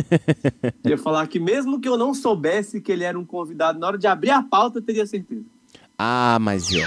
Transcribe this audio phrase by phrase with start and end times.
[0.84, 3.98] ia falar que mesmo que eu não soubesse que ele era um convidado, na hora
[3.98, 5.44] de abrir a pauta, eu teria certeza.
[5.98, 6.84] Ah, mas é.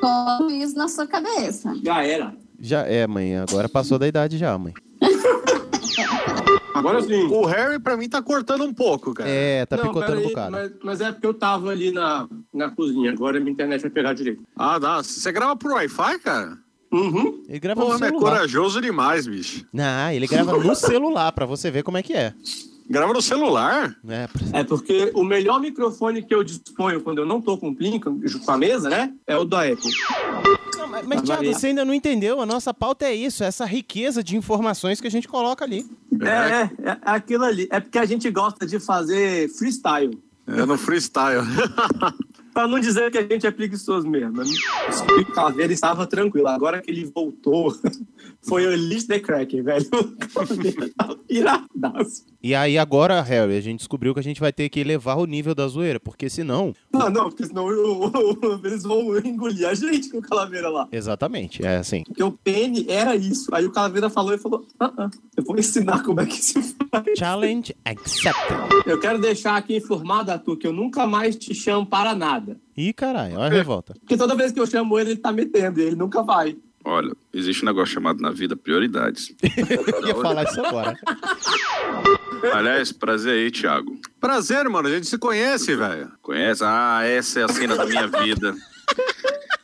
[0.00, 1.74] Com isso na sua cabeça.
[1.82, 2.34] Já era.
[2.60, 3.36] Já é, mãe.
[3.36, 4.74] Agora passou da idade já, mãe.
[6.74, 7.24] Agora sim.
[7.24, 9.28] O Harry, pra mim, tá cortando um pouco, cara.
[9.28, 10.52] É, tá Não, picotando um bocado.
[10.52, 13.10] Mas, mas é porque eu tava ali na, na cozinha.
[13.10, 14.42] Agora minha internet vai pegar direito.
[14.56, 15.02] Ah, dá.
[15.02, 16.58] Você grava por Wi-Fi, cara?
[16.90, 17.42] Uhum.
[17.48, 18.30] Ele grava Porra, no é celular.
[18.32, 19.66] corajoso demais, bicho.
[19.72, 22.32] Não, ele grava no celular pra você ver como é que é.
[22.88, 23.94] Grava no celular?
[24.08, 27.68] É, pra- É porque o melhor microfone que eu disponho quando eu não tô com
[27.68, 29.12] o Plin, com com a mesa, né?
[29.26, 29.90] É o da Apple.
[30.78, 32.40] Não, mas, mas Thiago, você ainda não entendeu.
[32.40, 35.84] A nossa pauta é isso, essa riqueza de informações que a gente coloca ali.
[36.22, 37.68] É, é, é aquilo ali.
[37.70, 40.18] É porque a gente gosta de fazer freestyle.
[40.46, 41.42] É no freestyle.
[42.58, 44.38] Pra não dizer que a gente é preguiçoso mesmo.
[44.38, 44.44] né?
[45.20, 46.48] O Caveira estava tranquilo.
[46.48, 47.72] Agora que ele voltou,
[48.42, 49.86] foi o Elite the Cracker, velho.
[51.28, 52.24] Piradaço.
[52.42, 55.26] E aí agora, Harry, a gente descobriu que a gente vai ter que elevar o
[55.26, 56.72] nível da zoeira, porque senão...
[56.92, 60.88] Não, não, porque senão o- o- eles vão engolir a gente com o Calaveira lá.
[60.92, 62.04] Exatamente, é assim.
[62.04, 63.52] Porque o PN era isso.
[63.54, 66.62] Aí o Calaveira falou e falou: ah, ah, eu vou ensinar como é que se
[66.90, 67.04] faz.
[67.18, 68.58] Challenge accepted.
[68.86, 72.56] Eu quero deixar aqui informado, Arthur, que eu nunca mais te chamo para nada.
[72.76, 73.94] Ih, caralho, olha a revolta.
[73.98, 76.56] Porque toda vez que eu chamo ele, ele tá metendo, e ele nunca vai.
[76.90, 79.34] Olha, existe um negócio chamado na vida prioridades.
[80.00, 80.96] Eu ia falar isso agora.
[82.54, 83.98] Aliás, prazer aí, Thiago.
[84.18, 84.88] Prazer, mano.
[84.88, 86.10] A gente se conhece, velho.
[86.22, 86.62] Conhece?
[86.64, 88.54] Ah, essa é a cena da minha vida.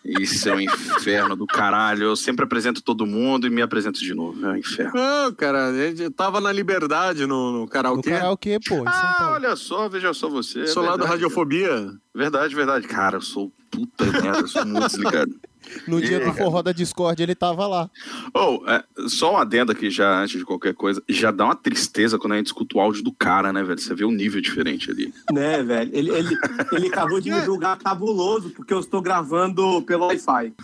[0.05, 2.03] Isso é um inferno do caralho.
[2.05, 4.45] Eu sempre apresento todo mundo e me apresento de novo.
[4.45, 4.93] É um inferno.
[4.95, 8.11] Não, cara, a gente tava na liberdade no, no No karaokê.
[8.11, 10.61] karaokê, pô, em São Ah, olha só, veja só você.
[10.61, 11.13] é Sou lá do verdade.
[11.13, 11.91] Radiofobia.
[12.15, 12.87] Verdade, verdade.
[12.87, 15.35] Cara, eu sou puta merda, eu sou muito desligado.
[15.89, 16.33] No dia do É.
[16.35, 17.91] forró da Discord, ele tava lá.
[18.35, 21.03] Oh, é, só um adendo aqui já, antes de qualquer coisa.
[21.09, 23.81] Já dá uma tristeza quando a gente escuta o áudio do cara, né, velho?
[23.81, 25.13] Você vê um nível diferente ali.
[25.33, 25.91] Né, velho?
[25.95, 26.37] Ele, ele,
[26.71, 30.53] ele acabou de me julgar cabuloso porque eu estou gravando pelo Wi-Fi.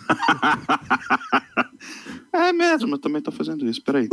[2.33, 4.07] É mesmo, eu também tô fazendo isso, peraí.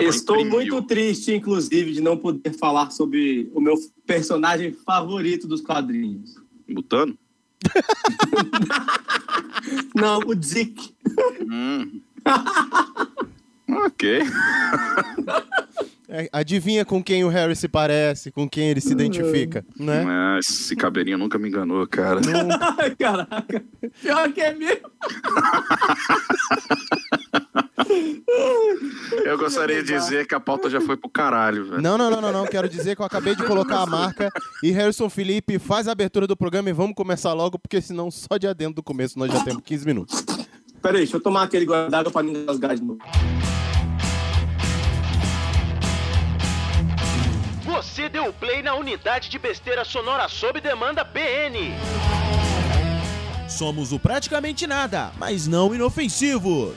[0.00, 6.34] Estou muito triste, inclusive, de não poder falar sobre o meu personagem favorito dos quadrinhos.
[6.68, 7.16] Mutano?
[9.94, 10.94] Não, o Dick.
[11.50, 12.02] Hum.
[13.86, 14.22] ok.
[16.10, 20.06] É, adivinha com quem o Harry se parece, com quem ele se identifica, né?
[20.08, 22.20] Ah, esse cabelinho nunca me enganou, cara.
[22.78, 23.62] Ai, caraca.
[24.00, 24.90] Pior que é mesmo.
[29.22, 31.82] Eu gostaria de dizer que a pauta já foi pro caralho, velho.
[31.82, 32.46] Não, não, não, não, não.
[32.46, 34.30] Quero dizer que eu acabei de colocar a marca.
[34.62, 38.38] E Harrison Felipe faz a abertura do programa e vamos começar logo, porque senão só
[38.38, 40.24] de adentro do começo nós já temos 15 minutos.
[40.80, 43.00] Peraí, deixa eu tomar aquele d'água pra não engasgar de novo.
[47.78, 51.70] Você deu play na unidade de besteira sonora sob demanda BN.
[53.48, 56.74] Somos o praticamente nada, mas não inofensivos.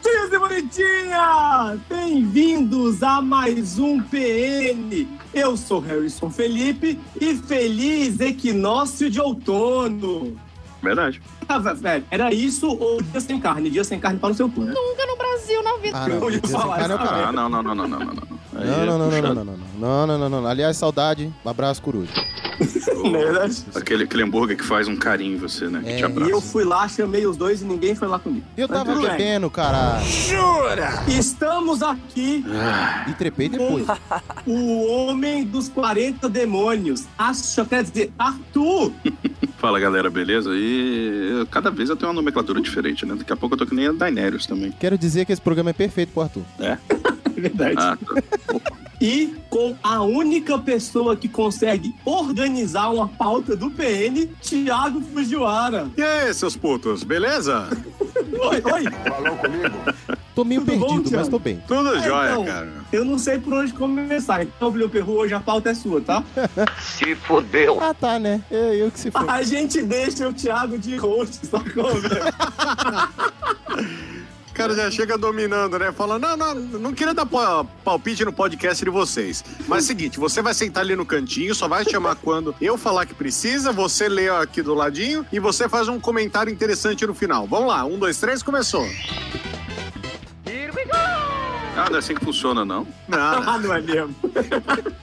[0.00, 1.80] Bonitinhos e bonitinhas!
[1.86, 5.06] Bem-vindos a mais um PN.
[5.34, 10.40] Eu sou Harrison Felipe e feliz equinócio de outono.
[10.82, 11.20] Verdade.
[11.48, 13.70] Ah, velho, era isso ou dia sem carne?
[13.70, 14.72] Dia sem carne para o seu cu, né?
[14.74, 15.90] Nunca no Brasil, não vi.
[15.92, 16.30] Ah, não.
[16.30, 17.26] Eu falar cara é o essa caralho.
[17.28, 18.40] Ah, não, não, não, não, não, não, não.
[18.52, 20.46] Não, é não, não, não, não, não, não, não, não, não.
[20.48, 22.12] Aliás, saudade, abraço, coruja.
[22.60, 23.64] É verdade?
[23.74, 25.80] Aquele, aquele hambúrguer que faz um carinho em você, né?
[25.82, 26.26] Que É.
[26.26, 28.44] E eu fui lá, chamei os dois e ninguém foi lá comigo.
[28.56, 29.10] Eu Mas tava bem.
[29.10, 30.04] bebendo, caralho.
[31.08, 32.44] Estamos aqui
[33.08, 33.86] E trepei depois.
[34.46, 37.06] o homem dos 40 demônios.
[37.16, 38.92] Acho, quer dizer, Arthur.
[39.60, 40.50] Fala galera, beleza?
[40.54, 43.14] E eu- cada vez eu tenho uma nomenclatura diferente, né?
[43.14, 44.72] Daqui a pouco eu tô que nem a Daenerys também.
[44.72, 46.42] Quero dizer que esse programa é perfeito pro Arthur.
[46.58, 46.78] É?
[47.36, 47.76] É verdade.
[47.78, 48.62] Ah, tá.
[49.00, 55.88] E com a única pessoa que consegue organizar uma pauta do PN, Thiago Fujiwara.
[55.96, 57.66] E aí, seus putos, beleza?
[58.40, 58.84] Oi, oi.
[60.34, 61.30] Tô meio Tudo bom, perdido, mas Thiago?
[61.30, 61.62] tô bem.
[61.66, 62.72] Tudo É, jóia, então, cara.
[62.92, 64.42] Eu não sei por onde começar.
[64.44, 66.22] Então, Blue Perru, hoje a pauta é sua, tá?
[66.80, 67.78] Se fodeu.
[67.82, 68.40] Ah, tá, né?
[68.50, 69.28] Eu, eu que se for.
[69.28, 72.22] A gente deixa o Thiago de host, sacou, velho?
[74.60, 75.90] O cara já chega dominando, né?
[75.90, 79.42] Fala, não, não, não queria dar pa- palpite no podcast de vocês.
[79.66, 82.76] Mas é o seguinte, você vai sentar ali no cantinho, só vai chamar quando eu
[82.76, 87.14] falar que precisa, você lê aqui do ladinho e você faz um comentário interessante no
[87.14, 87.46] final.
[87.46, 88.86] Vamos lá, um, dois, três, começou.
[91.76, 92.86] Ah, mas não é assim que funciona, não.
[93.08, 93.18] Não,
[93.48, 94.14] Ah, não é mesmo?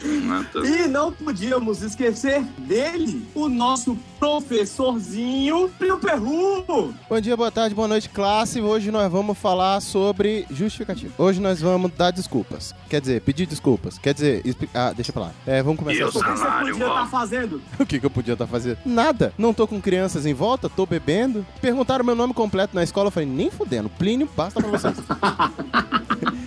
[0.03, 0.45] Né?
[0.53, 6.93] Tá- E não podíamos esquecer dele, o nosso professorzinho Pio Perru.
[7.09, 8.59] Bom dia, boa tarde, boa noite, classe.
[8.61, 11.13] Hoje nós vamos falar sobre justificativo.
[11.17, 12.73] Hoje nós vamos dar desculpas.
[12.89, 13.97] Quer dizer, pedir desculpas.
[13.97, 15.31] Quer dizer, expli- ah, deixa pra lá.
[15.45, 16.01] É, vamos começar.
[16.01, 16.23] Eu O que você
[16.71, 17.61] podia estar fazendo?
[17.79, 18.77] O que, que eu podia estar fazendo?
[18.85, 19.33] Nada.
[19.37, 21.45] Não tô com crianças em volta, tô bebendo.
[21.61, 23.89] Perguntaram meu nome completo na escola, eu falei, nem fudendo.
[23.89, 24.95] Plínio, basta pra vocês.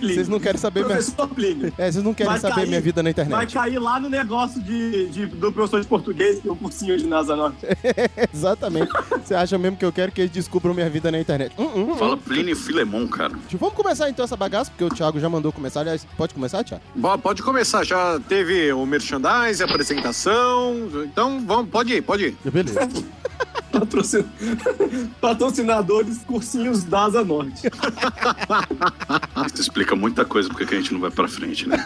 [0.01, 0.95] Vocês não querem saber minha...
[0.97, 1.71] Professor Plínio.
[1.77, 3.53] É, vocês não querem Vai saber cair- minha vida na Vai internet.
[3.53, 7.05] cair lá no negócio de, de- do professor de português, que é o cursinho de
[7.05, 7.60] Norte.
[8.33, 8.91] Exatamente.
[9.23, 11.53] Você acha mesmo que eu quero que eles descubram minha vida na internet?
[11.57, 11.95] Hum, hum.
[11.95, 13.33] Fala Plínio Filemon, cara.
[13.53, 15.81] Vamos começar então essa bagaça, porque o Thiago já mandou começar.
[15.81, 16.83] Aliás, pode começar, Thiago?
[16.95, 20.89] Bo- Pode começar, já teve o merchandise, a apresentação.
[21.05, 22.37] Então, vamos, pode ir, pode ir.
[22.51, 22.87] Beleza.
[23.71, 24.25] Patrocin...
[25.21, 27.67] Patrocinadores cursinhos da Asa Norte.
[29.53, 31.83] Isso explica muita coisa porque que a gente não vai pra frente, né?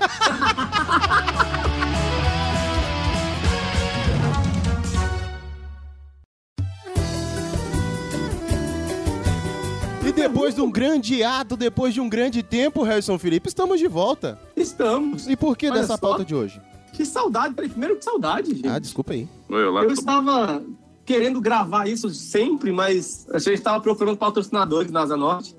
[10.16, 14.40] Depois de um grande ato, depois de um grande tempo, Harrison Felipe, estamos de volta.
[14.56, 15.28] Estamos.
[15.28, 15.98] E por que Olha dessa só.
[15.98, 16.62] pauta de hoje?
[16.94, 17.54] Que saudade.
[17.54, 18.68] Peraí, primeiro que saudade, gente.
[18.68, 19.28] Ah, desculpa aí.
[19.50, 19.82] Oi, olá.
[19.82, 19.94] Eu bom?
[19.94, 20.64] estava
[21.06, 25.56] querendo gravar isso sempre, mas a gente estava procurando patrocinadores na Asa Norte.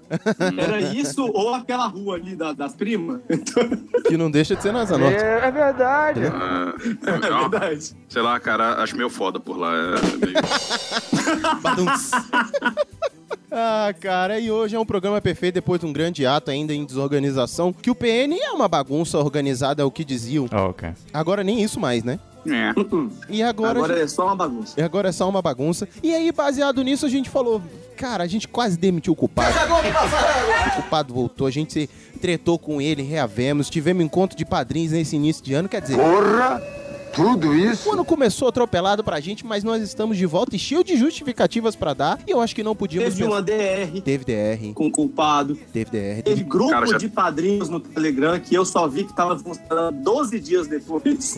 [0.57, 3.21] Era isso ou aquela rua ali da- das primas.
[3.31, 3.63] Então,
[4.09, 5.23] Que não deixa de ser Nasa Norte.
[5.23, 6.21] É verdade.
[6.27, 7.19] Ah, é é
[7.49, 7.97] verdade.
[8.09, 9.73] sei lá, cara, acho meio foda por lá.
[9.75, 10.37] É meio-.
[13.59, 16.85] Ah, cara, e hoje é um programa perfeito depois de um grande ato ainda em
[16.85, 20.45] desorganização, que o PN é uma bagunça organizada, é o que diziam.
[20.53, 20.91] ok.
[21.11, 22.19] Agora nem isso mais, né?
[22.47, 22.73] É.
[23.31, 24.79] E agora, Agora é só uma bagunça.
[24.79, 25.89] e agora é só uma bagunça.
[26.03, 27.63] E aí, baseado nisso, a gente falou,
[27.97, 29.57] cara, a gente quase demitiu o culpado.
[29.57, 35.17] O culpado voltou, a gente se tretou com ele, reavemos, tivemos encontro de padrinhos nesse
[35.17, 35.97] início de ano, quer dizer...
[35.97, 36.76] Porra!
[37.17, 37.89] Tudo isso?
[37.89, 41.75] O ano começou atropelado pra gente, mas nós estamos de volta e cheio de justificativas
[41.75, 42.19] pra dar.
[42.27, 45.59] E eu acho que não podíamos Teve uma DR Teve DR, com o culpado.
[45.73, 46.23] teve DR.
[46.23, 46.45] Teve Teve...
[46.45, 50.39] grupo Cara, já- de padrinhos no Telegram que eu só vi que tava funcionando 12
[50.39, 51.37] dias depois.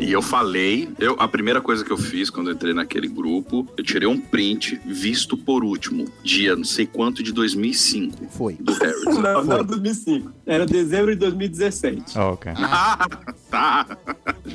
[0.00, 3.66] E eu falei, eu, a primeira coisa que eu fiz quando eu entrei naquele grupo,
[3.76, 8.54] eu tirei um print visto por último, dia não sei quanto de 2005, Foi.
[8.54, 9.20] do Harrison.
[9.26, 10.30] Não, não 2005.
[10.44, 12.18] Era dezembro de 2017.
[12.18, 12.52] Ok.
[12.56, 13.06] Ah,
[13.50, 13.86] tá.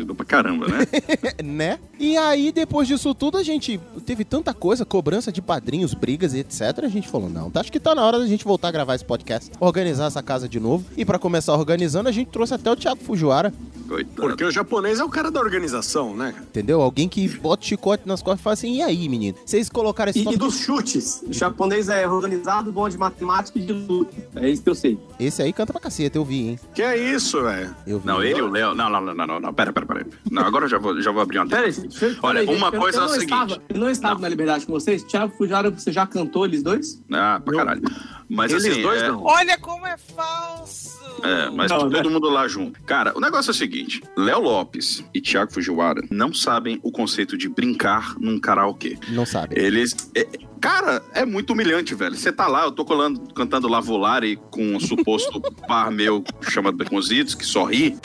[0.02, 0.88] Ajudou pra caramba, né?
[1.44, 1.80] né?
[2.00, 6.40] E aí, depois disso tudo, a gente teve tanta coisa, cobrança de padrinhos, brigas e
[6.40, 6.80] etc.
[6.84, 8.96] A gente falou, não, tá- acho que tá na hora da gente voltar a gravar
[8.96, 10.84] esse podcast, organizar essa casa de novo.
[10.98, 13.54] E pra começar organizando, a gente trouxe até o Thiago Fujiwara,
[13.92, 14.16] Coitado.
[14.16, 16.34] Porque o japonês é o cara da organização, né?
[16.40, 16.82] entendeu?
[16.82, 19.38] Alguém que bota o chicote nas costas e fala assim, e aí, menino?
[19.46, 21.22] Vocês colocaram esse E, e dos chutes.
[21.28, 24.16] O japonês é organizado, bom de matemática e de luta.
[24.38, 24.98] É isso que eu sei.
[25.20, 26.60] Esse aí canta pra caceta, eu vi, hein?
[26.74, 27.76] Que é isso, velho?
[28.06, 28.74] Não, ele e o Léo.
[28.74, 29.54] Não, não, não, não, não, não.
[29.54, 30.08] Pera, pera, pera.
[30.30, 32.80] Não, agora eu já vou, já vou abrir uma Peraí, deixa Olha, peraí, uma gente,
[32.80, 33.32] coisa é o não seguinte.
[33.34, 35.04] Estava, eu não estava na liberdade com vocês.
[35.04, 37.02] Thiago Fujara, você já cantou eles dois?
[37.12, 37.82] Ah, pra caralho.
[38.30, 39.24] Mas Eles assim, dois é, não.
[39.24, 41.02] Olha como é falso.
[41.22, 42.04] É, mas Não, todo né?
[42.04, 42.82] mundo lá junto.
[42.84, 47.38] Cara, o negócio é o seguinte: Léo Lopes e Thiago Fujiwara não sabem o conceito
[47.38, 48.98] de brincar num karaokê.
[49.10, 49.60] Não sabe.
[49.60, 49.94] Eles.
[50.16, 50.26] é-
[50.62, 52.16] cara, é muito humilhante, velho.
[52.16, 57.36] Você tá lá, eu tô colando, cantando Lavolare com um suposto par meu chamado Beconzitos,
[57.36, 57.98] que sorri.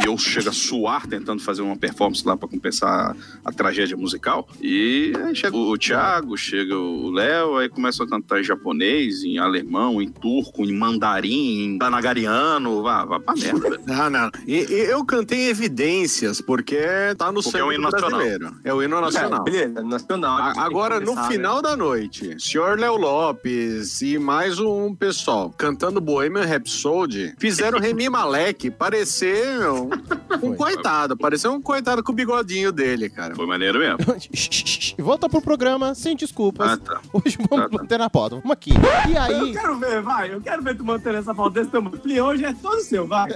[0.00, 4.48] E eu chego a suar tentando fazer uma performance lá pra compensar a tragédia musical.
[4.60, 9.38] E aí chega o Thiago, chega o Léo, aí começam a cantar em japonês, em
[9.38, 12.82] alemão, em turco, em mandarim, em tanagariano.
[12.82, 13.80] Vá, vá pra merda.
[13.86, 14.30] Não, não.
[14.46, 16.78] E, e eu cantei evidências, porque
[17.18, 18.10] tá no Porque é o sangue hino nacional.
[18.20, 18.56] brasileiro.
[18.64, 19.40] É o hino nacional.
[19.46, 20.38] É, beleza, nacional.
[20.38, 21.62] A- Agora, no Começar, final né?
[21.62, 28.70] da noite, senhor Léo Lopes e mais um pessoal cantando Bohemian Rhapsody fizeram Remy Malek
[28.70, 30.56] parecer meu, um Foi.
[30.56, 31.16] coitado.
[31.16, 33.34] Pareceu um coitado com o bigodinho dele, cara.
[33.34, 33.98] Foi maneiro mesmo.
[34.98, 36.70] Volta pro programa, sem desculpas.
[36.72, 37.00] Ah, tá.
[37.12, 37.78] Hoje vamos Tá, tá.
[37.82, 38.36] manter na pauta.
[38.36, 38.70] Vamos aqui.
[38.72, 40.32] E Eu aí, quero ver, vai.
[40.34, 42.24] Eu quero ver tu mantendo essa pauta desse tamanho.
[42.24, 43.30] Hoje é todo seu, vai.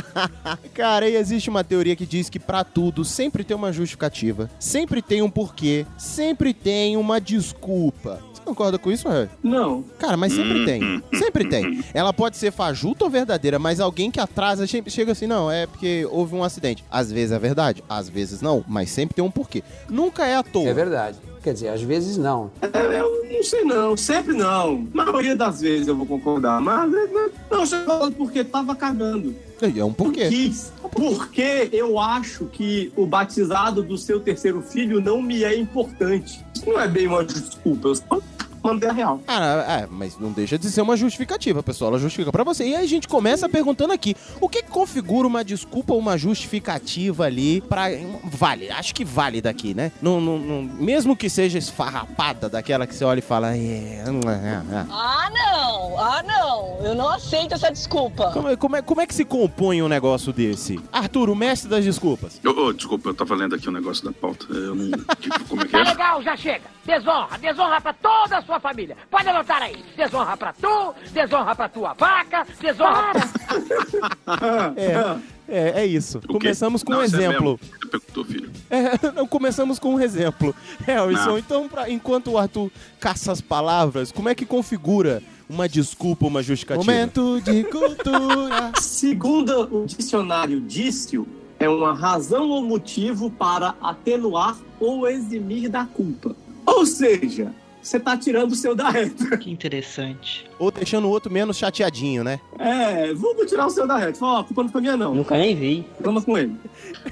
[0.74, 5.00] cara, aí existe uma teoria que diz que pra tudo sempre tem uma justificativa, sempre
[5.02, 8.20] tem um porquê, sempre tem uma desculpa.
[8.40, 9.28] Você concorda com isso, Harry?
[9.42, 9.84] Não.
[9.98, 10.82] Cara, mas sempre Hum, tem.
[10.84, 11.84] hum, Sempre tem.
[11.94, 15.66] Ela pode ser fajuta ou verdadeira, mas alguém que atrasa sempre chega assim, não, é
[15.66, 16.84] porque houve um acidente.
[16.90, 19.62] Às vezes é verdade, às vezes não, mas sempre tem um porquê.
[19.88, 20.68] Nunca é à toa.
[20.68, 21.18] É verdade.
[21.42, 22.50] Quer dizer, às vezes não.
[22.60, 22.66] É,
[23.00, 24.86] Eu não sei não, sempre não.
[24.92, 28.74] Na maioria das vezes eu vou concordar, mas é, não, não, eu falando porque tava
[28.74, 29.34] cagando.
[29.62, 30.28] É um porquê.
[30.28, 30.72] Quis.
[30.92, 36.44] Porque eu acho que o batizado do seu terceiro filho não me é importante.
[36.66, 37.88] Não é bem uma desculpa.
[37.88, 38.20] Eu só
[38.62, 39.20] mandei a real.
[39.26, 41.90] Ah, é, mas não deixa de ser uma justificativa, pessoal.
[41.90, 42.64] Ela justifica pra você.
[42.68, 47.24] E aí a gente começa perguntando aqui: o que configura uma desculpa ou uma justificativa
[47.24, 47.84] ali pra.
[48.24, 49.92] Vale, acho que vale daqui, né?
[50.02, 53.54] Não, não, não- mesmo que seja esfarrapada daquela que você olha e fala.
[53.56, 54.86] É, é, é.
[54.90, 55.98] Ah, não!
[55.98, 56.78] Ah, não!
[56.86, 58.30] Eu não aceito essa desculpa.
[58.32, 60.78] Como, é- como é, como é que se compõe um negócio desse?
[60.92, 62.40] Arthur, o mestre das desculpas.
[62.44, 64.46] Ô, ô, desculpa, eu tava lendo aqui o negócio da pauta.
[64.50, 64.90] Eu não.
[65.20, 65.84] Tipo, como é que Tá é?
[65.84, 66.64] legal, já chega.
[66.84, 68.96] Desonra, desonra pra toda a sua família.
[69.10, 69.76] Pode anotar aí.
[69.96, 74.72] Desonra pra tu, desonra pra tua vaca, desonra pra...
[74.76, 75.16] É,
[75.48, 76.20] é, é isso.
[76.26, 77.60] Começamos com Não, um é exemplo.
[77.90, 78.50] perguntou, filho.
[78.70, 80.54] É, não, começamos com um exemplo.
[80.86, 81.38] Harrison, Não.
[81.38, 86.42] então, pra- enquanto o Arthur caça as palavras, como é que configura uma desculpa, uma
[86.42, 86.84] justificativa?
[86.84, 88.72] Momento de cultura.
[88.80, 91.26] Segundo o dicionário Dício,
[91.58, 96.34] é uma razão ou motivo para atenuar ou eximir da culpa.
[96.64, 97.52] Ou seja,
[97.82, 99.36] você tá tirando o seu da reta.
[99.36, 100.48] Que interessante.
[100.58, 102.40] Ou deixando o outro menos chateadinho, né?
[102.58, 104.18] É, vamos tirar o seu da reta.
[104.18, 105.14] Fala, ó, a culpa não foi minha, não.
[105.14, 105.86] Nunca nem vi.
[106.00, 106.54] Vamos com ele.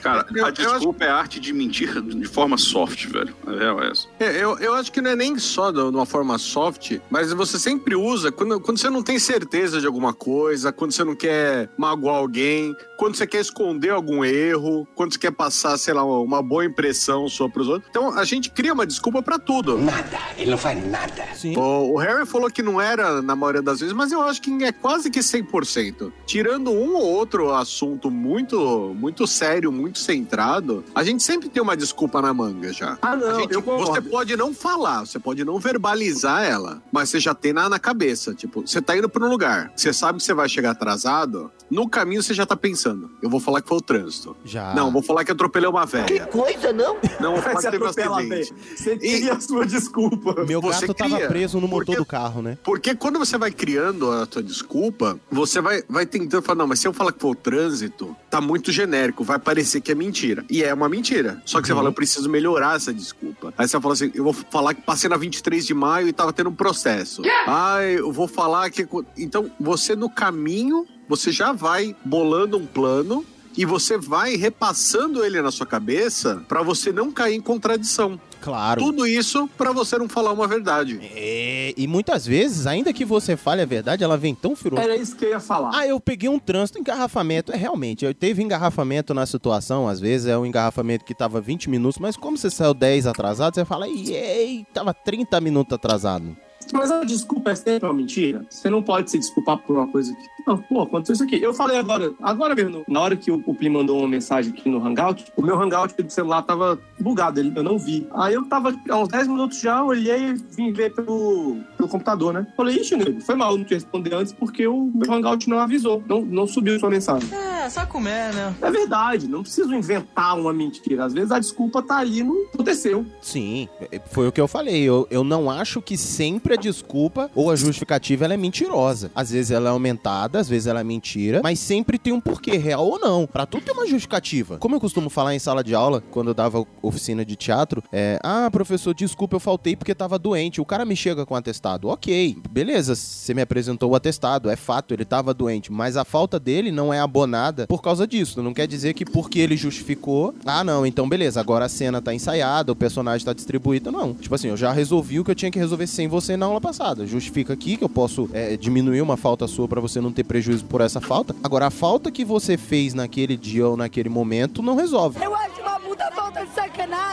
[0.03, 3.35] Cara, a desculpa é a arte de mentir de forma soft, velho.
[3.47, 4.07] A real é essa.
[4.21, 7.59] É, eu, eu acho que não é nem só de uma forma soft, mas você
[7.59, 11.71] sempre usa quando, quando você não tem certeza de alguma coisa, quando você não quer
[11.77, 16.43] magoar alguém, quando você quer esconder algum erro, quando você quer passar, sei lá, uma
[16.43, 17.89] boa impressão só pros outros.
[17.89, 19.79] Então a gente cria uma desculpa pra tudo.
[19.79, 21.25] Nada, ele não faz nada.
[21.35, 21.57] Sim.
[21.57, 24.65] O, o Harry falou que não era na maioria das vezes, mas eu acho que
[24.65, 26.13] é quase que 100%.
[26.27, 31.77] Tirando um ou outro assunto muito, muito sério, muito centrado, a gente sempre tem uma
[31.77, 32.99] desculpa na manga já.
[33.01, 33.93] Ah, não, A gente- eu concordo.
[33.93, 37.79] você pode não falar, você pode não verbalizar ela, mas você já tem na, na
[37.79, 38.35] cabeça.
[38.35, 41.89] Tipo, você tá indo pra um lugar, você sabe que você vai chegar atrasado, no
[41.89, 44.37] caminho você já tá pensando, eu vou falar que foi o trânsito.
[44.45, 44.75] Já.
[44.75, 46.27] Não, vou falar que atropelei uma velha.
[46.27, 46.97] Coisa, não?
[47.21, 48.55] Não, vou falar Você que teve um acidente.
[48.77, 50.45] Você cria a sua desculpa.
[50.49, 52.59] Meu Você gato tava cria, preso no motor porque- do carro, né?
[52.65, 56.81] Porque quando você vai criando a tua desculpa, você vai, vai tentando falar, não, mas
[56.81, 60.45] se eu falar que foi o trânsito, tá muito genérico, vai parecer que é mentira.
[60.51, 61.41] E é uma mentira.
[61.45, 61.79] Só que você Uhum.
[61.79, 63.53] fala, eu preciso melhorar essa desculpa.
[63.57, 66.33] Aí você fala assim, eu vou falar que passei na 23 de maio e tava
[66.33, 67.23] tendo um processo.
[67.47, 68.87] Ai, eu vou falar que...
[69.17, 73.25] Então, você no caminho, você já vai bolando um plano
[73.57, 78.21] e você vai repassando ele na sua cabeça pra você não cair em contradição.
[78.41, 78.81] Claro.
[78.81, 81.01] Tudo isso pra você não falar uma verdade.
[81.15, 84.83] É, e muitas vezes, ainda que você fale a verdade, ela vem tão firosa.
[84.83, 85.71] Era isso que eu ia falar.
[85.75, 87.53] Ah, eu peguei um trânsito, engarrafamento.
[87.53, 91.69] É realmente, eu teve engarrafamento na situação, às vezes é um engarrafamento que tava 20
[91.71, 96.37] minutos, mas como você saiu 10 atrasado, você fala, ei, tava 30 minutos atrasado.
[96.73, 98.45] Mas a desculpa é sempre uma mentira.
[98.49, 100.39] Você não pode se desculpar por uma coisa que.
[100.47, 101.43] Não, pô, aconteceu isso aqui.
[101.43, 104.69] Eu falei agora, agora mesmo, na hora que o, o Plim mandou uma mensagem aqui
[104.69, 108.07] no Hangout, o meu Hangout do celular tava bugado, eu não vi.
[108.15, 112.33] Aí eu tava há uns 10 minutos já, olhei e vim ver pelo, pelo computador,
[112.33, 112.47] né?
[112.57, 116.03] Falei, ixi, nego, foi mal não te responder antes porque o meu Hangout não avisou,
[116.09, 117.29] não, não subiu sua mensagem.
[117.35, 118.55] É, só comer, né?
[118.61, 121.05] É verdade, não preciso inventar uma mentira.
[121.05, 123.05] Às vezes a desculpa tá ali, não aconteceu.
[123.21, 124.83] Sim, é, foi o que eu falei.
[124.83, 129.11] Eu, eu não acho que sempre a desculpa ou a justificativa ela é mentirosa.
[129.15, 132.57] Às vezes ela é aumentada, às vezes ela é mentira, mas sempre tem um porquê,
[132.57, 133.27] real ou não.
[133.27, 134.59] Pra tudo tem uma justificativa.
[134.59, 138.19] Como eu costumo falar em sala de aula, quando eu dava oficina de teatro, é:
[138.23, 140.61] Ah, professor, desculpa, eu faltei porque tava doente.
[140.61, 141.89] O cara me chega com atestado.
[141.89, 146.39] Ok, beleza, você me apresentou o atestado, é fato, ele tava doente, mas a falta
[146.39, 148.43] dele não é abonada por causa disso.
[148.43, 152.15] Não quer dizer que porque ele justificou, ah, não, então beleza, agora a cena tá
[152.15, 153.91] ensaiada, o personagem tá distribuído.
[153.91, 154.15] Não.
[154.15, 156.61] Tipo assim, eu já resolvi o que eu tinha que resolver sem você na aula
[156.61, 157.07] passada.
[157.07, 160.65] Justifica aqui que eu posso é, diminuir uma falta sua pra você não ter prejuízo
[160.65, 161.35] por essa falta.
[161.43, 165.23] Agora, a falta que você fez naquele dia ou naquele momento não resolve.
[165.23, 165.58] Eu acho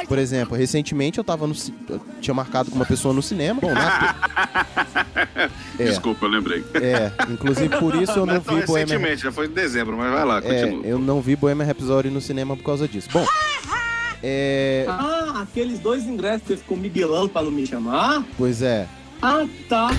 [0.07, 1.55] Por exemplo, recentemente eu tava no.
[1.89, 3.59] eu tinha marcado com uma pessoa no cinema.
[3.61, 4.15] Bom, na,
[5.77, 5.83] É.
[5.85, 6.63] Desculpa, eu lembrei.
[6.75, 10.11] é, inclusive por isso eu não Tão vi Bohemian recentemente, já foi em dezembro, mas
[10.11, 10.85] vai lá, É, continua.
[10.85, 13.09] eu não vi Bohemian Rhapsody no cinema por causa disso.
[13.11, 13.25] Bom,
[14.23, 18.23] é, Ah, aqueles dois ingressos que você ficou miguelando pra não me chamar?
[18.37, 18.87] pois é.
[19.21, 19.89] Ah, tá.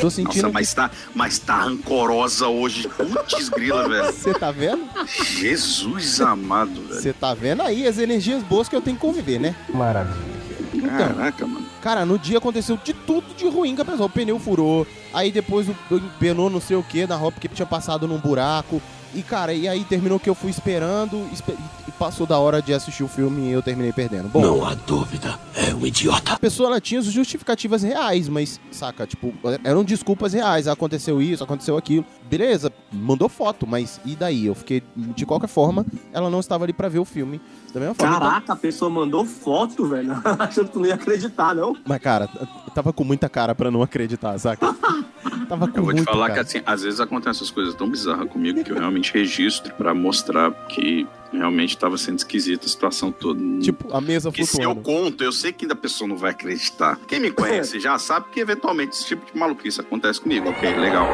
[0.00, 0.42] Tô sentindo.
[0.42, 2.88] Nossa, mas tá, mas tá rancorosa hoje.
[2.88, 4.12] Putz, grila, velho.
[4.12, 4.88] Você tá vendo?
[5.06, 7.00] Jesus amado, velho.
[7.00, 9.54] Você tá vendo aí as energias boas que eu tenho que conviver, né?
[9.72, 10.36] Maravilha.
[10.74, 11.66] Então, Caraca, mano.
[11.80, 14.06] cara, no dia aconteceu de tudo de ruim com a pessoa.
[14.06, 17.64] O pneu furou, aí depois o empenou não sei o que na roda porque tinha
[17.66, 18.82] passado num buraco.
[19.14, 21.26] E, cara, e aí terminou que eu fui esperando.
[21.32, 24.28] espe- e passou da hora de assistir o filme e eu terminei perdendo.
[24.28, 26.32] Bom, Não há dúvida, é um idiota.
[26.32, 29.32] a pessoa ela tinha justificativas reais, mas, saca, tipo,
[29.64, 30.68] eram desculpas reais.
[30.68, 32.04] Aconteceu isso, aconteceu aquilo.
[32.28, 34.46] Beleza, mandou foto, mas e daí?
[34.46, 37.40] Eu fiquei, de qualquer forma, ela não estava ali pra ver o filme.
[37.72, 38.16] Da mesma forma.
[38.16, 40.12] então- Caraca, a pessoa mandou foto, velho.
[40.38, 41.76] Achando que tu não ia acreditar, não?
[41.86, 44.74] Mas, cara, eu tava com muita cara pra não acreditar, saca?
[45.48, 46.44] tava com Eu vou te falar cara.
[46.44, 49.94] que assim, às vezes acontecem essas coisas tão bizarras comigo que eu realmente registro pra
[49.94, 53.40] mostrar que realmente tava sendo esquisita a situação toda.
[53.60, 55.04] Tipo, a mesa Porque se eu flutuando.
[55.10, 56.98] conto, eu sei que ainda a pessoa não vai acreditar.
[57.06, 60.48] Quem me conhece já sabe que eventualmente esse tipo de maluquice acontece comigo.
[60.48, 61.06] Ok, legal.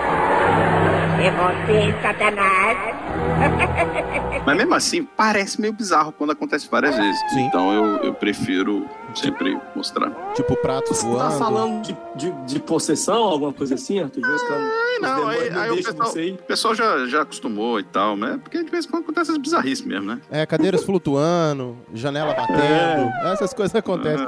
[1.03, 2.79] É você, Satanás?
[4.47, 7.21] Mas mesmo assim, parece meio bizarro quando acontece várias vezes.
[7.37, 10.11] Então eu, eu prefiro sempre mostrar.
[10.35, 14.21] Tipo, pratos Você tá falando de, de, de possessão, alguma coisa assim, Arthur?
[14.21, 18.17] Em quando os Não, aí, aí o pessoal, o pessoal já, já acostumou e tal,
[18.17, 18.39] né?
[18.43, 20.21] Porque de vez em quando acontece essas bizarrices mesmo, né?
[20.31, 24.27] É, cadeiras flutuando, janela batendo, essas coisas acontecem.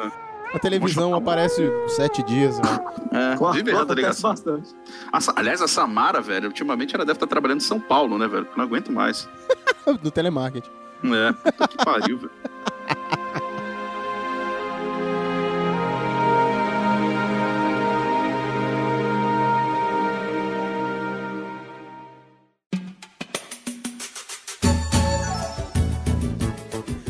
[0.54, 2.78] A televisão aparece sete dias, né?
[3.12, 4.30] É, a vive acontece ligação.
[4.30, 4.74] bastante.
[5.12, 8.44] A aliás, a Samara, velho, ultimamente ela deve estar trabalhando em São Paulo, né, velho?
[8.44, 9.28] Porque eu não aguento mais.
[9.84, 10.70] no telemarketing.
[11.04, 12.30] É, puta que pariu, velho.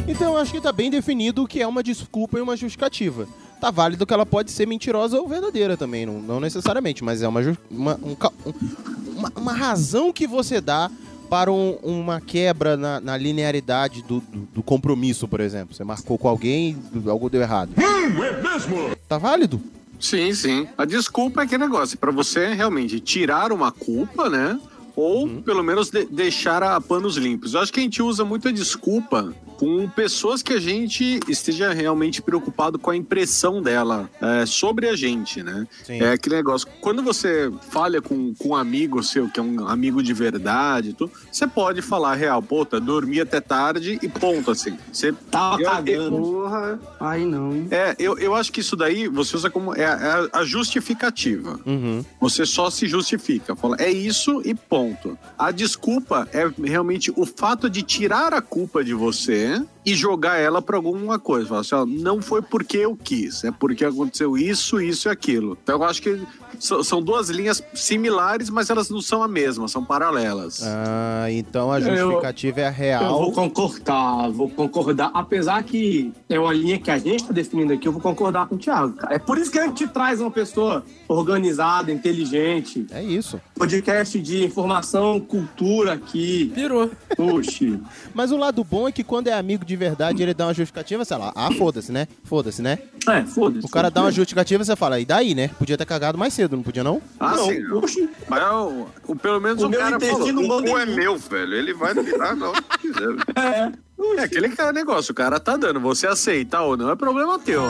[0.07, 3.27] Então eu acho que tá bem definido o que é uma desculpa e uma justificativa.
[3.61, 7.29] Tá válido que ela pode ser mentirosa ou verdadeira também, não, não necessariamente, mas é
[7.29, 8.11] uma, uma, um
[8.47, 10.91] um- uma, uma razão que você dá
[11.31, 15.75] para um- uma quebra na, na linearidade do, do, do compromisso, por exemplo.
[15.75, 17.71] Você marcou com alguém e algo deu errado.
[17.79, 18.95] é mesmo?
[19.09, 19.61] Tá válido?
[19.99, 20.69] Sim, sim.
[20.77, 24.61] A desculpa é aquele negócio, para você realmente tirar uma culpa, né?
[24.95, 27.55] Ou pelo menos de- deixar a panos limpos.
[27.55, 29.33] Eu acho que a gente usa muito a desculpa
[29.65, 34.95] com pessoas que a gente esteja realmente preocupado com a impressão dela é, sobre a
[34.95, 35.67] gente, né?
[35.85, 36.03] Sim.
[36.03, 36.69] É aquele negócio.
[36.83, 41.11] Quando você falha com, com um amigo seu, que é um amigo de verdade, tu,
[41.33, 44.77] você pode falar real, puta, dormi até tarde e ponto, assim.
[44.93, 46.17] Você Tava eu- cagando.
[46.19, 47.69] Porra, aí não, hein?
[47.71, 49.75] é, eu, eu acho que isso daí você usa como.
[49.75, 51.59] É, a- a justificativa.
[51.65, 52.05] Uhum.
[52.21, 53.57] Você só se justifica.
[53.57, 55.17] Fala, é isso e ponto.
[55.39, 60.37] A desculpa é realmente o fato de tirar a culpa de você Bill e jogar
[60.39, 61.49] ela pra alguma coisa.
[61.49, 65.59] Fala assim, ó, não foi porque eu quis, é porque aconteceu isso, isso e aquilo.
[65.63, 66.21] Então eu acho que
[66.59, 70.63] so- são duas linhas similares, mas elas não são a mesma, são paralelas.
[70.65, 73.19] Ah, então a Eu- justificativa é a Eu real.
[73.21, 75.11] vou concordar, vou concordar.
[75.13, 78.55] Apesar que é uma linha que a gente está definindo aqui, eu vou concordar com
[78.55, 78.95] o Thiago.
[78.95, 79.15] cara.
[79.15, 82.87] É por isso que a gente traz uma pessoa organizada, inteligente.
[82.91, 83.41] É isso.
[83.55, 86.51] Podcast de informação, cultura aqui.
[86.55, 86.91] Pirou.
[87.19, 87.79] Oxi.
[88.15, 91.05] Mas o lado bom é que quando é amigo de verdade, ele dá uma justificativa,
[91.05, 92.07] sei lá, ah, foda-se, né?
[92.25, 92.79] Foda-se, né?
[93.09, 93.67] É, foda-se.
[93.67, 95.49] O cara dá uma justificativa, você fala, e daí, né?
[95.59, 97.01] Podia ter cagado mais cedo, não podia não?
[97.21, 97.67] Ah, Não, sim.
[97.73, 98.09] oxi.
[98.29, 100.29] Mas o, o- pelo menos O o, meu cara falou.
[100.29, 101.55] O cu é meu, velho.
[101.55, 103.09] Ele vai virar na hora que quiser.
[103.37, 103.73] É.
[104.19, 105.79] É aquele cara negócio, o cara tá dando.
[105.81, 107.63] Você aceita ou não é problema teu.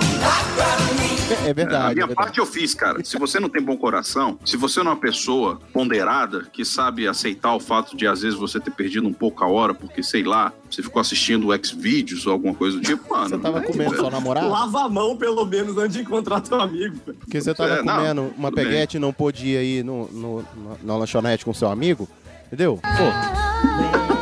[1.44, 1.92] É, é a verdade.
[1.92, 2.14] é minha verdade.
[2.14, 3.02] parte eu fiz, cara.
[3.04, 7.06] Se você não tem bom coração, se você não é uma pessoa ponderada, que sabe
[7.06, 10.22] aceitar o fato de às vezes você ter perdido um pouco a hora, porque sei
[10.22, 13.28] lá, você ficou assistindo X-Vídeos ou alguma coisa do tipo, mano.
[13.28, 14.02] Você tava aí, comendo velho.
[14.02, 14.46] sua namorada?
[14.48, 16.96] Lava a mão, pelo menos, antes de encontrar teu amigo.
[17.20, 18.64] Porque você tava É, não, comendo uma tudo bem.
[18.66, 22.08] peguete e não podia ir no, no- na, na lanchonete com seu amigo,
[22.46, 22.80] entendeu?
[22.82, 24.13] Pô,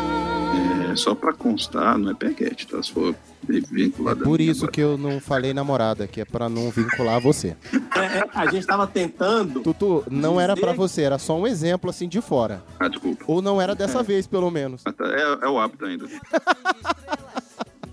[0.92, 2.82] É só pra constar, não é peguete, tá?
[2.82, 3.14] Se for
[3.48, 4.22] é vinculado.
[4.24, 7.56] por isso que eu não falei namorada, que é pra não vincular você.
[7.96, 9.60] É, é, a gente tava tentando.
[9.62, 12.62] Tutu, não era pra Dizer- você, era só um exemplo assim de fora.
[12.78, 13.24] Ah, desculpa.
[13.26, 14.82] Ou não era dessa vez, pelo menos.
[14.84, 16.06] Mas tá- É, é o hábito ainda.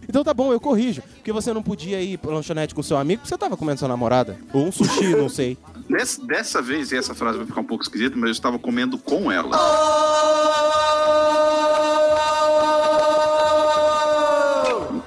[0.10, 1.04] Então tá bom, eu corrijo.
[1.16, 3.88] Porque você não podia ir pra lanchonete com seu amigo porque você tava comendo sua
[3.88, 4.40] namorada.
[4.52, 5.56] Ou um sushi, não sei.
[5.88, 8.98] Dessa, dessa vez, e essa frase vai ficar um pouco esquisita, mas eu estava comendo
[8.98, 9.56] com ela.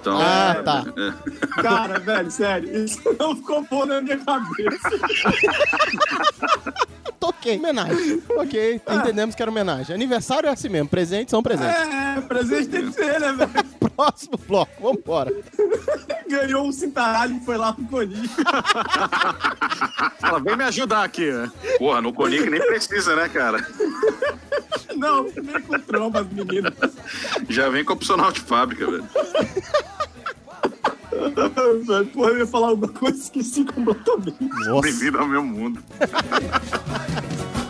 [0.03, 0.19] Então.
[0.21, 0.85] Ah, é, tá.
[0.99, 1.12] é.
[1.62, 4.91] Cara, velho, sério, isso não ficou bom na minha cabeça.
[7.21, 7.57] Toquei.
[7.57, 8.21] Homenagem.
[8.31, 9.95] Ok, entendemos que era homenagem.
[9.95, 11.77] Aniversário é assim mesmo, presentes são presentes.
[11.77, 13.53] É, presente tem que ser, né, velho?
[13.95, 15.33] Próximo bloco, vambora.
[16.29, 18.29] Ganhou um cintaralho e foi lá pro Coni.
[20.19, 21.31] Fala, vem me ajudar aqui.
[21.31, 21.49] né?
[21.79, 23.65] Porra, no Conic nem precisa, né, cara?
[24.97, 26.73] Não, vem com trombas, menino.
[27.49, 29.05] Já vem com opcional de fábrica, velho.
[32.12, 34.42] Porra, eu ia falar alguma coisa, esqueci completamente.
[34.66, 34.83] Nossa.
[34.83, 35.83] Bem-vindo ao meu mundo.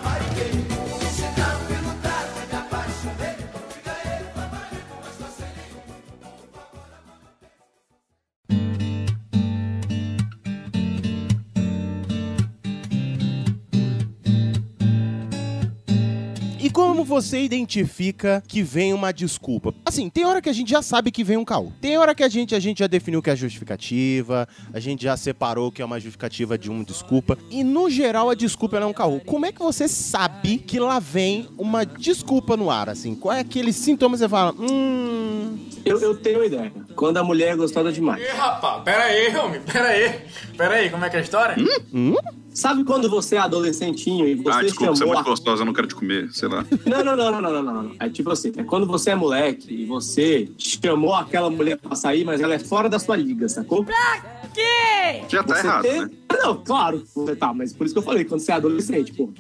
[17.13, 19.75] você identifica que vem uma desculpa?
[19.85, 21.71] Assim, tem hora que a gente já sabe que vem um caô.
[21.79, 25.15] Tem hora que a gente, a gente já definiu que é justificativa, a gente já
[25.15, 27.37] separou que é uma justificativa de uma desculpa.
[27.51, 29.21] E no geral a desculpa é um caô.
[29.21, 33.15] Como é que você sabe que lá vem uma desculpa no ar, assim?
[33.15, 34.55] Qual é aquele sintoma que você fala?
[34.59, 35.59] Hum.
[35.85, 36.73] Eu, eu tenho uma ideia.
[36.95, 38.23] Quando a mulher é gostosa demais.
[38.23, 40.21] Ih, rapaz, pera aí, homem, pera aí.
[40.57, 41.57] Pera aí, como é que é a história?
[41.93, 42.15] Hum?
[42.55, 45.67] Sabe quando você é adolescentinho e você Ah, desculpa, você é chamou muito gostosa, eu
[45.67, 46.65] não quero te comer, sei lá.
[46.85, 47.97] Não, não, não, não, não, não, não.
[47.99, 52.25] É tipo assim, é quando você é moleque e você chamou aquela mulher pra sair,
[52.25, 53.85] mas ela é fora da sua liga, sacou?
[54.55, 55.23] quê?
[55.29, 56.11] Já tá Você errado, tem- né?
[56.33, 59.31] Não, claro, você tá, mas por isso que eu falei, quando você é adolescente, pô.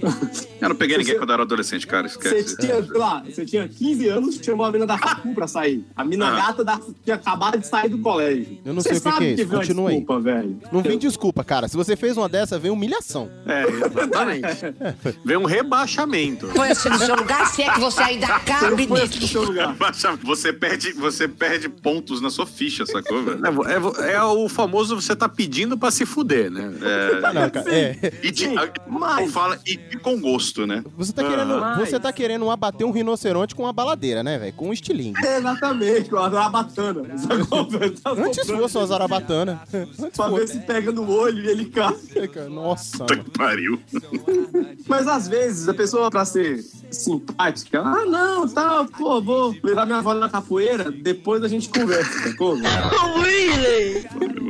[0.60, 2.56] Eu não peguei ninguém Você- quando eu era adolescente, cara, Você esquece.
[2.58, 5.84] tinha, sei lá, você tinha 15 anos, chamou a mina da facu pra sair.
[5.96, 6.36] A mina Ah.
[6.46, 8.58] gata da, tinha acabado de sair do colégio.
[8.64, 9.52] Eu não Você sei o que, sabe que é isso.
[9.52, 9.96] Continua aí.
[9.96, 10.58] desculpa, velho.
[10.72, 11.68] Não vem desculpa, cara.
[11.68, 13.30] Se você fez uma dessa, vem humilhação.
[13.46, 14.42] É, exatamente.
[15.24, 16.48] Vem um rebaixamento.
[16.48, 19.76] Põe-se no seu lugar se é que você ainda cabe Põe-se no seu lugar.
[20.22, 23.40] Você perde, você perde pontos na sua ficha, sacou, velho?
[23.66, 26.72] É, é- é o famoso você tá pedindo pra se fuder, né?
[26.84, 28.12] É, Não, cara, é.
[28.22, 30.82] e de, Sim, a- mas- fala e, e com gosto, né?
[30.96, 34.52] Você tá, querendo, Mas- você tá querendo abater um rinoceronte com uma baladeira, né, velho?
[34.54, 35.24] Com um estilingue.
[35.24, 37.02] Exatamente, com a zarabatana.
[37.02, 37.92] Velho?
[38.00, 39.62] Tá Antes fosse uma zarabatana.
[39.72, 41.94] Antes Pra ver se pega no olho e ele cai.
[42.50, 43.80] Nossa, Puta que pariu.
[44.86, 49.98] Mas às vezes a pessoa, pra ser simpática, ah, não, tá, pô, vou levar minha
[49.98, 52.56] avó na capoeira, depois a gente conversa, sacou?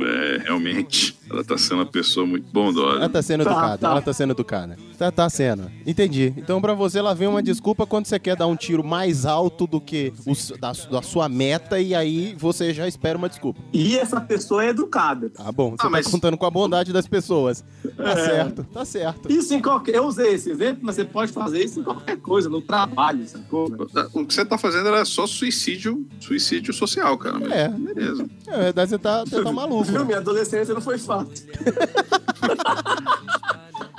[0.05, 2.97] É, realmente, ela tá sendo uma pessoa muito bondosa.
[2.97, 3.91] Ela tá sendo Tá, educada, tá.
[3.91, 4.77] ela tá sendo educada.
[4.97, 5.69] Tá, tá sendo.
[5.85, 6.33] Entendi.
[6.37, 9.65] Então pra você ela vem uma desculpa quando você quer dar um tiro mais alto
[9.67, 13.59] do que o da, da sua meta e aí você já espera uma desculpa.
[13.73, 15.29] E essa pessoa é educada.
[15.29, 17.63] Tá bom, você Ah, tá mas- contando com a bondade das pessoas.
[17.97, 18.15] Tá É.
[18.15, 19.31] certo, tá certo.
[19.31, 19.95] Isso em qualquer.
[19.95, 23.65] Eu usei esse exemplo, mas você pode fazer isso em qualquer coisa, no trabalho, sacou?
[24.13, 27.39] O que você tá fazendo era só suicídio, suicídio social, cara.
[27.39, 27.67] Mas É.
[27.69, 28.25] Beleza.
[28.47, 29.83] É verdade, você tá, você tá maluco.
[29.83, 30.05] Viu?
[30.05, 31.22] Minha adolescência não foi fácil.
[31.23, 31.59] んっって。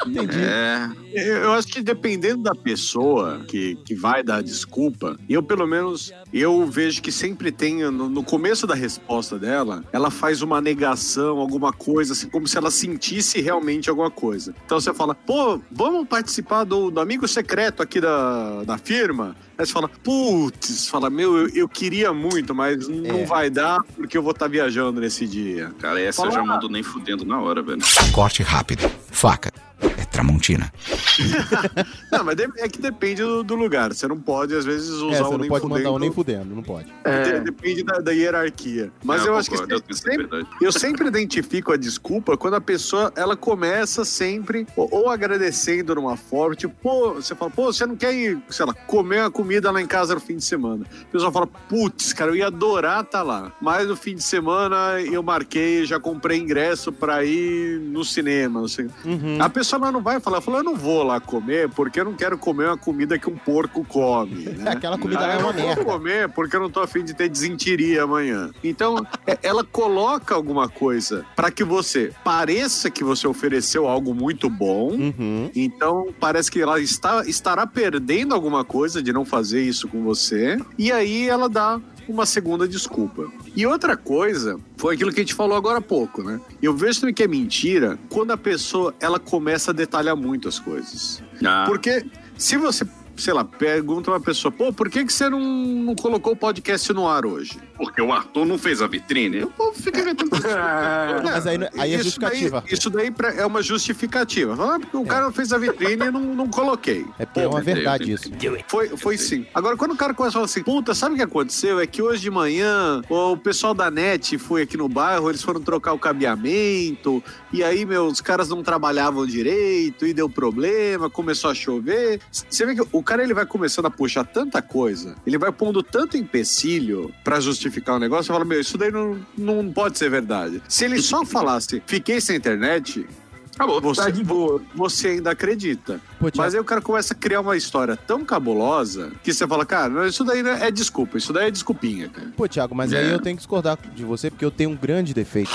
[0.06, 0.38] Entendi.
[0.38, 0.88] É.
[1.12, 6.12] Eu eu acho que dependendo da pessoa que, que vai dar desculpa, eu pelo menos
[6.32, 11.38] eu vejo que sempre tem no, no começo da resposta dela, ela faz uma negação,
[11.38, 14.54] alguma coisa, assim, como se ela sentisse realmente alguma coisa.
[14.66, 19.36] Então você fala, pô, vamos participar do, do amigo secreto aqui da, da firma?
[19.56, 23.24] Aí você fala, putz, fala, meu, eu, eu queria muito, mas não É.
[23.24, 25.70] vai dar porque eu vou estar viajando nesse dia.
[25.78, 27.78] Cara, essa eu Fala- já mando nem fudendo na hora, velho.
[28.12, 28.90] Corte rápido.
[29.10, 29.52] Faca.
[29.80, 30.72] É Tramontina.
[32.10, 33.92] Não, mas é que depende do, do lugar.
[33.92, 36.12] Você não pode, às vezes, usar É, o você não nem pode mandar um nem
[36.12, 36.86] fudendo, não pode.
[36.86, 38.90] De- Depende da, da hierarquia.
[39.02, 40.28] Mas É, eu, acho que eu essa sempre,
[40.60, 46.16] eu sempre identifico a desculpa quando a pessoa ela começa sempre ou, ou agradecendo numa
[46.16, 49.70] forma, tipo, pô, você fala, pô, você não quer ir, sei lá, comer uma comida
[49.70, 50.86] lá em casa no fim de semana.
[51.02, 53.52] A pessoa fala, putz, cara, eu ia adorar estar lá.
[53.60, 58.60] Mas no fim de semana eu marquei, já comprei ingresso pra ir no cinema.
[58.60, 58.86] Não sei.
[59.04, 59.38] Uhum.
[59.40, 62.36] A pessoa não vai falar, falou, eu não vou lá comer porque eu não quero
[62.38, 64.44] comer uma comida que um porco come.
[64.54, 64.70] Né?
[64.70, 65.84] Aquela comida Ah, lá é eu uma não vou merda.
[65.84, 68.50] comer porque eu não tô afim de ter desentiria amanhã.
[68.62, 74.48] Então, é- ela coloca alguma coisa para que você pareça que você ofereceu algo muito
[74.48, 74.90] bom.
[74.92, 75.50] Uhum.
[75.54, 80.58] Então, parece que ela está, estará perdendo alguma coisa de não fazer isso com você.
[80.78, 83.30] E aí ela dá uma segunda desculpa.
[83.54, 86.40] E outra coisa foi aquilo que a gente falou agora há pouco, né?
[86.62, 90.58] Eu vejo também que é mentira quando a pessoa ela começa a detalhar muito as
[90.58, 91.22] coisas.
[91.44, 92.04] Ah, Porque
[92.36, 92.86] se você,
[93.16, 96.92] sei lá, pergunta uma pessoa, pô, por que, que você não, não colocou o podcast
[96.92, 97.58] no ar hoje?
[97.76, 99.42] porque o Arthur não fez a vitrine.
[99.42, 100.30] O povo fica inventando.
[101.24, 102.60] Mas aí, aí é Isso justificativa.
[102.60, 104.54] daí- isso daí pra- é uma justificativa.
[104.54, 107.04] Ah, porque o cara não fez a vitrine e não, não coloquei.
[107.18, 108.30] É porque é uma verdade isso.
[108.68, 109.44] Foi, foi sim.
[109.52, 111.80] Agora, quando o cara começa a falar assim, puta, sabe o que aconteceu?
[111.80, 115.60] É que hoje de manhã o pessoal da NET foi aqui no bairro, eles foram
[115.60, 117.22] trocar o cabeamento,
[117.52, 122.20] e aí, meu, os caras não trabalhavam direito, e deu problema, começou a chover.
[122.30, 125.82] Você vê que o cara ele vai começando a puxar tanta coisa, ele vai pondo
[125.82, 130.10] tanto empecilho pra justificar o negócio, você fala, meu, isso daí não, não pode ser
[130.10, 130.62] verdade.
[130.68, 133.06] Se ele só falasse, fiquei sem internet,
[133.54, 133.80] Acabou.
[133.80, 134.60] você, Tá de boa.
[134.74, 136.00] você ainda acredita.
[136.18, 139.64] Pô, Mas aí o cara começa a criar uma história tão cabulosa que você fala,
[139.64, 142.32] cara, isso daí não é desculpa, isso daí é desculpinha, cara.
[142.36, 145.14] Pô, Thiago, mas aí eu tenho que discordar de você porque eu tenho um grande
[145.14, 145.52] defeito.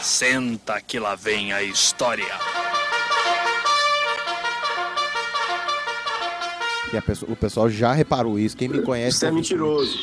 [0.00, 2.26] Senta que lá vem a história.
[7.00, 8.56] Que pessoa- o pessoal já reparou isso.
[8.56, 9.18] Quem me conhece.
[9.18, 9.98] Você é mentiroso.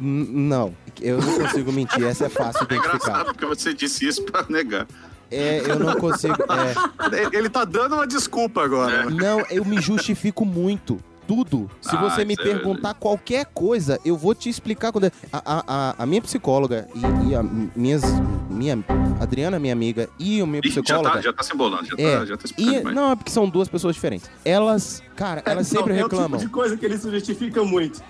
[0.00, 2.04] Não, eu não consigo mentir.
[2.04, 3.24] Essa é fácil de É engraçado identificar.
[3.24, 4.86] porque você disse isso pra negar.
[5.30, 6.34] É, eu não consigo.
[6.34, 7.36] é.
[7.36, 9.08] Ele tá dando uma desculpa agora.
[9.10, 11.00] Não, eu me justifico muito.
[11.26, 11.68] Tudo.
[11.80, 15.04] Se Ah, você me é perguntar qualquer coisa, eu vou te explicar quando.
[15.06, 18.02] é- A, a, a, minha psicóloga e, e a minhas.
[18.48, 18.78] Minha,
[19.20, 22.18] Adriana, minha amiga, e o meu Ih, já tá, já tá se embolando, já É.
[22.18, 24.30] tá, já tá explicando E, não, é porque são duas pessoas diferentes.
[24.44, 26.24] Elas, cara, elas sempre Não, reclamam.
[26.24, 28.00] É o tipo de coisa que ele se justifica muito.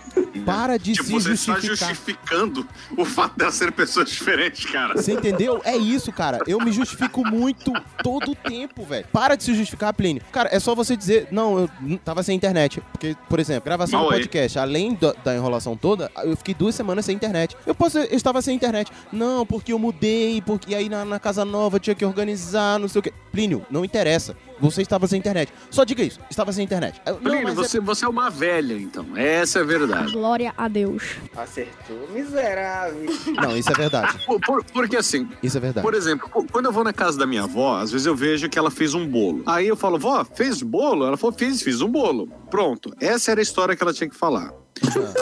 [0.44, 1.88] Para de Tipo, se você está justificar.
[1.88, 2.66] justificando
[2.96, 4.94] o fato de serem pessoas diferentes, cara.
[4.96, 5.60] Você entendeu?
[5.64, 6.38] É isso, cara.
[6.46, 9.06] Eu me justifico muito todo o tempo, velho.
[9.12, 10.22] Para de se justificar, Plínio.
[10.32, 12.80] Cara, é só você dizer, não, eu tava sem internet.
[12.92, 14.20] Porque, por exemplo, gravação Mal do aí.
[14.20, 17.56] podcast, além da, da enrolação toda, eu fiquei duas semanas sem internet.
[17.66, 18.90] Eu posso, eu estava sem internet.
[19.12, 22.88] Não, porque eu mudei, porque aí na, na casa nova eu tinha que organizar, não
[22.88, 23.12] sei o quê.
[23.32, 24.36] Plínio, não interessa.
[24.60, 25.52] Você estava sem internet.
[25.70, 26.18] Só diga isso.
[26.30, 27.00] Estava sem internet.
[27.04, 29.06] Eu, não, Plínio, mas é- você, você é uma velha, então.
[29.16, 30.12] Essa é a verdade.
[30.12, 31.02] Glória a Deus.
[31.36, 33.06] Acertou, miserável.
[33.40, 34.18] Não, isso é verdade.
[34.26, 35.84] Por- por- porque assim, Isso é verdade.
[35.84, 38.48] Por exemplo, qu- quando eu vou na casa da minha avó, às vezes eu vejo
[38.48, 39.42] que ela fez um bolo.
[39.46, 41.04] Aí eu falo, vó, fez bolo?
[41.06, 42.28] Ela falou, fiz, fiz um bolo.
[42.50, 42.92] Pronto.
[43.00, 44.52] Essa era a história que ela tinha que falar.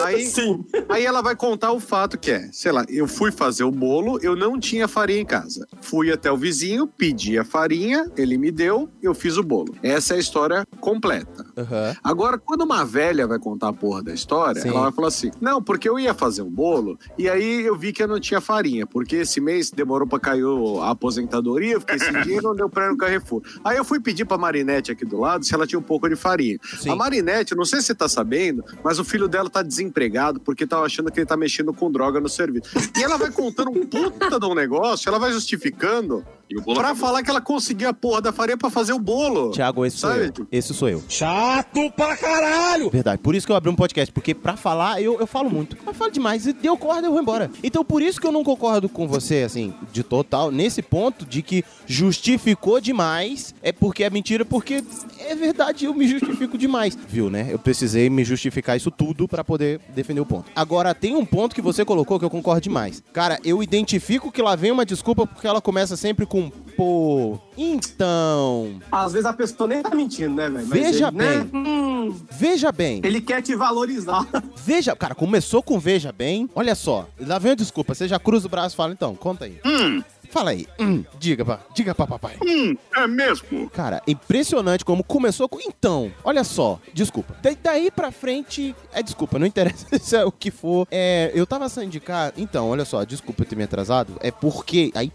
[0.03, 0.31] Aí,
[0.89, 4.19] aí ela vai contar o fato que é, sei lá, eu fui fazer o bolo,
[4.21, 5.67] eu não tinha farinha em casa.
[5.81, 9.75] Fui até o vizinho, pedi a farinha, ele me deu, eu fiz o bolo.
[9.81, 11.45] Essa é a história completa.
[11.57, 11.95] Aham.
[12.03, 14.69] Agora, quando uma velha vai contar a porra da história, Sim.
[14.69, 17.93] ela vai falar assim: Não, porque eu ia fazer um bolo e aí eu vi
[17.93, 20.43] que eu não tinha farinha, porque esse mês demorou pra cair
[20.81, 23.41] a aposentadoria, eu fiquei sem dinheiro, não deu pra ir no Carrefour.
[23.63, 26.15] Aí eu fui pedir pra Marinette aqui do lado se ela tinha um pouco de
[26.15, 26.57] farinha.
[26.79, 26.89] Sim.
[26.89, 30.65] A Marinette, não sei se você tá sabendo, mas o filho dela tá desempregado porque
[30.67, 32.69] tava achando que ele tá mexendo com droga no serviço.
[32.97, 36.23] E ela vai contando um puta de um negócio, ela vai justificando
[36.63, 36.95] pra acabou.
[36.95, 39.51] falar que ela conseguiu a porra da farinha pra fazer o bolo.
[39.51, 40.31] Tiago, esse sou Sabe?
[40.37, 40.47] eu.
[40.51, 41.03] Esse sou eu.
[41.09, 42.89] Chato pra caralho!
[42.89, 43.19] Verdade.
[43.21, 45.75] Por isso que eu abri um podcast, porque pra falar eu, eu falo muito.
[45.85, 46.45] Eu falo demais.
[46.45, 47.49] E deu corda, eu vou embora.
[47.63, 51.41] Então por isso que eu não concordo com você, assim, de total, nesse ponto de
[51.41, 53.55] que justificou demais.
[53.63, 54.83] É porque é mentira, porque
[55.19, 56.97] é verdade, eu me justifico demais.
[57.07, 57.47] Viu, né?
[57.49, 60.49] Eu precisei me justificar isso tudo pra poder defender o ponto.
[60.55, 63.03] Agora, tem um ponto que você colocou que eu concordo demais.
[63.11, 67.37] Cara, eu identifico que lá vem uma desculpa porque ela começa sempre com pô.
[67.57, 68.79] Então.
[68.91, 70.65] Às vezes a pessoa nem tá mentindo, né, velho?
[70.67, 71.49] Veja ele, né, bem.
[71.53, 73.01] hum, Veja bem.
[73.03, 74.25] ele quer te valorizar.
[74.65, 76.49] Veja, cara, começou com veja bem.
[76.55, 77.93] Olha só, lá vem a desculpa.
[77.93, 79.59] Você já cruza o braço e fala, então, conta aí.
[79.63, 80.01] Hum,
[80.35, 80.67] Fala aí.
[80.77, 82.35] Hum, diga, pá, diga pra papai.
[82.45, 83.69] hum, é mesmo?
[83.69, 85.59] Cara, impressionante como começou com.
[85.65, 87.37] Então, olha só, desculpa.
[87.41, 90.89] Da- daí pra frente, é desculpa, não interessa se é o que for.
[90.91, 92.33] É, eu tava saindo de cá.
[92.35, 94.17] Então, olha só, desculpa eu ter me atrasado.
[94.19, 94.91] É porque.
[94.93, 95.09] Aí.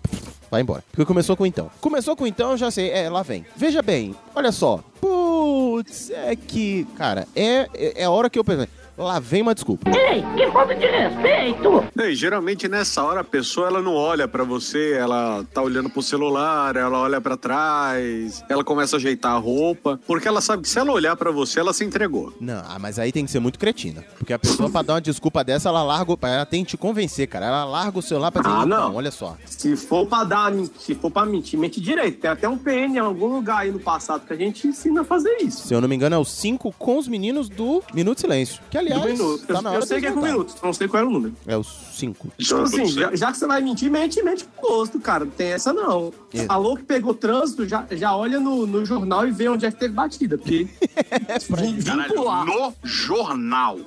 [0.51, 0.83] Vai embora.
[0.91, 1.71] Porque começou com então.
[1.83, 2.91] Começou com então, já sei.
[2.91, 3.45] É, lá vem.
[3.55, 4.83] Veja bem, olha só.
[5.03, 6.87] Putz, é que.
[6.97, 8.69] Cara, é, é, é a hora que eu pensei.
[9.01, 9.91] Lá vem uma desculpa.
[9.91, 11.85] Ei, que falta de respeito!
[11.95, 15.89] Não, e geralmente nessa hora a pessoa ela não olha pra você, ela tá olhando
[15.89, 20.63] pro celular, ela olha pra trás, ela começa a ajeitar a roupa, porque ela sabe
[20.63, 22.33] que se ela olhar pra você, ela se entregou.
[22.41, 24.05] Não, ah, mas aí tem que ser muito cretina.
[24.19, 26.13] Porque a pessoa, pra dar uma desculpa dessa, ela larga.
[26.13, 27.47] o- Ela tem que te convencer, cara.
[27.47, 28.95] Ela larga o celular pra dizer, Ah, então, não.
[28.97, 29.37] olha só.
[29.47, 32.21] Se for pra dar, se for pra mentir, mente direito.
[32.21, 35.05] Tem até um PN em algum lugar aí no passado que a gente ensina a
[35.05, 35.67] fazer isso.
[35.67, 38.61] Se eu não me engano, é o 5 com os meninos do Minuto Silêncio.
[38.71, 39.47] Que, aliás, Do minuto.
[39.47, 41.13] tá na eu, hora eu sei que é com minutos, não sei qual era o
[41.13, 41.35] número.
[41.47, 42.33] É o 5.
[42.39, 45.25] Então, assim, já, já que você vai mentir, mente, mente com gosto, cara.
[45.25, 46.13] Não tem essa, não.
[46.33, 46.45] É.
[46.47, 49.79] Falou que pegou trânsito, já, já olha no, no jornal e vê onde é que
[49.79, 50.39] teve batida.
[50.39, 50.67] Porque
[51.59, 52.45] vim Caralho, pular.
[52.47, 53.79] no jornal.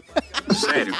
[0.54, 0.94] Sério.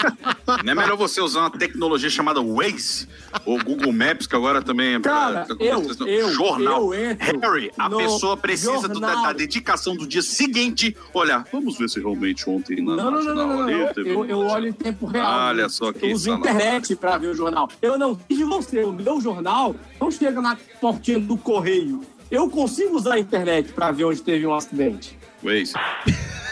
[0.64, 3.08] Não é melhor você usar uma tecnologia chamada Waze
[3.46, 6.94] ou Google Maps, que agora também é Cara, eu- eu- jornal.
[6.94, 10.96] eu Harry, a pessoa precisa do- da, da dedicação do dia seguinte.
[11.14, 14.68] Olha, vamos ver se realmente ontem na Não, não, não, não, não, Eu, eu olho
[14.68, 15.50] em tempo real.
[15.50, 17.70] Olha só que Eu uso internet pra ver o jornal.
[17.82, 18.84] Eu não fiz de você.
[18.84, 22.02] O meu jornal não chega na portinha do correio.
[22.30, 25.18] Eu consigo usar a internet pra ver onde teve um acidente.
[25.44, 25.74] Waze.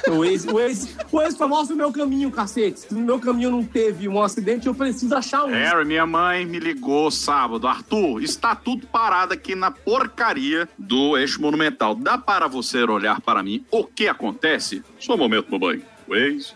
[0.08, 2.80] O Waze, o Waze, o Waze só mostra o meu caminho, cacete.
[2.80, 5.50] Se no meu caminho não teve um acidente, eu preciso achar um.
[5.50, 7.68] Harry, minha mãe me ligou sábado.
[7.68, 11.94] Arthur, está tudo parado aqui na porcaria do eixo monumental.
[11.94, 14.84] Dá para você olhar para mim o que acontece?
[15.00, 15.82] Só um momento, mamãe.
[16.12, 16.54] Waze,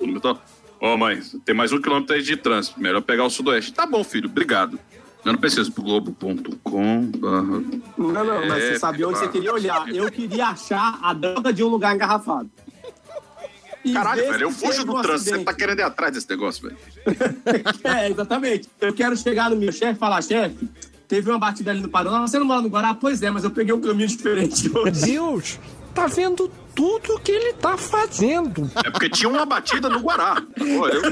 [0.00, 0.40] monumental.
[0.80, 2.80] Ó, mãe, tem mais um quilômetro aí de trânsito.
[2.80, 3.72] Melhor pegar o sudoeste.
[3.72, 4.78] Tá bom, filho, obrigado.
[5.24, 7.62] Eu não preciso pro globo.com barra...
[7.96, 9.88] Não, não, mas É, você sabia onde você queria olhar.
[9.88, 12.50] Eu queria achar a droga de um lugar engarrafado.
[13.84, 15.24] E Caralho, velho, eu fujo do um trânsito.
[15.24, 15.44] Você acidente.
[15.44, 16.78] tá querendo ir atrás desse negócio, velho.
[17.84, 18.68] É, exatamente.
[18.80, 20.68] Eu quero chegar no meu chefe e falar, chefe,
[21.08, 22.94] teve uma batida ali no Paraná, você não mora no Guará?
[22.94, 25.06] Pois é, mas eu peguei um caminho diferente hoje.
[25.06, 25.58] Deus!
[25.94, 28.70] Tá vendo tudo que ele tá fazendo.
[28.84, 30.42] É porque tinha uma batida no Guará.
[30.56, 31.02] Pô, eu-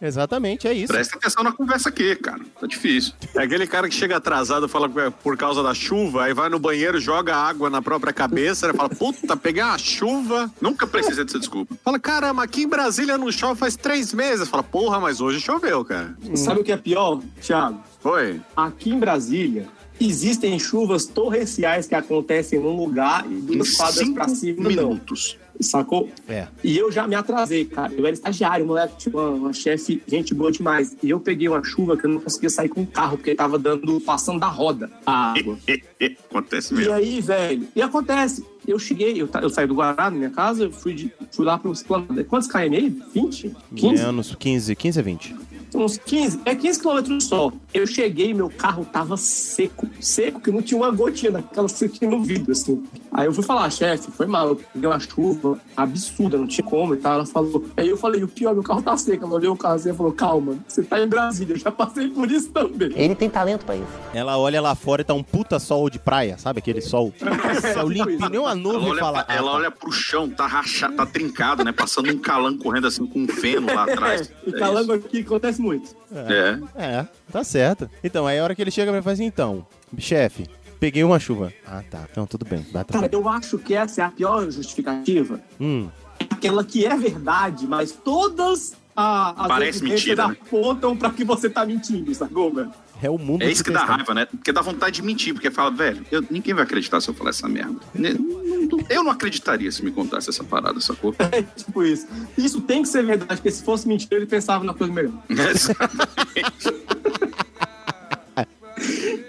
[0.00, 0.92] Exatamente, é isso.
[0.92, 2.40] Presta atenção na conversa aqui, cara.
[2.60, 3.14] Tá difícil.
[3.34, 6.50] É aquele cara que chega atrasado, fala que é por causa da chuva, aí vai
[6.50, 10.50] no banheiro, joga água na própria cabeça, e fala, puta, peguei uma chuva.
[10.60, 11.74] Nunca precisei dessa desculpa.
[11.82, 14.48] Fala, caramba, aqui em Brasília não chove faz três meses.
[14.48, 16.14] Fala, porra, mas hoje choveu, cara.
[16.34, 17.80] Sabe o que é pior, Thiago?
[18.00, 18.38] Foi.
[18.54, 19.66] Aqui em Brasília,
[20.00, 25.36] existem chuvas torrenciais que acontecem num lugar e duas Em quadras cinco cima minutos.
[25.40, 25.46] não.
[25.58, 26.10] Sacou?
[26.28, 26.48] É.
[26.62, 27.90] E eu já me atrasei, cara.
[27.94, 30.94] Eu era estagiário, moleque, tinha uma, uma chefe, gente boa demais.
[31.02, 33.58] E eu peguei uma chuva que eu não conseguia sair com o carro, porque tava
[33.58, 35.56] dando, passando da roda a água.
[36.28, 36.92] Acontece E mesmo.
[36.92, 38.44] aí, velho, e acontece.
[38.68, 41.56] Eu cheguei, eu, eu saí do Guará, na minha casa, eu fui, de- fui lá
[41.56, 42.22] pro Esplanada.
[42.24, 42.94] Quantos km aí?
[43.14, 43.56] 20?
[43.76, 44.02] 15?
[44.04, 45.36] Menos 15, 15 a 20.
[45.76, 47.52] Uns 15, é 15 quilômetros só.
[47.74, 52.22] Eu cheguei, meu carro tava seco, seco, que não tinha uma gotinha daquela sequinha no
[52.22, 52.82] vidro, assim.
[53.12, 56.94] Aí eu fui falar, chefe, foi mal, eu peguei uma chuva absurda, não tinha como
[56.94, 57.14] e tal.
[57.14, 59.24] Ela falou, aí eu falei, o pior, meu carro tá seco.
[59.24, 62.08] Ela olhou o carro assim e falou, calma, você tá em Brasília, eu já passei
[62.08, 62.92] por isso também.
[62.94, 63.86] Ele tem talento pra isso.
[64.14, 66.58] Ela olha lá fora e tá um puta sol de praia, sabe?
[66.58, 67.12] Aquele sol.
[67.60, 69.24] Céu limpinho, nem uma Ela nuvem olha, fala.
[69.24, 69.58] pra- ela ah, tá.
[69.58, 71.72] olha pro chão, tá rachado, tá trincado, né?
[71.72, 74.30] Passando um calango correndo assim com um feno lá atrás.
[74.46, 75.94] e calango aqui acontece muito.
[76.12, 76.58] É.
[77.00, 77.90] É, tá certo.
[78.02, 79.66] Então, aí a hora que ele chega pra fazer então,
[79.98, 80.46] chefe,
[80.80, 81.52] peguei uma chuva.
[81.66, 82.06] Ah, tá.
[82.10, 82.64] Então tudo bem.
[82.72, 85.40] Dá Cara, eu acho que essa é a pior justificativa.
[85.60, 85.88] Hum.
[86.30, 90.36] Aquela que é verdade, mas todas a- as Parece mentira, né?
[90.40, 92.70] apontam pra que você tá mentindo, sacou, velho?
[93.02, 94.24] É o mundo É isso que dá raiva, né?
[94.26, 97.30] Porque dá vontade de mentir, porque fala, velho, eu- ninguém vai acreditar se eu falar
[97.30, 97.76] essa merda.
[97.94, 98.46] Não-
[98.90, 101.14] Eu não acreditaria se me contasse essa parada, sacou?
[101.32, 102.06] É tipo isso.
[102.36, 105.12] Isso tem que ser verdade, porque se fosse mentira, ele pensava na coisa melhor.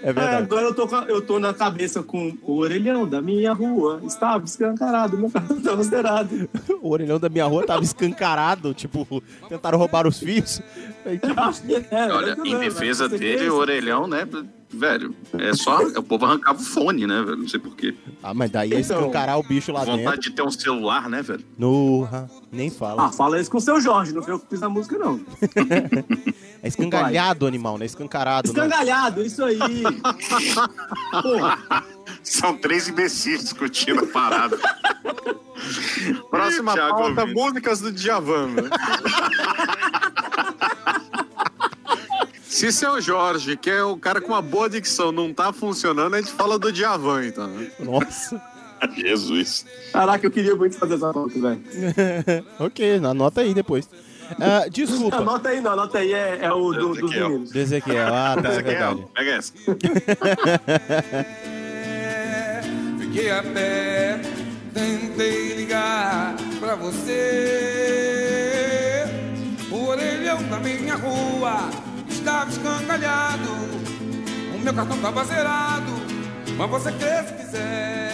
[0.02, 0.42] É verdade.
[0.42, 4.00] agora eu tô, eu tô na cabeça com o orelhão da minha rua.
[4.04, 6.48] Estava escancarado, meu carro estava zerado.
[6.80, 10.62] O orelhão da minha rua tava escancarado, tipo, tentaram roubar os fios.
[11.04, 11.40] Aí, tipo,
[11.90, 12.12] é.
[12.12, 14.26] Olha, é em defesa dele, o orelhão, né?
[14.70, 15.78] Velho, é só.
[15.82, 17.38] O povo arrancava o fone, né, velho?
[17.38, 17.94] Não sei porquê.
[18.22, 20.20] Ah, mas daí é Então, escancarar o bicho lá Vontade dentro.
[20.20, 21.42] de ter um celular, né, velho?
[21.58, 23.06] Norra, nem fala.
[23.06, 25.20] Ah, fala isso com o seu Jorge, não foi eu que fiz a música, não.
[26.60, 28.52] É escangalhado o animal, não é escancarado.
[28.52, 28.64] Não.
[28.64, 29.58] Escangalhado, isso aí.
[31.22, 31.84] Porra.
[32.24, 34.58] São três imbecis discutindo a parada.
[36.28, 37.40] Próxima Thiago pauta, ouvindo.
[37.40, 38.48] músicas do Djavan.
[42.58, 46.20] Se seu Jorge, que é o cara com uma boa dicção, não tá funcionando, a
[46.20, 47.46] gente fala do Djavan, então.
[47.46, 47.70] né?
[47.78, 48.42] Nossa.
[48.98, 49.64] Jesus.
[49.92, 51.62] Caraca, eu queria muito fazer essa pauta, velho.
[52.58, 53.88] ok, anota aí depois.
[54.40, 55.18] Ah, desculpa.
[55.18, 57.52] Anota aí, não, anota aí, é, é o do, dos meninos.
[57.52, 58.12] Do Ezequiel.
[58.12, 59.06] Ah, tá, é Ezequiel, verdade.
[59.14, 59.52] Pega essa.
[62.98, 64.20] Fiquei a pé,
[64.74, 67.14] tentei ligar pra você.
[69.70, 71.70] O orelhão da minha rua
[72.28, 73.48] estava escangalhado.
[74.54, 75.92] O meu cartão tava zerado.
[76.58, 78.08] Mas você crê se quiser.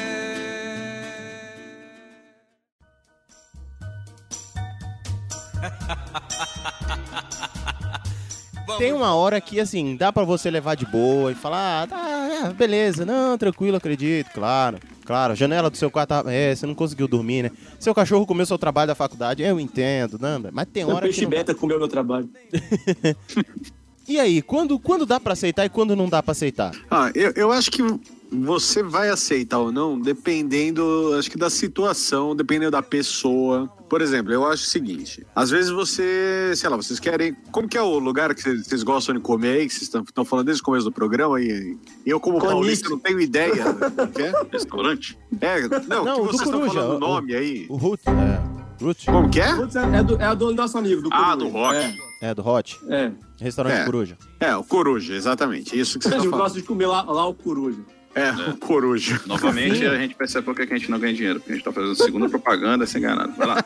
[8.79, 12.49] Tem uma hora que, assim, dá pra você levar de boa e falar, ah, tá,
[12.49, 14.79] é, beleza, não, tranquilo, acredito, claro.
[15.05, 17.51] Claro, a janela do seu quarto, tá- é, você não conseguiu dormir, né?
[17.79, 21.23] Seu cachorro comeu seu trabalho da faculdade, eu entendo, não, mas tem hora que peixe
[21.23, 21.31] não...
[21.31, 22.29] beta comeu meu trabalho.
[24.09, 26.73] E aí, quando, quando dá pra aceitar e quando não dá pra aceitar?
[26.91, 27.83] Ah, eu, eu acho que
[28.31, 33.69] você vai aceitar ou não, dependendo, acho que da situação, dependendo da pessoa.
[33.89, 37.35] Por exemplo, eu acho o seguinte: às vezes você, sei lá, vocês querem.
[37.53, 40.47] Como que é o lugar que vocês gostam de comer aí, que vocês estão falando
[40.47, 41.41] desde o começo do programa?
[41.41, 42.53] E eu, como Conice.
[42.55, 43.65] paulista, não tenho ideia.
[43.73, 44.33] do que é?
[44.53, 45.19] Restaurante?
[45.41, 47.67] É, não, Não, que vocês estão falando o o- nome aí.
[47.69, 49.55] O Root, é, Root, Como que é?
[49.55, 51.37] Putz, é, é do, é do nosso amigo, do Ah, Coruja.
[51.37, 51.77] do rock.
[51.77, 53.13] É, é, do Hot, é.
[53.39, 53.85] restaurante É.
[53.85, 54.17] Coruja.
[54.41, 55.79] É, o Coruja, exatamente.
[55.79, 56.41] Isso que você tá Eu falando.
[56.41, 57.81] gosto de comer lá, lá o Coruja.
[58.15, 59.21] É, o Coruja.
[59.27, 61.41] Novamente, a gente percebe por que que a gente não ganha dinheiro.
[61.41, 63.33] Porque a gente tá fazendo segunda propaganda sem ganhar nada.
[63.37, 63.57] Vai lá.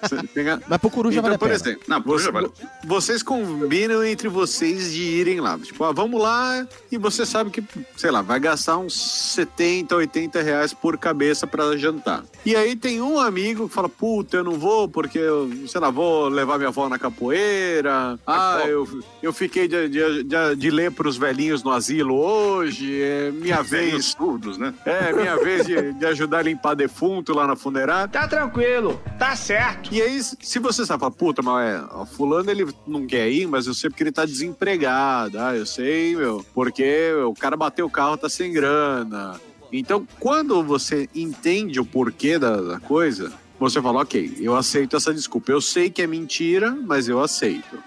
[0.68, 1.54] Mas pro Coruja Então, vale a por pena.
[1.60, 2.48] exemplo, Não, você- Coruja vale.
[2.84, 5.58] vocês combinam entre vocês de irem lá.
[5.58, 7.62] Tipo, ah, vamos lá e você sabe que,
[7.96, 8.94] sei lá, vai gastar uns
[9.34, 12.24] 70, 80 reais por cabeça pra jantar.
[12.44, 15.90] E aí tem um amigo que fala, puta, eu não vou porque eu, sei lá,
[15.90, 18.18] vou levar minha avó na capoeira.
[18.26, 18.88] Ah, eu,
[19.22, 23.00] eu fiquei de, de, de, de ler pros velhinhos no asilo hoje.
[23.02, 24.16] É minha Velhos vez.
[24.38, 24.72] Surdos, né?
[24.84, 28.08] É, minha vez de, de ajudar a limpar defunto lá na funerária.
[28.08, 29.92] Tá tranquilo, tá certo.
[29.92, 33.66] E aí, se você sabe, puta, mas é, ó, fulano ele não quer ir, mas
[33.66, 35.38] eu sei porque ele tá desempregado.
[35.38, 39.40] Ah, eu sei, meu, porque o cara bateu o carro, tá sem grana.
[39.72, 45.12] Então, quando você entende o porquê da, da coisa, você fala, ok, eu aceito essa
[45.12, 45.52] desculpa.
[45.52, 47.78] Eu sei que é mentira, mas eu aceito.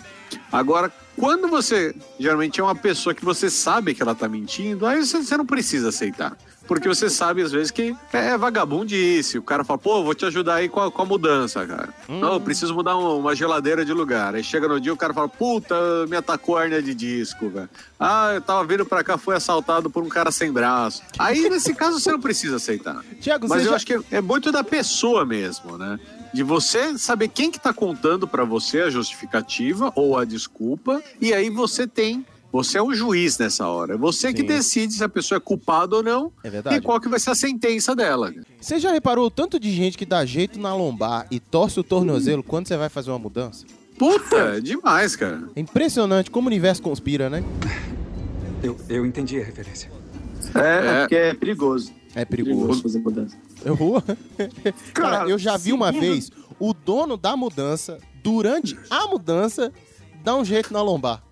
[0.52, 0.91] Agora,
[1.22, 5.24] quando você geralmente é uma pessoa que você sabe que ela tá mentindo, aí você,
[5.24, 6.36] você não precisa aceitar.
[6.67, 9.38] Porque você sabe, às vezes, que é vagabundice.
[9.38, 11.89] O cara fala, pô, vou te ajudar aí com a, com a mudança, cara.
[12.07, 14.34] Não, eu preciso mudar um- uma geladeira de lugar.
[14.36, 15.76] Aí chega no dia, o cara fala, puta,
[16.07, 17.69] me atacou a hérnia de disco, velho.
[17.99, 21.01] Ah, eu tava vindo pra cá, fui assaltado por um cara sem braço.
[21.19, 23.03] Aí, nesse caso, você não precisa aceitar.
[23.19, 25.99] Tiago, Mas eu já- acho que é muito da pessoa mesmo, né?
[26.34, 31.34] De você saber quem que tá contando pra você a justificativa ou a desculpa, e
[31.34, 32.26] aí você tem.
[32.54, 33.94] Você é um juiz nessa hora.
[33.94, 34.48] É você que Sim.
[34.48, 36.76] decide se a pessoa é culpada ou não É verdade.
[36.76, 38.34] e qual que vai ser a sentença dela.
[38.60, 41.84] Você já reparou o tanto de gente que dá jeito na lombar e torce o
[41.84, 43.66] tornozelo quando você vai fazer uma mudança?
[43.98, 45.44] Puta, é demais, cara.
[45.56, 47.42] É impressionante como o universo conspira, né?
[48.62, 49.90] Eu, eu entendi a referência.
[50.56, 51.94] É, é porque é perigoso.
[52.14, 52.82] É perigoso.
[52.82, 53.38] fazer mudança.
[53.66, 54.01] Eu vou.
[54.01, 59.72] Cara, Cara, eu já vi uma segundo- vez o dono da mudança, durante a mudança,
[60.24, 61.22] dar um jeito na lombar.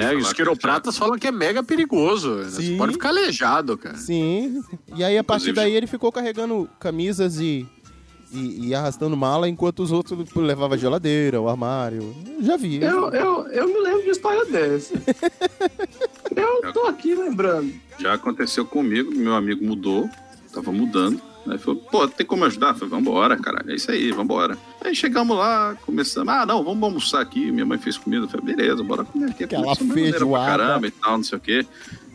[0.00, 2.34] É, os quiropratas falam que é mega perigoso.
[2.34, 2.44] né?
[2.44, 2.76] Você Sim.
[2.76, 3.96] pode ficar aleijado, cara.
[3.96, 4.60] Sim.
[4.96, 7.64] E aí, a partir Inclusive- daí, ele ficou carregando camisas e,
[8.32, 12.12] e, e arrastando mala, enquanto os outros levavam a geladeira, o armário.
[12.38, 12.82] Eu já vi.
[12.82, 14.94] Eu, eu, eu me lembro de história dessa.
[16.34, 17.72] eu tô aqui lembrando.
[18.00, 20.10] Já aconteceu comigo, meu amigo mudou,
[20.52, 21.20] tava mudando.
[21.46, 22.68] Aí falou, pô, tem como ajudar?
[22.68, 24.56] Eu falei, vambora, cara, é isso aí, vambora.
[24.80, 28.24] Aí chegamos lá, começamos, ah, não, vamos almoçar aqui, minha mãe fez comida.
[28.24, 29.44] Eu falei, beleza, bora comer aqui.
[29.44, 30.46] Aquela feijoada.
[30.46, 31.66] Caramba e tal, não sei o quê.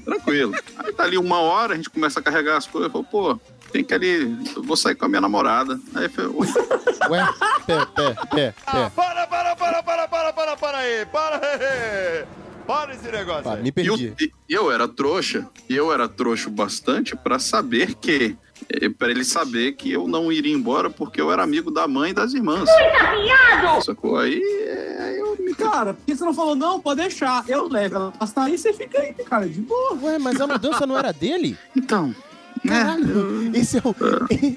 [0.06, 0.54] Tranquilo.
[0.78, 3.40] Aí tá ali uma hora, a gente começa a carregar as coisas, eu falo, pô,
[3.72, 5.80] tem que ali, eu vou sair com a minha namorada.
[5.94, 6.48] Aí eu falei, oi.
[7.10, 7.28] Ué,
[7.66, 8.92] pé, pé, pé, pé.
[8.96, 12.26] Para, para, para, para, para, para, para aí, para aí.
[12.68, 14.14] Para esse negócio Pá, me perdi.
[14.20, 18.36] E eu, eu era trouxa, e eu era trouxa o bastante pra saber que.
[18.70, 22.12] Eh, Pra ele saber que eu não iria embora porque eu era amigo da mãe
[22.12, 22.70] e das irmãs.
[23.84, 24.18] Sacou?
[24.18, 25.54] Aí, eh, aí eu me.
[25.56, 27.44] Cara, por que você não falou, não, pode deixar.
[27.48, 29.98] Eu levo ela pra sair e você fica aí, cara, de boa.
[30.04, 31.58] Ué, mas a mudança não era dele?
[31.76, 32.14] Então.
[32.68, 33.96] Caralho, esse, é o,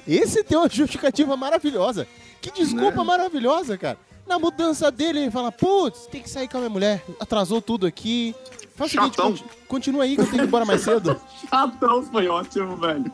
[0.07, 2.07] esse tem uma justificativa maravilhosa.
[2.41, 3.97] Que desculpa maravilhosa, cara.
[4.27, 7.85] Na mudança dele, ele fala, putz, tem que sair com a minha mulher, atrasou tudo
[7.85, 8.33] aqui.
[8.75, 9.31] Faz o seguinte, Chatão.
[9.31, 11.19] conti- continua aí que eu tenho que ir embora mais cedo.
[11.49, 13.11] Chatão foi ótimo, velho.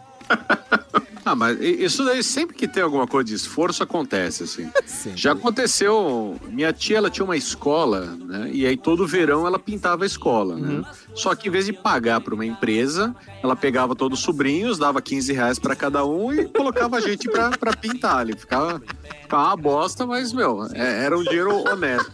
[1.27, 4.71] Ah, mas isso daí, sempre que tem alguma coisa de esforço, acontece, assim.
[5.13, 8.49] Já aconteceu, minha tia, ela tinha uma escola, né?
[8.53, 10.83] E aí todo verão ela pintava a escola, né?
[11.17, 15.01] Só que em vez de pagar para uma empresa, ela pegava todos os sobrinhos, dava
[15.01, 18.33] 15 reais para cada um e colocava a gente pra, pra pintar ali.
[18.37, 18.81] Ficava,
[19.21, 22.11] ficava uma bosta, mas, meu, é- era um dinheiro honesto.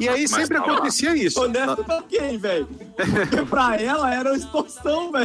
[0.00, 0.72] E aí Mas sempre tá lá.
[0.74, 1.40] acontecia isso.
[1.40, 2.66] Honesto pra quem, velho?
[2.96, 5.24] Porque pra ela era uma extorsão, velho.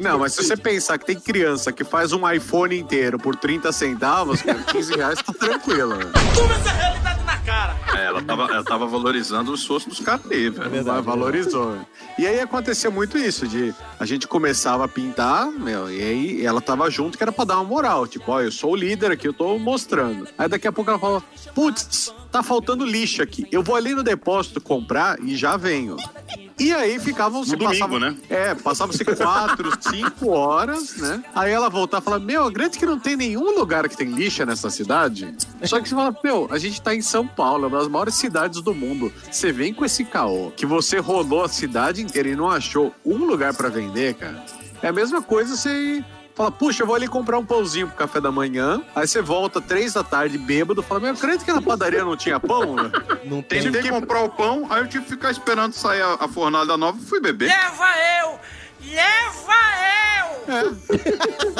[0.00, 3.72] Não, mas se você pensar que tem criança que faz um iPhone inteiro por 30
[3.72, 5.94] centavos, cara, 15 reais tá tranquilo.
[6.34, 7.76] Toma essa realidade na cara.
[7.96, 11.02] É, ela tava, ela tava valorizando o esforço dos caras aí, velho.
[11.02, 11.71] Valorizou.
[12.18, 16.60] E aí acontecia muito isso, de a gente começava a pintar, meu, e aí ela
[16.60, 18.06] tava junto que era pra dar uma moral.
[18.06, 20.28] Tipo, ó, eu sou o líder aqui, eu tô mostrando.
[20.36, 21.22] Aí daqui a pouco ela fala,
[21.54, 23.46] putz, tá faltando lixo aqui.
[23.52, 25.96] Eu vou ali no depósito comprar e já venho.
[26.58, 28.16] E aí ficavam se domingo, passavam- né?
[28.30, 31.22] É, passavam-se quatro, cinco horas, né?
[31.34, 34.44] Aí ela voltava e falava, meu, grande que não tem nenhum lugar que tem lixo
[34.46, 35.34] nessa cidade.
[35.64, 38.60] Só que você fala, meu, a gente tá em São Paulo, uma das maiores cidades
[38.62, 39.12] do mundo.
[39.30, 43.18] Você vem com esse caô, que você rodou a cidade inteira e não achou um
[43.24, 44.44] lugar pra vender, cara.
[44.82, 46.04] É a mesma coisa você
[46.34, 48.82] fala, puxa, eu vou ali comprar um pãozinho pro café da manhã.
[48.94, 52.40] Aí você volta três da tarde bêbado, fala, meu, acredito que na padaria não tinha
[52.40, 52.90] pão, né?
[53.24, 56.14] Não Eu tive que comprar o pão, aí eu tive que ficar esperando sair a,
[56.20, 57.48] a fornalha nova e fui beber.
[57.48, 57.86] Leva
[58.20, 58.40] eu!
[58.90, 59.92] Leva eu!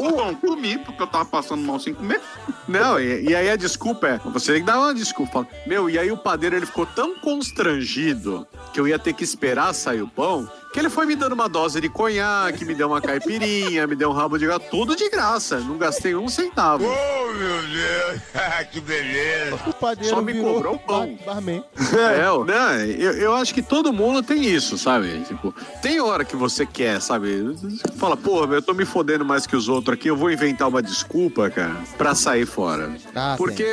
[0.00, 2.20] O pão comi, porque eu tava passando mal sem comer.
[2.66, 5.46] Não, e, e aí a desculpa é, você tem que dar uma desculpa.
[5.66, 9.72] Meu, e aí o padeiro ele ficou tão constrangido que eu ia ter que esperar
[9.72, 13.00] sair o pão, que ele foi me dando uma dose de conhaque, me deu uma
[13.00, 15.60] caipirinha, me deu um rabo de gato, tudo de graça.
[15.60, 16.84] Não gastei um centavo.
[16.84, 18.20] Oh, meu Deus!
[18.72, 19.54] que beleza!
[19.68, 21.16] O padeiro Só me virou cobrou pão.
[21.24, 21.62] bar- barman.
[21.96, 25.20] É, eu- né, eu, eu acho que todo mundo tem isso, sabe?
[25.28, 27.40] Tipo, tem hora que você quer, sabe?
[27.54, 30.66] Você Fala, porra, eu tô me fodendo mais que os outros aqui, eu vou inventar
[30.66, 32.96] uma desculpa, cara, pra sair fora.
[33.14, 33.64] Ah, Porque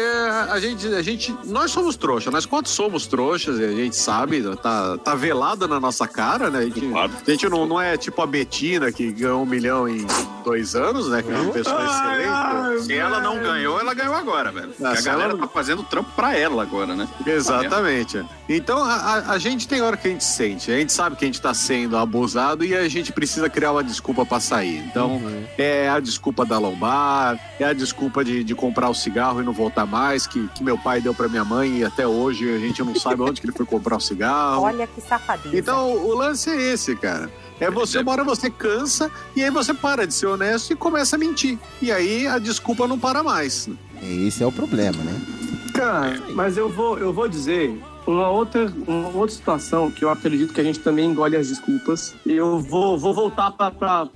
[0.50, 4.44] a gente, a gente, nós somos trouxas, nós quatro somos trouxas e a gente sabe,
[4.58, 6.60] tá, tá velado na nossa cara, né?
[6.60, 10.06] A gente A gente não, não é tipo a Betina que ganhou um milhão em
[10.44, 11.22] dois anos, né?
[11.22, 12.30] Que é uma pessoa Ai, excelente.
[12.32, 14.70] ai, Se ela não ganhou, ela ganhou agora, velho.
[14.70, 17.08] Porque a galera ela- tá fazendo trampo pra ela agora, né?
[17.26, 18.24] Exatamente.
[18.50, 21.24] Então a, a- a gente tem hora que a gente sente, a gente sabe que
[21.26, 24.78] a gente tá sendo abusado e a gente precisa criar uma desculpa pra sair.
[24.80, 25.22] Então
[25.58, 29.54] é a desculpa da lombar, é a desculpa de, de comprar o cigarro e não
[29.54, 32.84] voltar mais, que, que meu pai deu pra minha mãe e até hoje a gente
[32.84, 34.64] não sabe onde que ele foi comprar o cigarro.
[34.64, 35.56] Olha que safadeza.
[35.56, 37.32] Então o lance é esse, cara.
[37.60, 41.16] É você, uma hora você cansa e aí você para de ser honesto e começa
[41.16, 41.60] a mentir.
[41.82, 43.70] E aí a desculpa não para mais.
[44.02, 45.22] Esse é o problema, né?
[45.74, 50.54] Cara, mas eu vou, eu vou dizer uma outra, uma outra situação que eu acredito
[50.54, 52.16] que a gente também engole as desculpas.
[52.26, 54.08] Eu vou, vou voltar pra, pra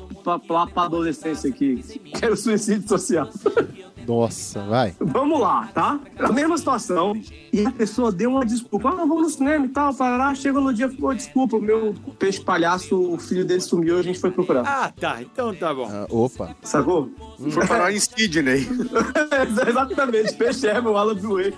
[0.76, 1.78] adolescência aqui,
[2.13, 3.30] que é o suicídio social.
[4.07, 4.95] Nossa, vai.
[4.99, 5.99] Vamos lá, tá?
[6.19, 7.13] A mesma situação.
[7.51, 8.89] E a pessoa deu uma desculpa.
[8.89, 10.33] Ah, vamos no cinema e tal, parará.
[10.35, 14.19] Chega no dia, pô, desculpa, o meu peixe palhaço, o filho dele sumiu, a gente
[14.19, 14.63] foi procurar.
[14.65, 15.21] Ah, tá.
[15.21, 15.89] Então tá bom.
[15.89, 16.55] Ah, opa.
[16.61, 17.09] Sacou?
[17.51, 18.67] Foi parar em Sydney.
[19.67, 21.53] Exatamente, peixe é meu Alan Buey.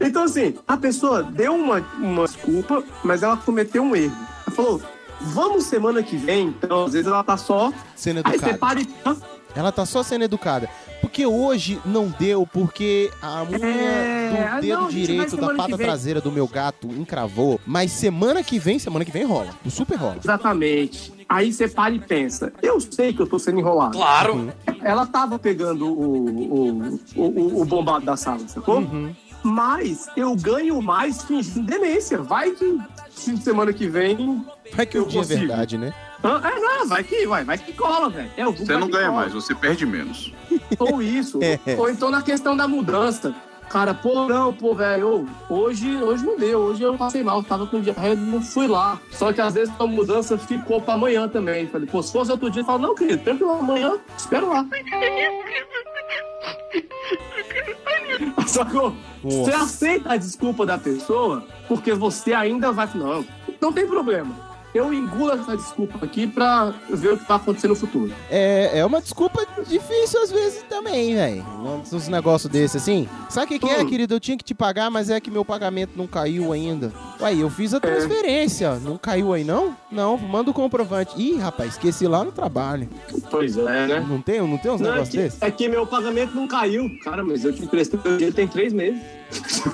[0.00, 4.16] Então, assim, a pessoa deu uma, uma desculpa, mas ela cometeu um erro.
[4.46, 4.82] Ela falou,
[5.20, 6.48] vamos semana que vem.
[6.48, 7.72] Então, às vezes ela tá só...
[7.94, 8.52] Sendo Aí educada.
[8.52, 9.35] você para e...
[9.56, 10.68] Ela tá só sendo educada.
[11.00, 16.20] Porque hoje não deu, porque a unha É, do dedo não, direito da pata traseira
[16.20, 17.58] do meu gato encravou.
[17.66, 19.50] Mas semana que vem, semana que vem rola.
[19.64, 20.18] O super rola.
[20.22, 21.12] Exatamente.
[21.28, 23.96] Aí você para e pensa, eu sei que eu tô sendo enrolado.
[23.96, 24.52] Claro.
[24.82, 28.78] Ela tava pegando o, o, o, o, bombado da sala, sacou?
[28.78, 29.12] Uhum.
[29.42, 32.18] Mas eu ganho mais fingindo demência.
[32.18, 32.78] Vai que
[33.10, 34.44] fim de semana que vem...
[34.72, 35.92] Vai que o eu dia é verdade, né?
[36.26, 38.30] Ah, É, não, vai que, vai, vai que cola, velho.
[38.36, 39.20] É, Você não ganha cola.
[39.20, 40.32] mais, você perde menos.
[40.78, 41.38] Ou isso.
[41.42, 41.58] É.
[41.78, 43.34] Ou então na questão da mudança.
[43.68, 47.80] Cara, pô, não, pô, velho, hoje, hoje não deu, hoje eu passei mal, tava com
[47.80, 48.96] diarreia, não fui lá.
[49.10, 51.66] Só que às vezes a mudança ficou pra amanhã também.
[51.66, 54.64] Falei, pô, se fosse outro dia, eu falo, não, querido, tranquilo, amanhã, espero lá.
[58.46, 58.94] Sacou?
[59.22, 62.88] Você aceita a desculpa da pessoa porque você ainda vai.
[62.94, 63.24] Não,
[63.60, 64.45] não tem problema.
[64.76, 68.12] Eu engulo essa desculpa aqui pra ver o que vai acontecer no futuro.
[68.30, 71.46] É, é uma desculpa difícil às vezes também, velho.
[71.90, 73.08] Uns negócios desses assim.
[73.30, 73.86] Sabe o que, que é, Hum.
[73.86, 74.12] querido?
[74.14, 76.92] Eu tinha que te pagar, mas é que meu pagamento não caiu ainda.
[77.20, 77.76] Ué, eu fiz É.
[77.78, 78.74] a transferência.
[78.74, 79.74] Não caiu aí, não?
[79.90, 81.14] Não, manda o comprovante.
[81.16, 82.86] Ih, rapaz, esqueci lá no trabalho.
[83.30, 84.06] Pois é, né?
[84.06, 85.40] Não tem, não tem uns Não, é, negócios que, desses?
[85.42, 86.90] é que meu pagamento não caiu.
[87.02, 89.00] Cara, mas eu te emprestei o dinheiro tem três meses.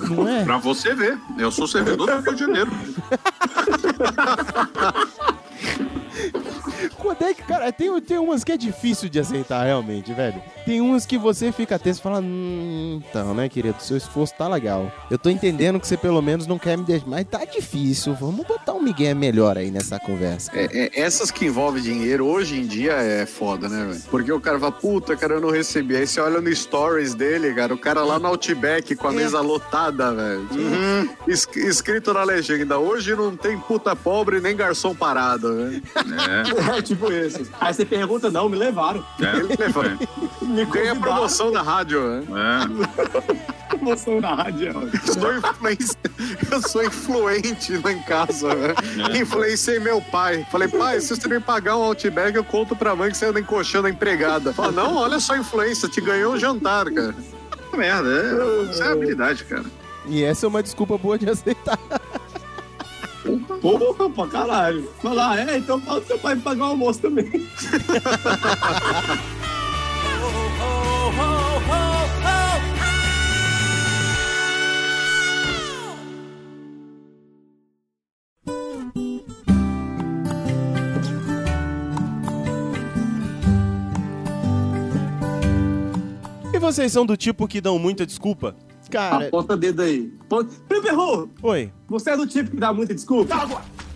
[0.09, 0.45] Não é?
[0.45, 2.71] Pra você ver, eu sou servidor do Rio de Janeiro.
[4.93, 5.33] ハハハ
[6.45, 6.62] ハ!
[6.91, 10.41] Quando é que, cara, tem, tem umas que é difícil de aceitar realmente, velho.
[10.65, 14.49] Tem umas que você fica tenso e fala, hum, então, né, querido, seu esforço tá
[14.49, 14.91] legal.
[15.11, 18.15] Eu tô entendendo que você pelo menos não quer me deixar, mas tá difícil.
[18.15, 20.51] Vamos botar um migué melhor aí nessa conversa.
[20.55, 20.65] É,
[20.97, 24.03] é, essas que envolvem dinheiro, hoje em dia é foda, né, velho?
[24.11, 25.97] Porque o cara fala, puta, cara, eu não recebi.
[25.97, 29.41] Aí você olha no stories dele, cara, o cara lá no Outback com a mesa
[29.41, 30.49] lotada, velho.
[31.27, 35.83] Es- escrito na legenda, hoje não tem puta pobre nem garçom parado, velho.
[35.97, 37.41] É tipo isso.
[37.61, 39.05] Aí você pergunta, não, me levaram.
[39.59, 39.83] Leva-
[40.41, 41.01] Me Ganha convidaram.
[41.01, 42.25] promoção da rádio, né?
[43.69, 44.69] Promoção na rádio.
[44.69, 45.13] é ótimo.
[45.13, 45.97] Sou influenci-
[46.51, 48.77] Eu sou influente lá em casa, velho.
[49.21, 50.47] Influenciei meu pai.
[50.53, 53.41] Falei, pai, se você me pagar um Outback, eu conto pra mãe que você anda
[53.41, 54.53] encoxando a empregada.
[54.53, 57.15] Fala, não, olha só a influência, te ganhou um jantar, cara.
[57.77, 59.65] Merda, é, isso é habilidade, cara.
[60.07, 61.79] E essa é uma desculpa boa de aceitar.
[63.61, 64.89] Porra, pra caralho.
[65.01, 67.31] Falar, é, então fala pro seu pai pagar o almoço também.
[86.55, 88.55] E vocês são do tipo que dão muita desculpa?
[88.93, 90.13] Cara, Aponta dedo aí.
[90.69, 91.73] Perro, oi.
[91.89, 93.35] você é do tipo que dá muita desculpa?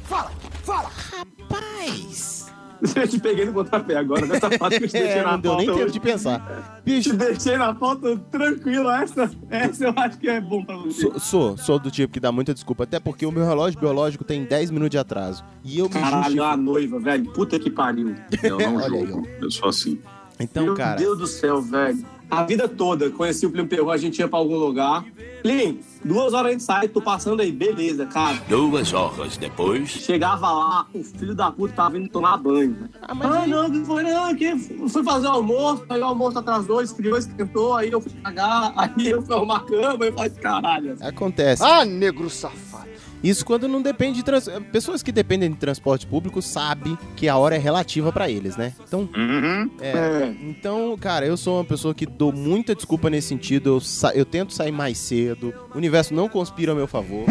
[0.05, 0.30] Fala,
[0.64, 0.90] fala.
[1.12, 2.47] Rapaz.
[2.94, 5.40] Eu te peguei no contrapé agora, nessa parte que eu te deixei É, na não
[5.40, 5.92] deu nem tempo hoje.
[5.94, 6.80] de pensar.
[6.84, 8.90] Te deixei na pauta tranquilo.
[8.90, 11.01] Essa, essa eu acho que é bom pra você.
[11.01, 14.24] Sou, sou, sou do tipo que dá muita desculpa, até porque o meu relógio biológico
[14.24, 15.42] tem 10 minutos de atraso.
[15.64, 16.44] E eu me Caralho, justifico.
[16.44, 17.32] a noiva, velho.
[17.32, 18.14] Puta que pariu.
[18.42, 19.99] Eu não Olha aí, jogo, eu sou assim.
[20.38, 20.97] Então, Meu cara.
[20.97, 22.05] Deus do céu, velho.
[22.28, 25.04] A vida toda, conheci o Plim Perro, a gente ia pra algum lugar.
[25.42, 28.36] Plim, duas horas a gente sai, tô passando aí, beleza, cara.
[28.48, 29.88] Duas horas depois.
[29.90, 32.88] Chegava lá, o filho da puta tava vindo tomar banho.
[33.00, 34.58] Ah, não, que foi não, que
[34.88, 39.06] fui fazer o almoço, aí o almoço atrasou, esfriou, esquentou, aí eu fui cagar, aí
[39.06, 40.96] eu fui arrumar a cama e falei, caralho.
[41.00, 41.62] Acontece.
[41.62, 42.95] Ah, negro safado.
[43.22, 44.48] Isso quando não depende de trans...
[44.72, 48.72] pessoas que dependem de transporte público sabem que a hora é relativa pra eles, né?
[48.86, 49.70] Então, Uhum.
[49.80, 53.70] é, então, cara, eu sou uma pessoa que dou muita desculpa nesse sentido.
[53.70, 55.52] Eu, sa- eu tento sair mais cedo.
[55.74, 57.24] O universo não conspira a meu favor.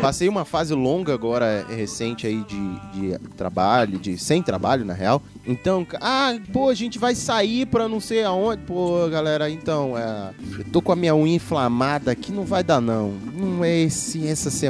[0.00, 4.94] Passei uma fase longa agora, é, recente aí de, de trabalho, de sem trabalho, na
[4.94, 5.22] real.
[5.46, 8.62] Então, ah, pô, a gente vai sair pra não sei aonde.
[8.62, 12.80] Pô, galera, então, é, eu tô com a minha unha inflamada aqui, não vai dar
[12.80, 13.10] não.
[13.34, 14.67] Não é esse, essa semana,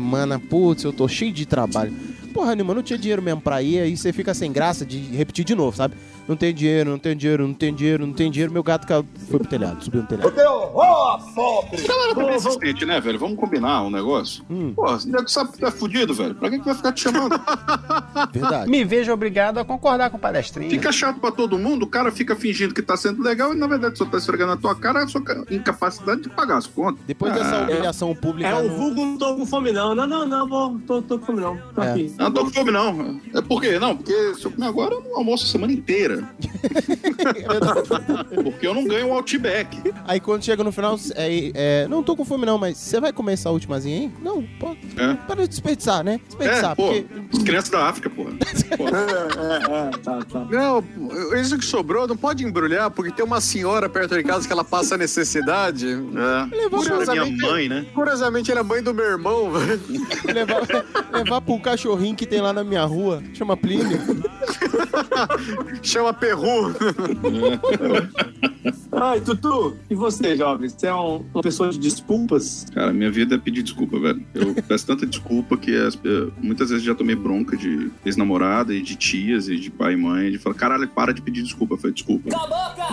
[0.48, 1.92] putz, eu tô cheio de trabalho.
[2.32, 5.44] Porra, nenhuma, não tinha dinheiro mesmo pra ir, aí você fica sem graça de repetir
[5.44, 5.94] de novo, sabe?
[6.28, 8.52] Não tem dinheiro, não tem dinheiro, não tem dinheiro, não tem dinheiro.
[8.52, 10.30] Meu gato caiu, foi pro telhado, subiu no telhado.
[10.30, 13.18] Galera tá persistente, né, velho?
[13.18, 14.44] Vamos combinar um negócio?
[14.50, 14.72] Hum.
[14.76, 16.34] Pô, você nego sabe que tu é fudido, velho.
[16.34, 17.40] Pra que, que vai ficar te chamando?
[18.32, 18.70] Verdade.
[18.70, 20.70] Me vejo obrigado a concordar com o palestrinho.
[20.70, 23.66] Fica chato pra todo mundo, o cara fica fingindo que tá sendo legal e na
[23.66, 27.00] verdade só tá esfregando na tua cara a sua ca- incapacidade de pagar as contas.
[27.06, 28.48] Depois dessa humilhação pública.
[28.50, 29.94] É o no- vulgo não tô com fome, não.
[29.94, 31.56] Não, não, não, vou, tô, tô com fome, não.
[31.74, 31.90] Tô É.
[31.92, 32.14] aqui.
[32.18, 33.20] Não tô com fome, não.
[33.34, 33.78] É por quê?
[33.78, 36.17] Não, porque se eu comer agora, eu não almoço a semana inteira.
[38.42, 39.92] porque eu não ganho o Outback.
[40.06, 43.12] Aí quando chega no final, é, é, não tô com fome não, mas você vai
[43.12, 44.10] comer essa últimazinha aí?
[44.22, 44.76] Não, pô.
[44.96, 45.14] É.
[45.26, 46.20] Para de desperdiçar, né?
[46.26, 47.06] Desperdiçar, É, pô, porque...
[47.36, 48.32] as crianças da África, porra.
[48.78, 50.46] É, é, tá, tá.
[50.50, 50.84] Não,
[51.40, 54.64] isso que sobrou não pode embrulhar, porque tem uma senhora perto de casa que ela
[54.64, 55.86] passa necessidade.
[55.88, 56.68] É.
[56.68, 57.86] Curiosamente, Minha mãe, né?
[57.94, 59.80] Curiosamente, ela é mãe do meu irmão, velho.
[60.32, 60.62] levar,
[61.12, 63.98] levar pro cachorrinho que tem lá na minha rua, chama Plínio.
[65.82, 66.74] Chama Perru.
[68.92, 70.68] Ai, Tutu, e você, jovem?
[70.68, 72.66] Você é um- uma pessoa de desculpas?
[72.74, 74.22] Cara, minha vida é pedir desculpa, velho.
[74.34, 78.82] Eu peço tanta desculpa que as- eu- muitas vezes já tomei bronca de ex-namorada e
[78.82, 80.30] de tias e de pai e mãe.
[80.30, 81.74] De falar, caralho, para de pedir desculpa.
[81.74, 82.28] Eu falei, desculpa.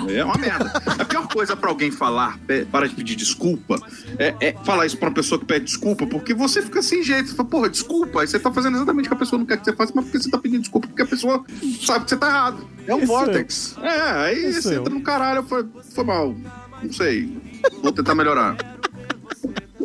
[0.09, 0.71] É uma merda.
[0.99, 3.77] A pior coisa pra alguém falar, "Pe- para de pedir desculpa,
[4.19, 7.29] é, é falar isso pra uma pessoa que pede desculpa, porque você fica sem jeito.
[7.29, 8.21] Você fala, porra, desculpa.
[8.21, 10.05] Aí você tá fazendo exatamente o que a pessoa não quer que você faça, mas
[10.05, 11.43] porque você tá pedindo desculpa, porque a pessoa
[11.81, 12.67] sabe que você tá errado.
[12.87, 13.75] É um Vortex.
[13.81, 14.81] É, aí Isso você eu.
[14.81, 16.35] entra no caralho, foi, foi mal.
[16.83, 17.37] Não sei.
[17.81, 18.57] Vou tentar melhorar.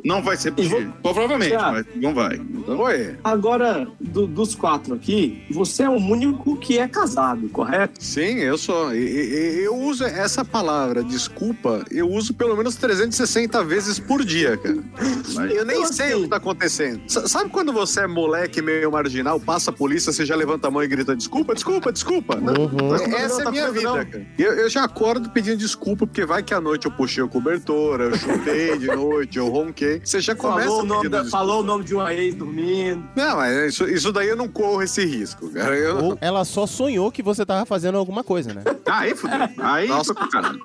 [0.05, 0.93] Não vai ser possível.
[1.03, 1.73] Provavelmente, Será?
[1.73, 2.37] mas não vai.
[2.37, 3.17] Então, Oi.
[3.23, 8.03] Agora, do- dos quatro aqui, você é o único que é casado, correto?
[8.03, 8.95] Sim, eu sou.
[8.95, 14.57] E- e- Eu uso essa palavra, desculpa, eu uso pelo menos 360 vezes por dia,
[14.57, 14.79] cara.
[15.35, 17.03] Mas- Eu nem Eu sei o que tá acontecendo.
[17.09, 20.83] Sabe quando você é moleque meio marginal, passa a polícia, você já levanta a mão
[20.83, 22.37] e grita desculpa, desculpa, desculpa?
[22.37, 22.95] Uhum.
[22.95, 24.27] Essa é a minha Tá vida, cara.
[24.39, 28.01] Eu, eu já acordo pedindo desculpa, porque vai que à noite eu puxei o cobertor,
[28.01, 29.90] eu chutei de noite, eu ronquei.
[30.05, 33.03] Você já começa Falou o, nome da- falou o nome de uma ex dormindo.
[33.17, 35.75] Não, mas isso, isso daí eu não corro esse risco, cara.
[35.77, 38.63] Eu- Ou ela só sonhou que você tava fazendo alguma coisa, né?
[38.87, 39.39] aí fudeu.
[39.59, 40.15] Aí Nossa.
[40.15, 40.61] caralho.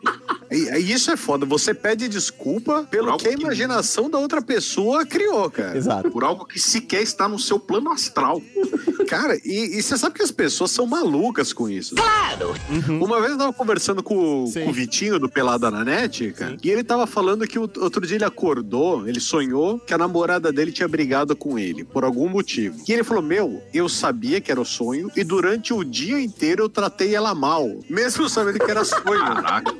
[0.51, 1.45] E, isso é foda.
[1.45, 5.77] Você pede desculpa pelo que a que- imaginação da outra pessoa criou, cara.
[5.77, 6.09] Exato.
[6.11, 8.41] Por algo que sequer está no seu plano astral.
[9.05, 11.93] Cara, e, e você sabe que as pessoas são malucas com isso.
[11.93, 12.55] Claro!
[12.89, 14.63] Uma vez eu tava conversando com, Sim.
[14.63, 18.01] com o Vitinho do Pelada na Net, cara, e ele tava falando que o- outro
[18.07, 22.27] dia ele acordou, ele sonhou que a namorada dele tinha brigado com ele, por algum
[22.27, 22.81] motivo.
[22.87, 26.63] E ele falou: Meu, eu sabia que era o sonho, e durante o dia inteiro
[26.63, 29.03] eu tratei ela mal, mesmo sabendo que era sonho.
[29.19, 29.71] Caraca.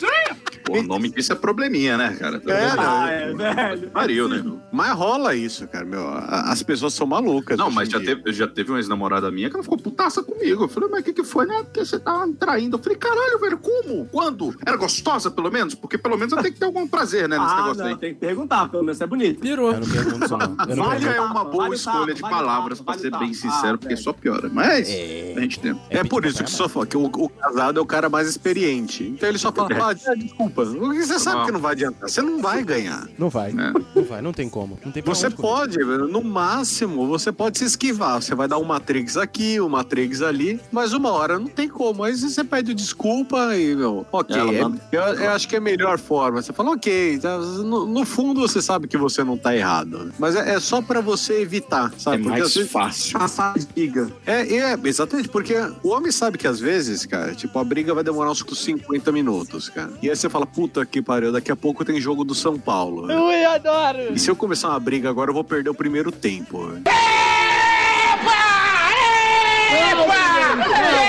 [0.65, 2.41] Pô, o nome disso é probleminha, né, cara?
[2.47, 3.89] É, Ah, é, velho.
[3.91, 4.43] Pariu, né?
[4.71, 6.05] Mas rola isso, cara, meu.
[6.07, 7.57] As pessoas são malucas.
[7.57, 8.15] Não, mas já dia.
[8.15, 10.63] teve, já teve uma ex-namorada minha que ela ficou putaça comigo.
[10.63, 11.61] Eu falei, mas o que, que foi, né?
[11.63, 12.77] Porque você tava me traindo.
[12.77, 14.05] Eu falei, caralho, velho, como?
[14.07, 14.55] Quando?
[14.65, 15.75] Era gostosa, pelo menos?
[15.75, 17.97] Porque pelo menos eu tenho que ter algum prazer, né, nesse Ah, negócio não, aí.
[17.97, 19.39] tem que perguntar, pelo menos é bonito.
[19.41, 19.71] Pirou.
[19.73, 21.07] Eu não pergunto isso, pergunto.
[21.07, 23.75] é uma boa vale escolha tapa, de vale palavras, tapa, pra vale ser bem sincero,
[23.75, 24.03] Ah, porque velho.
[24.03, 24.49] só piora.
[24.51, 25.33] Mas É.
[25.37, 25.79] a gente tenta.
[25.89, 29.03] É por isso que só fala que o, o casado é o cara mais experiente.
[29.03, 30.54] Então ele só fala, ah, desculpa.
[30.55, 31.45] Porque você sabe Não.
[31.45, 32.09] que não vai adiantar.
[32.09, 33.07] Você não vai ganhar.
[33.17, 33.49] Não vai.
[33.51, 33.73] É.
[33.95, 34.79] Não vai, não tem como.
[34.85, 35.41] Não tem Você correr.
[35.41, 38.21] pode, no máximo, você pode se esquivar.
[38.21, 42.03] Você vai dar um Matrix aqui, um Matrix ali, mas uma hora não tem como.
[42.03, 44.35] Aí você pede desculpa e, meu, ok.
[44.37, 46.41] Ela é- eu, eu acho que é a melhor forma.
[46.41, 50.11] Você fala, ok, tá, no, no fundo você sabe que você não tá errado.
[50.19, 52.17] Mas é, é só pra você evitar, sabe?
[52.17, 53.19] É Porque mais vezes- fácil.
[53.19, 54.09] Passar de briga.
[54.25, 58.03] É, é, exatamente, porque o homem sabe que às vezes, cara, tipo, a briga vai
[58.03, 59.91] demorar uns 50 minutos, cara.
[60.01, 63.07] E aí você fala, puta que pariu, daqui a pouco tem jogo do São Paulo.
[63.07, 64.13] Ui, adoro!
[64.13, 66.71] E se eu começar uma briga agora, eu vou perder o primeiro tempo.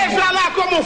[0.09, 0.83] Veja lá como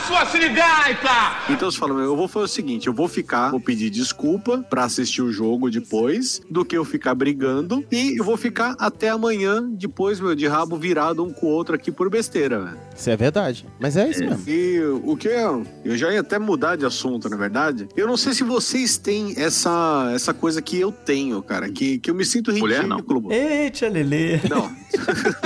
[0.00, 1.08] sua sirigaita!
[1.50, 4.58] Então você fala, meu, eu vou fazer o seguinte, eu vou ficar, vou pedir desculpa
[4.68, 9.08] pra assistir o jogo depois, do que eu ficar brigando, e eu vou ficar até
[9.08, 12.78] amanhã, depois, meu, de rabo virado um com o outro aqui por besteira, velho.
[12.96, 13.66] Isso é verdade.
[13.78, 14.42] Mas é isso mesmo.
[14.46, 17.88] E o que eu, eu já ia até mudar de assunto, na verdade.
[17.96, 22.10] Eu não sei se vocês têm essa, essa coisa que eu tenho, cara, que, que
[22.10, 22.96] eu me sinto Mulher, não.
[22.96, 23.32] ridículo.
[23.32, 24.40] Eita, Lelê.
[24.48, 24.68] Não.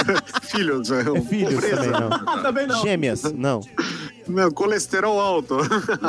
[0.43, 1.77] Filhos, é, É filhos pobreza.
[1.77, 2.43] também não.
[2.43, 2.83] Também não.
[2.83, 3.61] Gêmeas, não.
[4.33, 5.57] Meu, colesterol alto.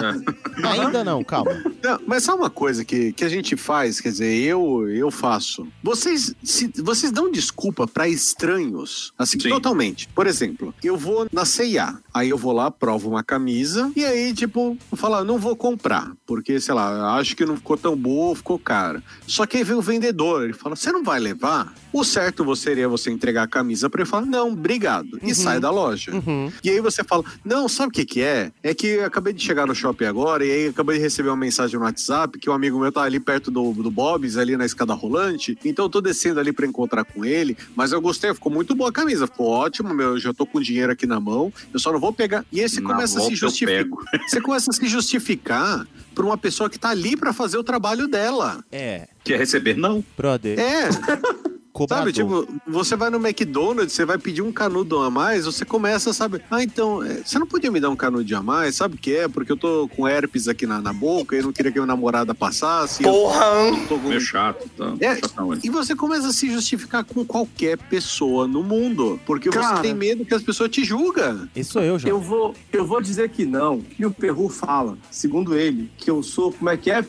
[0.64, 1.52] Ainda não, calma.
[1.84, 5.68] Não, mas sabe uma coisa que, que a gente faz, quer dizer, eu eu faço.
[5.82, 9.50] Vocês se, vocês dão desculpa pra estranhos, assim, Sim.
[9.50, 10.08] totalmente.
[10.10, 14.34] Por exemplo, eu vou na C&A, aí eu vou lá, provo uma camisa e aí
[14.34, 17.96] tipo, eu falo, ah, não vou comprar, porque sei lá, acho que não ficou tão
[17.96, 19.04] boa, ficou cara.
[19.28, 22.64] Só que aí vem o vendedor, ele fala: "Você não vai levar?" O certo você
[22.64, 26.14] seria você entregar a camisa pra ele falar: "Não, obrigado" e sai da loja.
[26.14, 26.52] Uhum.
[26.64, 28.52] E aí você fala, não, sabe o que que é?
[28.62, 31.36] É que eu acabei de chegar no shopping agora e aí acabei de receber uma
[31.36, 34.68] mensagem no WhatsApp que um amigo meu tá ali perto do, do Bob's, ali na
[34.68, 38.52] escada rolante, então eu tô descendo ali pra encontrar com ele, mas eu gostei, ficou
[38.52, 41.52] muito boa a camisa, ficou ótimo, meu, eu já tô com dinheiro aqui na mão,
[41.74, 42.46] eu só não vou pegar.
[42.52, 43.84] E aí você Na começa a se justificar.
[44.30, 48.08] Você começa a se justificar por uma pessoa que tá ali pra fazer o trabalho
[48.08, 48.64] dela.
[48.72, 49.08] É.
[49.24, 49.76] Quer receber?
[49.76, 50.06] Não.
[50.16, 50.60] Brother.
[50.60, 50.90] É.
[51.74, 51.98] Cobrador.
[52.06, 56.14] Sabe, tipo, você vai no McDonald's, você vai pedir um canudo a mais, você começa,
[56.14, 56.40] sabe?
[56.52, 58.76] Ah, então, é, você não podia me dar um canudinho a mais?
[58.76, 59.28] Sabe o que é?
[59.28, 61.88] Porque eu tô com herpes aqui na, na boca e eu não queria que minha
[61.88, 63.02] namorada passasse.
[63.02, 63.46] Porra!
[63.70, 64.70] Eu tô com- Meio chato.
[64.78, 64.94] Tá?
[65.00, 69.20] É, Chatão, e você começa a se justificar com qualquer pessoa no mundo.
[69.26, 69.78] Porque Cara.
[69.78, 71.50] você tem medo que as pessoas te julgam.
[71.64, 72.08] Sou eu já.
[72.08, 76.22] Eu vou, eu vou dizer que não, que o Perru fala, segundo ele, que eu
[76.22, 77.02] sou, como é que é,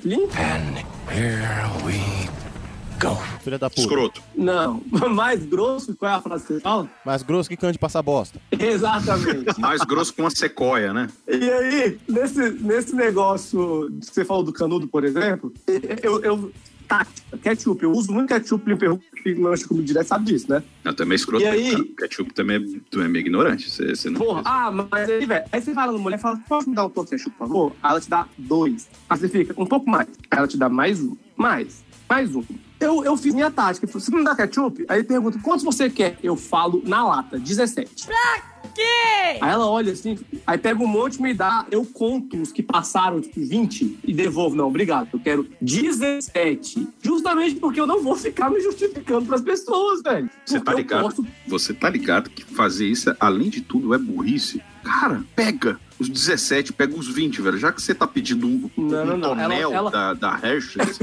[2.99, 3.17] Plim?
[3.43, 3.83] Filha da puta.
[3.83, 4.23] Escroto.
[4.37, 6.89] Não, mais grosso, qual é a frase que você fala?
[7.05, 8.41] Mais grosso que cano de passar bosta.
[8.51, 9.61] Exatamente.
[9.61, 11.09] Mais grosso que uma sequoia, né?
[11.29, 15.53] E aí, nesse, nesse negócio que você falou do canudo, por exemplo,
[16.03, 16.53] eu, eu
[16.87, 20.63] tática, ketchup, eu uso muito ketchup em Perru, que lancha comigo direto, sabe disso, né?
[20.85, 21.43] Eu também é escroto.
[21.43, 21.71] E aí?
[21.71, 22.09] cara.
[22.09, 23.71] Ketchup também é, também é meio ignorante.
[23.71, 26.69] Você, você não Porra, ah, mas aí, velho, aí você fala na mulher, fala, pode
[26.69, 27.73] me dar um pouco de ketchup, por favor?
[27.83, 28.89] Aí ela te dá dois.
[29.09, 30.09] Aí você fica, um pouco mais.
[30.31, 32.45] Aí ela te dá mais um, mais, mais um.
[32.85, 34.85] Eu, eu fiz minha tática, você não dá ketchup?
[34.89, 36.19] Aí pergunta, quantos você quer?
[36.23, 38.07] Eu falo na lata, 17.
[38.75, 38.83] quê?
[39.41, 43.21] Aí ela olha assim, aí pega um monte, me dá, eu conto os que passaram,
[43.21, 44.55] tipo, 20 e devolvo.
[44.57, 46.89] Não, obrigado, eu quero 17.
[47.03, 50.29] Justamente porque eu não vou ficar me justificando pras pessoas, velho.
[50.45, 51.03] Você tá ligado?
[51.05, 54.61] posso- Você tá ligado que fazer isso, além de tudo, é burrice?
[54.83, 57.57] Cara, pega os 17, pega os 20, velho.
[57.57, 59.29] Já que você tá pedindo um, Não, um não, não.
[59.41, 60.99] Ela- tonel ela- Da, da Hershey's,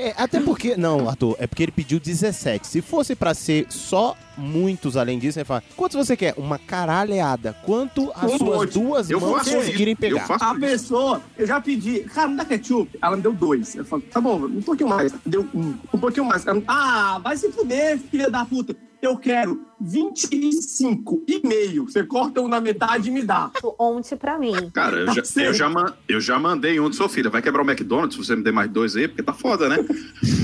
[0.00, 0.76] É, até porque.
[0.76, 2.66] Não, Arthur, é porque ele pediu 17.
[2.66, 6.34] Se fosse pra ser só muitos além disso, ele fala: quantos você quer?
[6.38, 7.54] Uma caralhada.
[7.64, 8.72] Quanto as Um suas monte.
[8.72, 10.26] duas Eu mãos faço conseguirem isso, eu pegar?
[10.26, 12.98] faço A pessoa, eu já pedi, cara, me dá ketchup.
[13.02, 13.74] Ela me deu dois.
[13.74, 15.12] Eu falo, tá bom, um pouquinho mais.
[15.26, 16.46] Deu um, um pouquinho mais.
[16.46, 18.74] Ela, ah, vai se fuder, filha da puta.
[19.02, 21.84] Eu quero 25 e meio.
[21.84, 23.50] Você corta um na metade e me dá.
[23.78, 24.70] Ontem pra mim.
[24.70, 27.30] Cara, eu já, eu, já eu já mandei um de sua filha.
[27.30, 29.78] Vai quebrar o McDonald's se você me der mais dois aí, porque tá foda, né?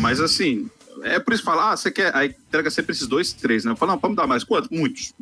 [0.00, 0.70] Mas assim,
[1.02, 2.14] é por isso que fala, ah, você quer.
[2.16, 3.72] Aí entrega sempre esses dois, três, né?
[3.72, 4.42] Eu falo, não, pode me dar mais.
[4.42, 4.72] Quanto?
[4.72, 5.12] Muitos.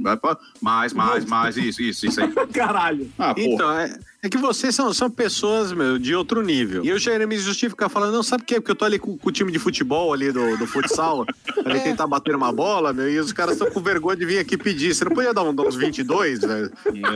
[0.60, 2.30] Mais, mais, mais, isso, isso, isso aí.
[2.52, 3.10] Caralho.
[3.18, 3.34] Ah.
[3.36, 6.84] Então, é, é que vocês são, são pessoas, meu, de outro nível.
[6.84, 8.54] E eu já ia me justificar falando, não, sabe por quê?
[8.60, 11.24] Porque eu tô ali com, com o time de futebol ali do, do futsal,
[11.64, 14.56] ali tentar bater uma bola, meu, e os caras estão com vergonha de vir aqui
[14.56, 14.94] pedir.
[14.94, 16.70] Você não podia dar um- uns 22, velho?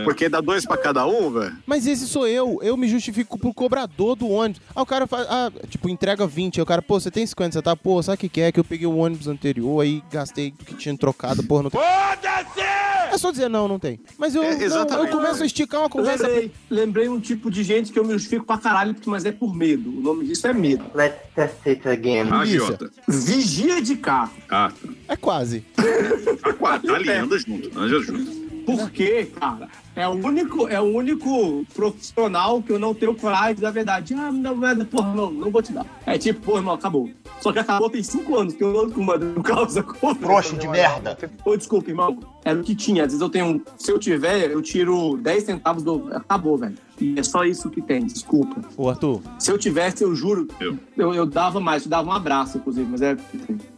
[0.04, 1.56] Porque dá dois pra cada um, velho?
[1.66, 2.58] Mas esse sou eu.
[2.62, 4.60] Eu me justifico pro cobrador do ônibus.
[4.74, 5.26] Ah, o cara faz.
[5.28, 6.58] Ah, tipo, entrega 20.
[6.58, 7.76] Aí o cara, pô, você tem 50, você tá?
[7.76, 8.52] Pô, sabe o que que é?
[8.52, 11.80] Que eu peguei o ônibus anterior, aí gastei o que tinha trocado, porra, não tem.
[13.10, 13.98] É só dizer não, não tem.
[14.18, 16.26] Mas eu, É, não, eu começo a esticar uma conversa.
[16.26, 19.54] Lembrei, lembrei um tipo de gente que eu me justifico pra caralho, mas é por
[19.54, 19.88] medo.
[19.90, 20.84] O nome disso é medo.
[20.94, 22.28] Let's test it again.
[22.30, 22.90] Agiota.
[23.08, 24.32] Vigia de carro.
[24.50, 24.70] Ah,
[25.08, 25.60] É quase.
[26.42, 26.86] tá quase.
[26.86, 27.78] Tá ali, anda junto.
[27.78, 28.48] Anda junto.
[28.66, 29.68] Por quê, cara?
[29.98, 34.14] É o único, é o único profissional que eu não tenho coragem da verdade.
[34.14, 35.84] Ah, não, não, porra, não, não vou te dar.
[36.06, 37.10] É tipo, pô, irmão, acabou.
[37.40, 39.82] Só que acabou tem cinco anos que eu ando com uma no causa
[40.20, 41.18] Frouxo de merda.
[41.44, 42.18] Ô, desculpa, irmão.
[42.44, 43.02] Era o que tinha.
[43.02, 43.46] Às vezes eu tenho.
[43.46, 46.08] um- Se eu tiver, eu tiro 10 centavos do.
[46.12, 46.74] Acabou, velho.
[47.00, 48.60] E é só isso que tem, desculpa.
[48.76, 50.48] Ô, Arthur, Se eu tivesse, eu juro,
[50.96, 53.16] eu, eu dava mais, eu dava um abraço, inclusive, mas é.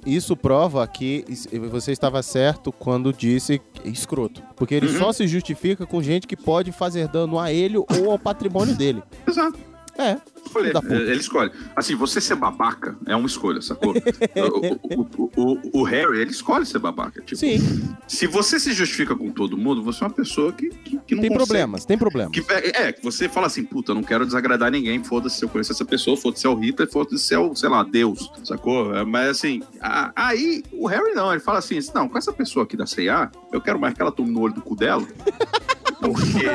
[0.06, 1.24] isso prova que
[1.70, 4.42] você estava certo quando disse é escroto.
[4.56, 4.98] Porque ele Uhum.
[4.98, 9.02] só se justifica com gente que pode fazer dano a ele ou ao patrimônio dele.
[9.26, 9.58] Exato.
[9.98, 10.16] É.
[10.44, 10.74] Escolher.
[10.90, 11.50] Ele escolhe.
[11.76, 13.92] Assim, você ser babaca é uma escolha, sacou?
[14.94, 17.20] o, o- o- o Harry, ele escolhe ser babaca.
[17.22, 17.58] Tipo, Sim.
[18.08, 21.22] se você se justifica com todo mundo, você é uma pessoa que, que, que não
[21.22, 21.34] Tem consegue.
[21.34, 22.32] problemas, tem problemas.
[22.32, 25.48] Que, é, que você fala assim, puta, eu não quero desagradar ninguém, foda-se se eu
[25.48, 28.30] conheço essa pessoa, foda-se se é o Hitler, foda-se se é o, sei lá, Deus,
[28.44, 28.94] sacou?
[28.94, 32.64] É, Mas assim, a- aí o Harry não, ele fala assim, não, com essa pessoa
[32.64, 35.06] aqui da C&A, eu quero mais que ela tome no olho do cu dela.
[36.00, 36.46] Porque,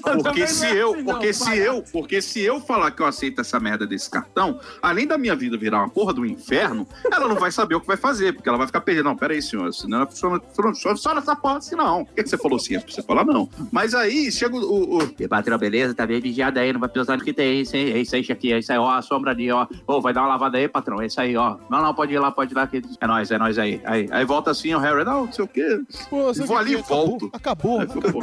[0.00, 1.66] porque também se não é eu, assim, não, porque se palhaço.
[1.66, 5.34] eu, porque se eu falar que eu aceito essa merda desse cartão, além da minha
[5.34, 8.48] vida virar uma porra do inferno, ela não vai saber o que vai fazer, porque
[8.48, 9.08] ela vai ficar perdida.
[9.08, 12.04] Não, peraí, senhor, senão funciona, funciona só nessa porra assim, não.
[12.04, 12.76] Por que, você falou sim?
[12.76, 13.48] É pra você falar não.
[13.70, 14.98] Mas aí chega o.
[14.98, 15.14] o...
[15.18, 15.94] E patrão, beleza?
[15.94, 17.58] Tá bem vigiado aí, não vai precisar do que tem.
[17.58, 18.22] É isso aí, é isso aí.
[18.52, 19.66] É isso aí, ó, a sombra ali, ó.
[19.86, 21.00] Ô, vai dar uma lavada aí, patrão.
[21.00, 21.56] É isso aí, ó.
[21.70, 22.66] Não, não, pode ir lá, pode ir lá.
[22.66, 22.82] Que...
[23.00, 23.80] É nóis, é nóis aí.
[23.84, 24.08] aí.
[24.10, 25.80] Aí volta assim, o Harry, não, não sei o quê.
[26.08, 27.30] Pô, Vou ali e volto.
[27.32, 27.80] Acabou.
[27.80, 28.22] Acabou.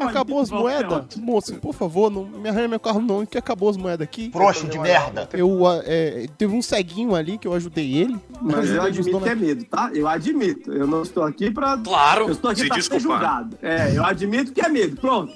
[0.00, 1.16] acabou as moedas.
[1.16, 4.28] Moço, por favor, não me arranha meu carro não, que acabou as moedas aqui.
[4.30, 5.28] Trouxa de merda.
[5.32, 8.16] Eu, é, teve um ceguinho ali que eu ajudei ele.
[8.40, 9.90] Mas eu admito que é medo, tá?
[9.92, 10.72] Eu admito.
[10.72, 11.76] Eu não estou aqui pra.
[11.78, 13.58] Claro, Eu estou aqui se pra ser julgado.
[13.62, 14.96] É, eu admito que é medo.
[14.96, 15.32] Pronto.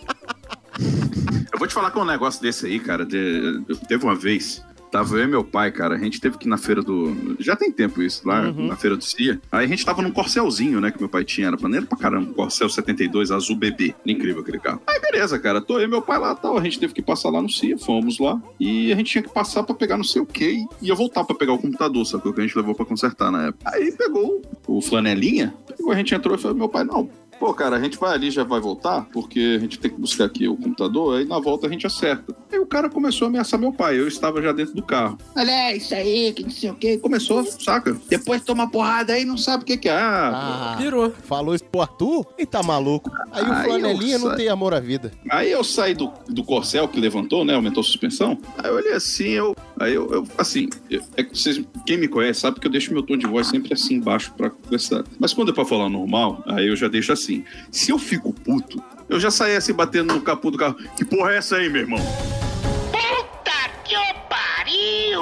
[1.53, 3.05] Eu vou te falar que um negócio desse aí, cara.
[3.05, 4.62] de- Teve uma vez.
[4.91, 5.95] Tava eu e meu pai, cara.
[5.95, 7.36] A gente teve que ir na feira do.
[7.39, 8.66] Já tem tempo isso, lá Uhum.
[8.68, 9.41] na feira do CIA.
[9.53, 10.91] Aí a gente tava num corcelzinho, né?
[10.91, 11.49] Que meu pai tinha.
[11.49, 12.32] Era maneiro pra caramba.
[12.32, 13.95] Corcel 72 azul bebê.
[14.07, 14.80] Incrível aquele carro.
[14.86, 15.61] Aí beleza, cara.
[15.61, 16.57] Tô eu e meu pai lá tal.
[16.59, 17.76] A gente teve que passar lá no CIA.
[17.78, 18.41] Fomos lá.
[18.59, 20.64] E a gente tinha que passar pra pegar não sei o quê.
[20.82, 22.28] E ia voltar pra pegar o computador, sabe?
[22.28, 23.70] O que a gente levou pra consertar na época.
[23.74, 25.55] Aí pegou o flanelinha.
[25.76, 27.11] Pegou, a gente entrou e falou: meu pai, não.
[27.39, 30.24] Pô, cara, a gente vai ali já vai voltar, porque a gente tem que buscar
[30.24, 32.34] aqui o computador, aí na volta a gente acerta.
[32.53, 35.16] Aí o cara começou a ameaçar meu pai, eu estava já dentro do carro.
[35.36, 36.99] Olha é isso aí, que não sei o quê.
[36.99, 37.97] Começou, saca?
[38.09, 39.93] Depois toma porrada aí, não sabe o que que é.
[39.97, 40.82] Ah, pô.
[40.82, 41.12] Virou.
[41.24, 43.11] Falou isso pro Arthur e tá maluco.
[43.30, 45.12] Aí o Aí flanelinha eu não sa- tem amor à vida.
[45.30, 47.55] Aí eu saí do, do corcel que levantou, né?
[47.55, 48.36] Aumentou a suspensão.
[48.59, 49.55] Aí eu olhei assim, eu.
[49.78, 52.93] Aí eu, eu- assim, eu- é que vocês, quem me conhece sabe que eu deixo
[52.93, 55.05] meu tom de voz sempre assim embaixo pra conversar.
[55.20, 57.28] Mas quando é pra falar normal, aí eu já deixo assim.
[57.70, 60.76] Se eu fico puto, eu já saí assim batendo no capô do carro.
[60.97, 62.01] Que porra é essa aí, meu irmão?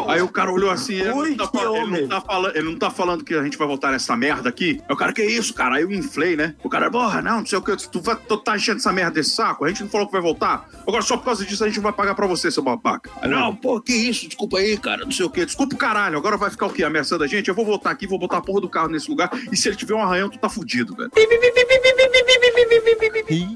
[0.08, 2.90] Aí o cara olhou assim, ele, não tá, ele não tá falando, ele não tá
[2.90, 4.80] falando que a gente vai voltar nessa merda aqui.
[4.88, 5.76] Aí o cara, que isso, cara?
[5.76, 6.54] Aí eu inflei, né?
[6.62, 9.12] O cara, porra, não, não sei o que, tu, vai, tu tá enchendo essa merda
[9.12, 9.64] desse saco?
[9.64, 10.68] A gente não falou que vai voltar?
[10.86, 13.10] Agora só por causa disso a gente vai pagar pra você, seu babaca.
[13.20, 14.26] Aí, não, pô, que isso?
[14.26, 15.44] Desculpa aí, cara, não sei o que.
[15.44, 16.84] Desculpa o caralho, agora vai ficar o quê?
[16.84, 17.48] Ameaçando a gente?
[17.48, 19.76] Eu vou voltar aqui, vou botar a porra do carro nesse lugar e se ele
[19.76, 21.10] tiver um arranhão, tu tá fudido, velho.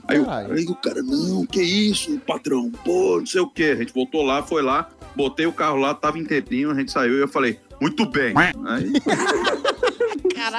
[0.08, 3.64] Aí, o- aí o cara, não, que isso, patrão, pô, não sei o que.
[3.70, 7.16] A gente voltou lá, foi lá, botei o carro lá, tava inteirinho, a gente saiu
[7.16, 8.34] e eu falei, muito bem.
[8.36, 8.52] Aí,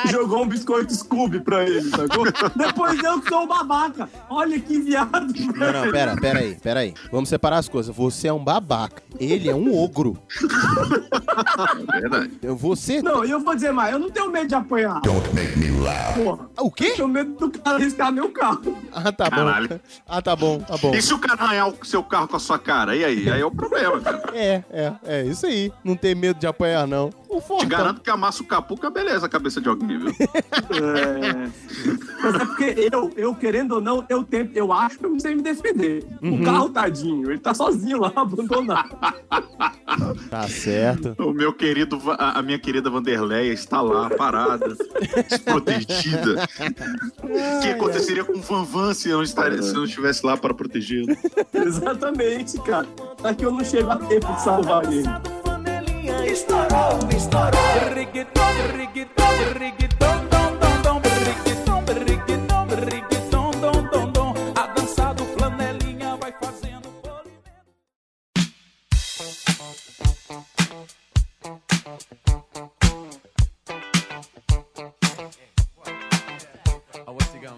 [0.09, 2.25] Jogou um biscoito Scooby pra ele, sacou?
[2.55, 4.09] Depois eu que sou o babaca.
[4.29, 5.11] Olha que viado.
[5.55, 6.93] Não, não, pera, pera aí, pera aí.
[7.11, 7.95] Vamos separar as coisas.
[7.95, 9.01] Você é um babaca.
[9.19, 10.17] Ele é um ogro.
[11.93, 12.31] é verdade.
[12.43, 13.01] Você.
[13.01, 15.01] Não, e eu vou dizer mais, eu não tenho medo de apanhar.
[15.01, 16.15] Don't make me laugh.
[16.15, 16.49] Porra.
[16.59, 16.89] O quê?
[16.91, 18.77] Eu tenho medo do cara arriscar meu carro.
[18.91, 19.69] Ah, tá Caralho.
[19.69, 19.79] bom.
[20.07, 20.93] Ah, tá bom, tá bom.
[20.93, 22.95] E se o cara arranhar o seu carro com a sua cara?
[22.95, 23.29] E aí?
[23.29, 24.23] Aí é o problema, cara.
[24.33, 25.71] É, é, é isso aí.
[25.83, 27.09] Não tem medo de apanhar, não.
[27.29, 27.67] O Te Fortão.
[27.69, 30.09] garanto que amassa o capuca, beleza a cabeça de alguém, viu?
[30.11, 31.49] É.
[32.23, 35.19] Mas é porque eu, eu, querendo ou não, eu tento, eu acho que eu não
[35.19, 36.05] sei me defender.
[36.21, 36.41] Uhum.
[36.41, 38.95] O carro, tadinho, ele tá sozinho lá, abandonado.
[40.29, 41.15] Tá certo.
[41.17, 44.75] O meu querido, a a minha querida Vanderleia está lá, parada,
[45.29, 46.47] desprotegida.
[47.23, 50.25] O que aconteceria com o Van Van se eu não, estaria, se eu não estivesse
[50.25, 51.15] lá para protegê-lo?
[51.53, 52.87] Exatamente, cara.
[53.23, 55.07] É que eu não chego a tempo de salvar ele.
[56.25, 57.93] Estourou, estourou.
[57.93, 60.20] Reggaeton, reggaeton, reggaeton,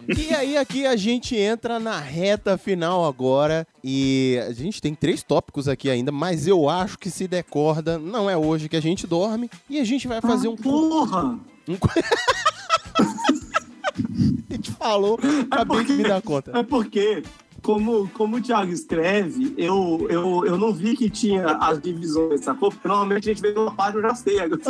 [0.08, 5.24] E aí aqui a gente entra na reta final agora e a gente tem três
[5.24, 8.82] tópicos aqui ainda, mas eu acho que se der corda, não é hoje que a
[8.82, 10.56] gente dorme e a gente vai fazer um...
[10.56, 11.40] Porra!
[11.68, 11.78] Um...
[14.50, 16.58] a gente falou, acabei de me dar conta.
[16.58, 17.24] É porque,
[17.64, 22.70] como, como o Thiago escreve, eu, eu, eu não vi que tinha as divisões, sacou?
[22.70, 24.40] Porque normalmente a gente vê uma parte, eu já sei.
[24.40, 24.62] Agora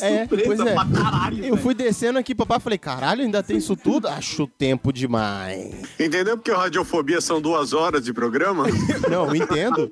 [0.00, 0.74] é, surpresa pois é.
[0.74, 1.38] pra caralho.
[1.38, 1.56] Eu velho.
[1.56, 4.06] fui descendo aqui, papai, falei, caralho, ainda tem isso tudo?
[4.06, 5.74] Acho tempo demais.
[5.98, 8.64] Entendeu porque radiofobia são duas horas de programa?
[9.10, 9.90] Não, entendo.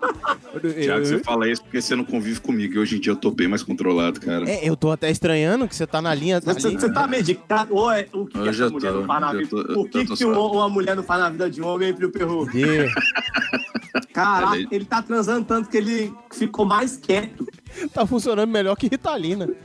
[0.80, 2.74] Tiago, você fala isso porque você não convive comigo.
[2.74, 4.48] E hoje em dia eu tô bem mais controlado, cara.
[4.48, 6.40] É, eu tô até estranhando que você tá na linha.
[6.40, 6.78] Você, ali.
[6.78, 7.74] você tá medicado?
[7.74, 9.48] Ou é, o que, que essa mulher tô, não faz na vida?
[9.48, 12.43] tô- o que, que uma, mulher não faz na vida de um homem, Frio Perru?
[14.12, 17.46] Caraca, ele tá transando tanto que ele ficou mais quieto.
[17.92, 19.48] Tá funcionando melhor que Ritalina.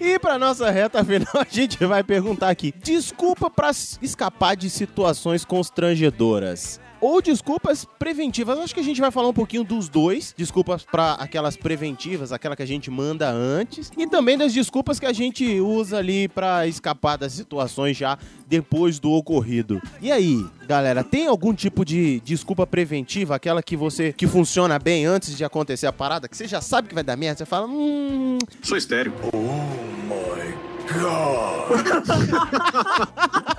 [0.00, 4.68] E pra nossa reta final, a gente vai perguntar aqui: desculpa pra s- escapar de
[4.68, 6.78] situações constrangedoras.
[7.04, 8.58] Ou desculpas preventivas.
[8.58, 10.34] Acho que a gente vai falar um pouquinho dos dois.
[10.34, 13.92] Desculpas pra aquelas preventivas, aquela que a gente manda antes.
[13.94, 18.16] E também das desculpas que a gente usa ali pra escapar das situações já
[18.48, 19.82] depois do ocorrido.
[20.00, 23.34] E aí, galera, tem algum tipo de desculpa preventiva?
[23.34, 26.26] Aquela que você que funciona bem antes de acontecer a parada?
[26.26, 27.36] Que você já sabe que vai dar merda?
[27.36, 28.38] Você fala, hum.
[28.62, 29.12] Sou estéreo.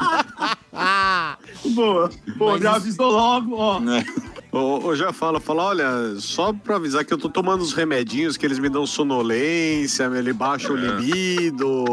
[1.73, 2.09] Boa.
[2.37, 3.79] Pô, Mas já isso- avisou logo, ó.
[4.61, 8.45] ou já fala, fala, olha, só pra avisar que eu tô tomando os remedinhos que
[8.45, 11.85] eles me dão sonolência, ele baixa o libido.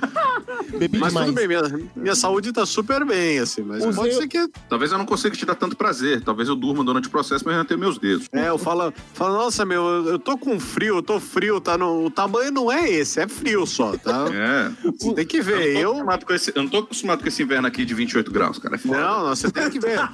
[0.78, 1.26] Bebi mas demais.
[1.26, 1.62] tudo bem, minha,
[1.96, 4.48] minha saúde tá super bem, assim, mas Usei pode ser que...
[4.68, 6.22] Talvez eu não consiga te dar tanto prazer.
[6.22, 8.28] Talvez eu durma durante o processo, mas eu não tenho meus dedos.
[8.32, 11.76] É, eu falo, falo, nossa, meu, eu- eu tô com frio, eu tô frio, tá?
[11.78, 14.26] No, o tamanho não é esse, é frio só, tá?
[14.32, 14.70] É.
[14.98, 15.96] Você tem que ver, eu.
[15.96, 16.04] eu...
[16.04, 18.30] Não tô acostumado com esse- eu não tô acostumado com esse inverno aqui de 28
[18.30, 18.74] graus, cara.
[18.76, 19.00] É foda.
[19.00, 19.98] Não, não, você tem que ver.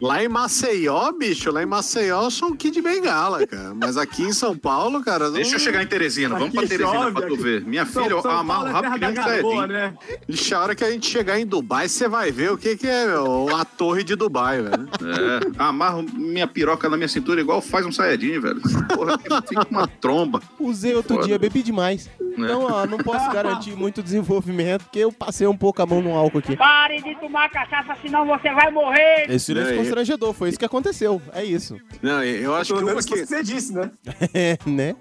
[0.00, 3.72] Lá em Maceió, bicho, lá em Maceió eu sou um kid bengala, cara.
[3.74, 5.26] Mas aqui em São Paulo, cara.
[5.26, 6.36] não- Deixa eu chegar em Teresina.
[6.38, 7.42] Vamos pra Teresina chove, pra tu aqui.
[7.42, 7.64] ver.
[7.64, 9.72] Minha São- filha, eu São amarro Paulo é rápido que nem um garoa, saiyajin.
[9.72, 9.94] né?
[10.54, 13.06] A hora que a gente chegar em Dubai, você vai ver o que, que é
[13.06, 14.88] meu, a torre de Dubai, velho.
[15.02, 18.60] É, amarro minha piroca na minha cintura igual faz um saiyajin, velho.
[18.94, 20.40] Porra, fica uma tromba.
[20.58, 21.26] Usei outro Foda.
[21.26, 22.08] dia, bebi demais.
[22.36, 26.14] Então, ó, não posso garantir muito desenvolvimento, porque eu passei um pouco a mão no
[26.16, 26.56] álcool aqui.
[26.56, 29.26] Pare de tomar cachaça, senão você vai morrer.
[29.28, 31.20] Esse silêncio É, constrangedor, foi isso que aconteceu.
[31.32, 31.76] É isso.
[32.02, 33.26] Não, eu acho que Pelo uma menos que...
[33.26, 33.90] você disse, né?
[34.34, 34.94] É, né?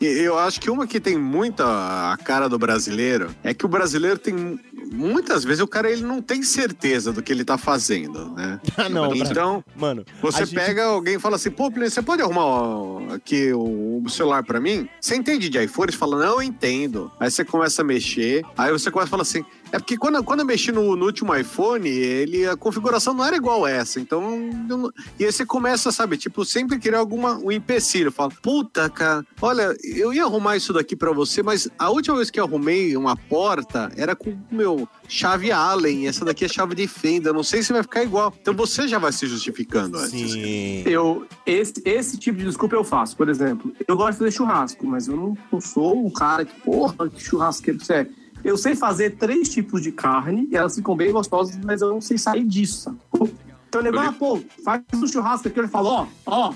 [0.00, 1.64] Eu acho que uma que tem muita
[2.12, 4.58] a cara do brasileiro é que o brasileiro tem
[4.90, 8.60] muitas vezes o cara ele não tem certeza do que ele tá fazendo, né?
[8.76, 13.14] Ah, não, Então, mano, você gente- pega alguém e fala assim: "Pô, você pode arrumar
[13.14, 15.92] aqui o, o celular pra mim?" Você entende de iPhone?
[15.92, 17.10] Você fala: "Não, eu entendo".
[17.20, 20.40] Aí você começa a mexer, aí você começa a falar assim: "É porque quando, quando
[20.40, 24.00] eu mexi no, no último iPhone, ele a configuração não era igual essa".
[24.00, 28.88] Então, eu e aí você começa, sabe, tipo, sempre criar alguma um empecilho, fala: "Puta,
[28.90, 32.44] cara, olha, eu ia arrumar isso daqui pra você, mas a última vez que eu
[32.44, 34.71] arrumei uma porta era com meu
[35.08, 38.34] chave Allen, essa daqui é chave de fenda, não sei se vai ficar igual".
[38.40, 40.32] Então você já vai se justificando antes.
[40.32, 40.82] Sim.
[40.86, 43.16] Eu, esse, esse tipo de desculpa eu faço.
[43.16, 46.60] Por exemplo, eu gosto de fazer churrasco, mas eu não, não sou o cara que,
[46.60, 48.06] porra, que churrasqueiro que você é.
[48.44, 52.00] Eu sei fazer três tipos de carne, e elas ficam bem gostosas, mas eu não
[52.00, 53.30] sei sair disso, sacou?
[53.68, 56.54] Então o negócio, ah, pô, faz um churrasco aqui, ele fala, ó, ó,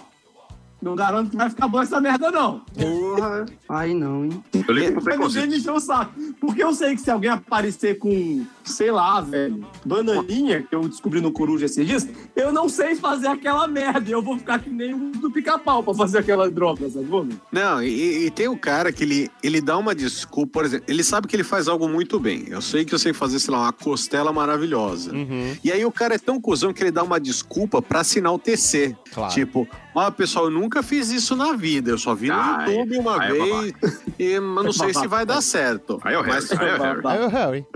[0.80, 2.60] não garanto que vai ficar bom essa merda, não.
[2.60, 3.46] Porra.
[3.68, 4.44] Aí não, hein?
[4.66, 5.50] Eu ligo pro preconceito.
[5.50, 6.12] me encheu o saco.
[6.40, 11.20] Porque eu sei que se alguém aparecer com, sei lá, velho, bananinha, que eu descobri
[11.20, 14.08] no Coruja esses dias, eu não sei fazer aquela merda.
[14.08, 17.06] E eu vou ficar que nem o do pica-pau pra fazer aquela droga, sabe?
[17.52, 21.02] Não, e, e tem o cara que ele, ele dá uma desculpa, por exemplo, ele
[21.04, 22.44] sabe que ele faz algo muito bem.
[22.48, 25.12] Eu sei que eu sei fazer, sei lá, uma costela maravilhosa.
[25.12, 25.56] Uhum.
[25.62, 28.38] E aí o cara é tão cuzão que ele dá uma desculpa pra assinar o
[28.38, 28.96] TC.
[29.12, 29.32] Claro.
[29.32, 31.90] Tipo, ó, pessoal, eu nunca fiz isso na vida.
[31.90, 33.32] Eu só vi no Ai, YouTube uma aí é
[33.72, 34.02] vez.
[34.18, 35.98] e eu não sei se vai dar certo.
[36.04, 37.00] Aí é o Harry, Mas- aí é o Harry.
[37.04, 37.66] Aí o Harry.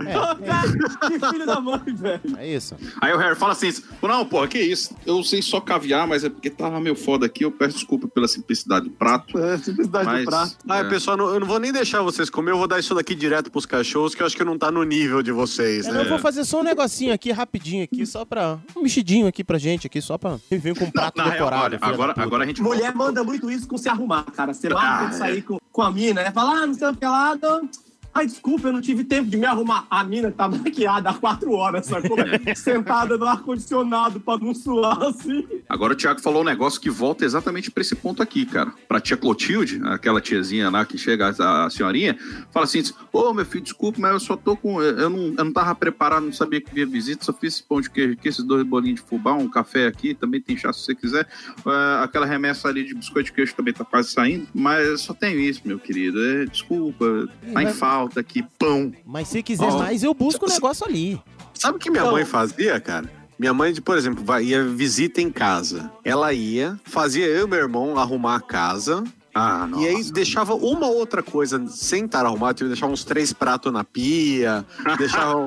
[0.81, 2.21] Que filho da mãe, velho.
[2.39, 2.77] É, é isso.
[3.01, 3.71] Aí o Harry fala assim:
[4.03, 4.95] Não, porra, que isso?
[5.07, 7.45] Eu sei só caviar, mas é porque tava meio foda aqui.
[7.45, 9.39] Eu peço desculpa pela simplicidade do prato.
[9.39, 10.57] É, simplicidade Mas- do prato.
[10.69, 10.85] Ah, É.
[10.85, 13.51] pessoal, não- eu não vou nem deixar vocês comer, eu vou dar isso daqui direto
[13.51, 16.05] pros cachorros, que eu acho que não tá no nível de vocês, Eu né?
[16.05, 18.59] vou fazer só um negocinho aqui, rapidinho aqui, só pra...
[18.77, 20.39] Um mexidinho aqui pra gente, aqui, só pra...
[20.51, 21.63] Vir com um prato Na real, decorado.
[21.65, 22.63] olha, filha da agora, agora a gente.
[22.63, 24.53] Mulher manda muito isso com se arrumar, cara.
[24.55, 25.19] Você Ah, marca de é.
[25.19, 26.31] sair com, com a mina, né?
[26.31, 27.37] Fala, ah, não sei o que lá.
[27.41, 27.69] não.
[28.13, 29.87] Ai, desculpa, eu não tive tempo de me arrumar.
[29.89, 32.17] A mina tá maquiada há quatro horas, sacou?
[32.57, 35.47] Sentada no ar-condicionado pra não suar assim.
[35.69, 38.73] Agora o Thiago falou um negócio que volta exatamente pra esse ponto aqui, cara.
[38.89, 42.19] Pra tia Clotilde, aquela tiazinha lá que chega, a, a senhorinha,
[42.53, 42.83] fala assim:
[43.13, 44.83] Ô meu filho, desculpa, mas eu só tô com.
[44.83, 47.81] Eu não, eu não tava preparado, não sabia que via visita, só fiz esse pão
[47.81, 50.81] de queijo aqui, esses dois bolinhos de fubá, um café aqui, também tem chá se
[50.81, 51.29] você quiser.
[51.65, 55.39] É, aquela remessa ali de biscoito de queijo também tá quase saindo, mas só tenho
[55.39, 56.21] isso, meu querido.
[56.21, 58.93] É, desculpa, tá em mas- falta aqui, pão.
[59.05, 61.21] Mas se quiser Ó, mais, eu busco o negócio ali.
[61.55, 63.11] Sabe o que minha Então- mãe fazia, cara?
[63.39, 65.91] Minha mãe, por exemplo, ia visita em casa.
[66.05, 69.03] Ela ia, fazia eu e meu irmão arrumar a casa.
[69.35, 73.73] Ah, E aí deixava uma outra coisa sem estar arrumado, tipo, deixava uns três pratos
[73.73, 74.65] na pia,
[74.99, 75.47] deixava um-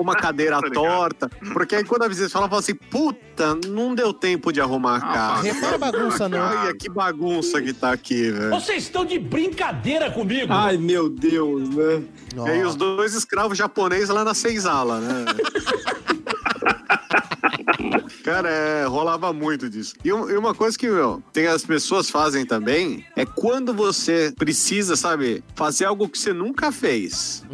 [0.00, 0.82] uma cadeira Tá ligado.
[0.84, 1.30] torta.
[1.52, 5.12] Porque aí quando a visita falava assim, puta, não deu tempo de arrumar a Ah,
[5.12, 5.42] casa.
[5.42, 6.38] Repara a bagunça, não.
[6.38, 8.50] Olha que bagunça que tá aqui, velho.
[8.50, 10.52] Vocês estão de brincadeira comigo?
[10.52, 12.02] Ai, meu Deus, né?
[12.36, 15.24] E aí os dois escravos japoneses lá na senzala, né?
[18.24, 19.94] Cara, é, rolava muito disso.
[20.04, 24.32] E, um- e uma coisa que, meu, tem as pessoas fazem também é quando você
[24.36, 27.44] precisa, sabe, fazer algo que você nunca fez.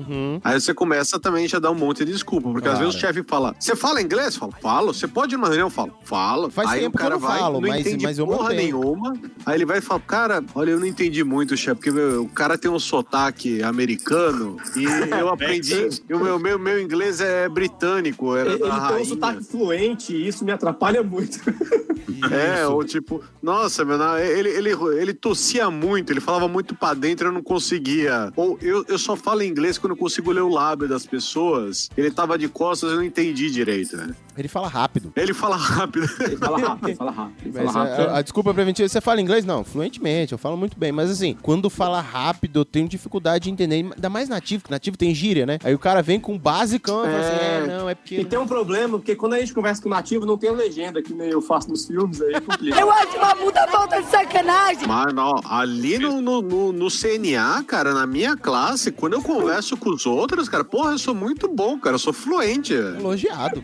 [0.45, 2.51] Aí você começa também já a dar um monte de desculpa.
[2.51, 2.87] Porque às Claro.
[2.87, 4.37] vezes o chefe fala: Você fala inglês?
[4.41, 4.95] Eu falo.
[4.95, 5.67] Você pode ir numa reunião?
[5.67, 6.51] Eu falo, falo.
[6.51, 8.27] Faz Aí tempo o cara que eu não vai, falo, não mas- entende mas eu
[8.27, 8.79] porra mantenho.
[8.81, 9.13] nenhuma.
[9.45, 12.29] Aí ele vai e fala: Cara, olha, eu não entendi muito, chefe, porque meu, o
[12.29, 14.85] cara tem um sotaque americano e
[15.21, 15.89] eu aprendi.
[16.11, 18.37] o meu, meu, meu inglês é britânico.
[18.37, 21.39] Era Ele, da ele tem um sotaque fluente e isso me atrapalha muito.
[22.31, 24.71] É, ou tipo, nossa, meu, na- ele, ele,
[25.01, 28.31] ele tossia muito, ele falava muito pra dentro, eu não conseguia.
[28.37, 31.89] Ou eu, eu só falo inglês quando eu consigo ler o lábio das pessoas.
[31.97, 34.15] Ele tava de costas, eu não entendi direito, né?
[34.37, 35.13] Ele fala rápido.
[35.17, 36.09] Ele fala rápido.
[36.21, 37.53] Ele fala rápido, fala rápido.
[37.55, 38.09] Mas Fala a, rápido.
[38.11, 39.45] a- a desculpa preventiva, você fala inglês?
[39.45, 40.93] Não, fluentemente, eu falo muito bem.
[40.93, 43.77] Mas assim, quando fala rápido, eu tenho dificuldade de entender.
[43.77, 45.59] Ainda mais nativo, que nativo tem gíria, né?
[45.65, 48.21] Aí o cara vem com basicão e fala assim, é, não, é porque...
[48.21, 51.03] E tem um problema, porque quando a gente conversa com o nativo, não tem legenda,
[51.03, 52.79] que nem eu faço nos filmes, aí complica.
[52.79, 54.87] Eu acho uma puta falta de sacanagem.
[54.87, 59.77] Mas não, ali no, no, no, no CNA, cara, na minha classe, quando eu converso
[59.77, 62.73] com os outros, cara, porra, eu sou muito bom, cara, eu sou fluente.
[62.73, 63.63] Elogiado.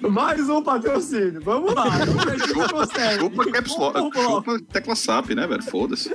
[0.00, 1.88] Mais um patrocínio, vamos lá.
[1.98, 3.18] Vamos ver quem consegue.
[3.20, 4.22] Chupa caps lock, Vamos lá.
[4.22, 5.62] chupa tecla SAP, né, velho?
[5.64, 6.10] Foda-se.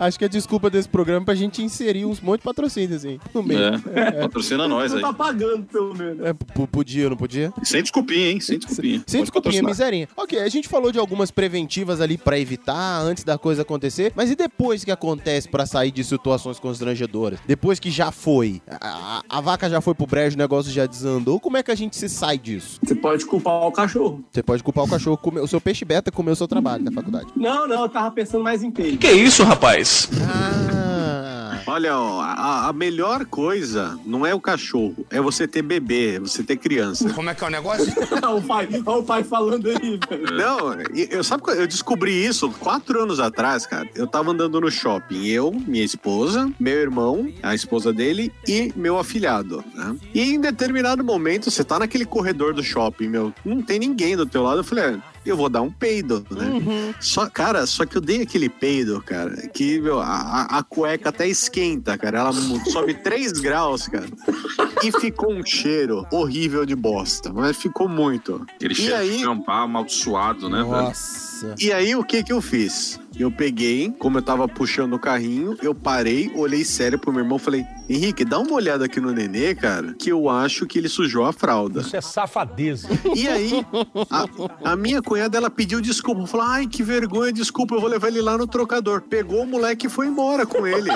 [0.00, 3.18] Acho que a desculpa desse programa é pra gente inserir uns monte de patrocínio, assim,
[3.34, 3.60] no meio.
[3.94, 5.02] É, patrocina nós Não aí.
[5.04, 6.24] tá pagando, pelo menos.
[6.24, 6.32] É,
[6.66, 7.52] podia, não podia?
[7.62, 8.40] Sem desculpinha, hein?
[8.40, 9.02] Sem desculpinha.
[9.06, 9.70] Sem Pode desculpinha, patrocinar.
[9.70, 10.08] miserinha.
[10.16, 14.30] Ok, a gente falou de algumas preventivas ali pra evitar antes da coisa acontecer, mas
[14.30, 17.38] e depois que acontece pra sair de situações constrangedoras?
[17.46, 20.86] Depois que já foi, a, a- a vaca já foi pro brejo, o negócio já
[20.86, 22.80] desandou, como é que a gente se sai disso?
[22.94, 24.24] Você pode culpar o cachorro.
[24.30, 26.92] Você pode culpar o cachorro, comer, o seu peixe beta comer o seu trabalho na
[26.92, 27.26] faculdade.
[27.34, 28.96] Não, não, eu tava pensando mais em peixe.
[28.96, 30.08] Que isso, rapaz?
[30.28, 36.16] Ah, Olha, ó, a, a melhor coisa não é o cachorro, é você ter bebê,
[36.16, 37.12] é você ter criança.
[37.12, 37.92] Como é que é o negócio?
[38.10, 40.24] Olha o pai, olha o pai falando aí, velho.
[40.36, 40.74] Não,
[41.10, 43.88] eu sabe eu descobri isso quatro anos atrás, cara.
[43.94, 48.98] Eu tava andando no shopping, eu, minha esposa, meu irmão, a esposa dele e meu
[48.98, 49.96] afilhado, né?
[50.12, 54.26] E em determinado momento, você tá naquele corredor do shopping, meu, não tem ninguém do
[54.26, 54.60] teu lado.
[54.60, 56.94] Eu falei, ah, eu vou dar um peido, né?
[57.00, 61.26] Só, cara, só que eu dei aquele peido, cara, que meu, a, a- cueca até
[61.28, 62.18] esquenta, cara.
[62.18, 62.32] Ela
[62.70, 64.06] sobe 3 graus, cara.
[64.82, 68.44] E ficou um cheiro horrível de bosta, mas ficou muito.
[68.54, 70.68] Aquele e cheiro aí, de acampar amaldiçoado, né, velho?
[70.68, 71.54] nossa.
[71.60, 72.98] e aí, o que que eu fiz?
[73.18, 77.36] Eu peguei, como eu tava puxando o carrinho, eu parei, olhei sério pro meu irmão
[77.36, 80.88] e falei: Henrique, dá uma olhada aqui no nenê, cara, que eu acho que ele
[80.88, 81.80] sujou a fralda.
[81.80, 82.88] Isso é safadeza.
[83.14, 83.64] E aí,
[84.10, 86.26] a, a minha cunhada, ela pediu desculpa.
[86.26, 89.02] Falou, ai, que vergonha, desculpa, eu vou levar ele lá no trocador.
[89.02, 90.90] Pegou o moleque e foi embora com ele.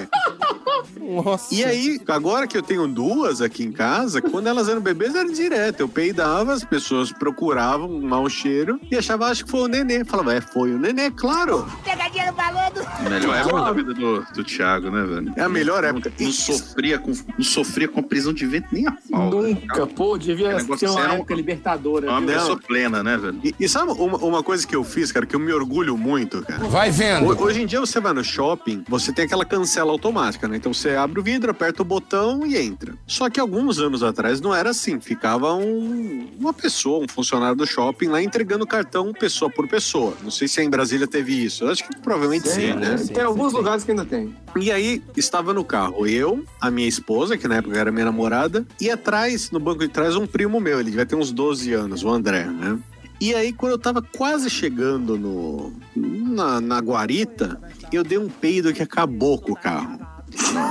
[1.01, 1.55] Nossa.
[1.55, 5.31] E aí, agora que eu tenho duas aqui em casa, quando elas eram bebês, era
[5.31, 5.81] direto.
[5.81, 10.05] Eu peidava, as pessoas procuravam um mau cheiro e achavam, acho que foi o nenê.
[10.05, 11.67] Falava, é, foi o nenê, claro.
[12.11, 13.09] Pegadinha no maluco.
[13.09, 15.33] Melhor época da vida do, do Thiago, né, velho?
[15.37, 16.13] É a melhor época.
[16.19, 19.31] Não sofria com, não sofria com a prisão de vento nem a pau.
[19.31, 22.07] Nunca, pô, devia ser uma era um- época libertadora.
[22.07, 22.29] É uma viu?
[22.31, 23.39] pessoa plena, né, velho?
[23.45, 26.43] E, e sabe uma, uma coisa que eu fiz, cara, que eu me orgulho muito,
[26.43, 26.65] cara?
[26.69, 27.27] Vai vendo.
[27.27, 30.57] Ho- Hoje em dia você vai no shopping, você tem aquela cancela automática, né?
[30.57, 32.95] Então você abre o vidro, aperta o botão e entra.
[33.07, 35.01] Só que alguns anos atrás não era assim.
[35.01, 40.15] Ficava um- uma pessoa, um funcionário do shopping lá entregando cartão pessoa por pessoa.
[40.23, 41.65] Não sei se em Brasília teve isso.
[41.65, 42.97] Eu acho que provavelmente sim, Tem, né?
[43.13, 44.35] tem alguns lugares que ainda tem.
[44.57, 48.67] E aí, estava no carro eu, a minha esposa, que na época era minha namorada,
[48.81, 50.81] e atrás, no banco de trás, um primo meu.
[50.81, 52.79] Ele devia ter uns 12 anos, o André, né?
[53.21, 57.61] E aí, quando eu tava quase chegando no, na, na guarita,
[57.93, 59.99] eu dei um peido que acabou com o carro.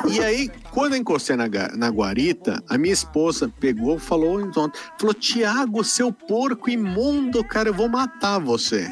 [0.10, 5.14] E aí, quando eu encostei na, na guarita, a minha esposa pegou, falou, então, falou,
[5.14, 8.90] Tiago, seu porco imundo, cara, eu vou matar você.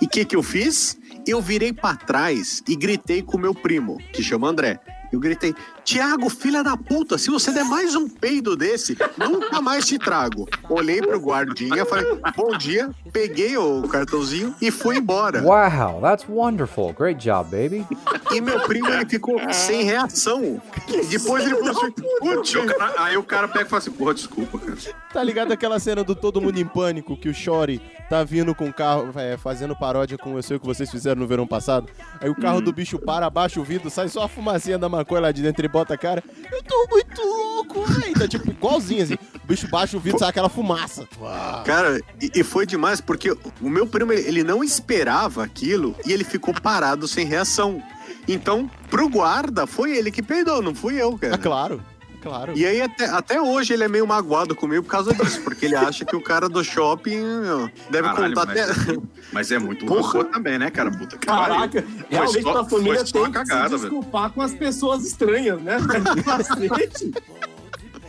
[0.00, 0.98] E o que que eu fiz?
[1.26, 4.80] Eu virei pra trás e gritei com meu primo, que chama André.
[5.12, 5.54] Eu gritei,
[5.84, 10.48] Tiago, filha da puta, se você der mais um peido desse, nunca mais te trago.
[10.68, 12.06] Olhei pro guardinha, falei,
[12.36, 15.42] bom dia, peguei o cartãozinho e fui embora.
[15.42, 16.92] Wow, that's wonderful.
[16.92, 17.84] Great job, baby.
[18.32, 20.62] E meu primo, ele ficou sem reação.
[21.10, 24.14] Depois ele falou assim, "Putz, o cara- Aí o cara pega e fala assim, porra,
[24.14, 24.76] desculpa, cara.
[25.12, 28.68] Tá ligado aquela cena do Todo Mundo em Pânico, que o Shori tá vindo com
[28.68, 31.88] o carro, é, fazendo paródia com Eu Sei O Que Vocês Fizeram no verão passado?
[32.20, 35.20] Aí o carro do bicho para, abaixa o vidro, sai só a fumacinha da maconha
[35.22, 36.22] lá de dentro e bota a cara.
[36.50, 38.14] Eu tô muito louco, velho.
[38.14, 39.14] Tá tipo igualzinho assim.
[39.14, 41.08] O bicho baixa o vidro, sai aquela fumaça.
[41.18, 41.64] Uau.
[41.64, 46.24] Cara, e, e foi demais porque o meu primo ele não esperava aquilo e ele
[46.24, 47.82] ficou parado sem reação.
[48.28, 51.34] Então, pro guarda, foi ele que peidou, não fui eu, cara.
[51.34, 51.82] Ah, claro.
[52.22, 52.52] Claro.
[52.56, 55.74] E aí, até, até hoje, ele é meio magoado comigo por causa disso, porque ele
[55.74, 58.98] acha que o cara do shopping meu, deve Caralho, contar mas, até.
[59.32, 60.90] mas é muito rancor também, né, cara?
[60.92, 62.04] Puta que Caraca, pariu.
[62.08, 63.80] realmente só- a família tem uma que cagada, se velho.
[63.80, 65.78] desculpar com as pessoas estranhas, né?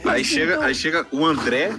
[0.06, 1.72] Aí chega, aí chega o André,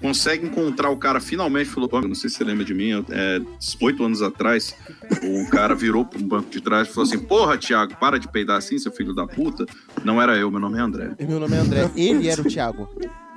[0.00, 3.40] consegue encontrar o cara finalmente, falou, "Pô, não sei se você lembra de mim, é,
[3.80, 4.74] oito anos atrás,
[5.22, 8.56] o cara virou pro banco de trás e falou assim, porra, Thiago, para de peidar
[8.56, 9.66] assim, seu filho da puta.
[10.04, 11.10] Não era eu, meu nome é André.
[11.20, 11.90] Meu nome é André.
[11.96, 12.88] Ele era o Thiago.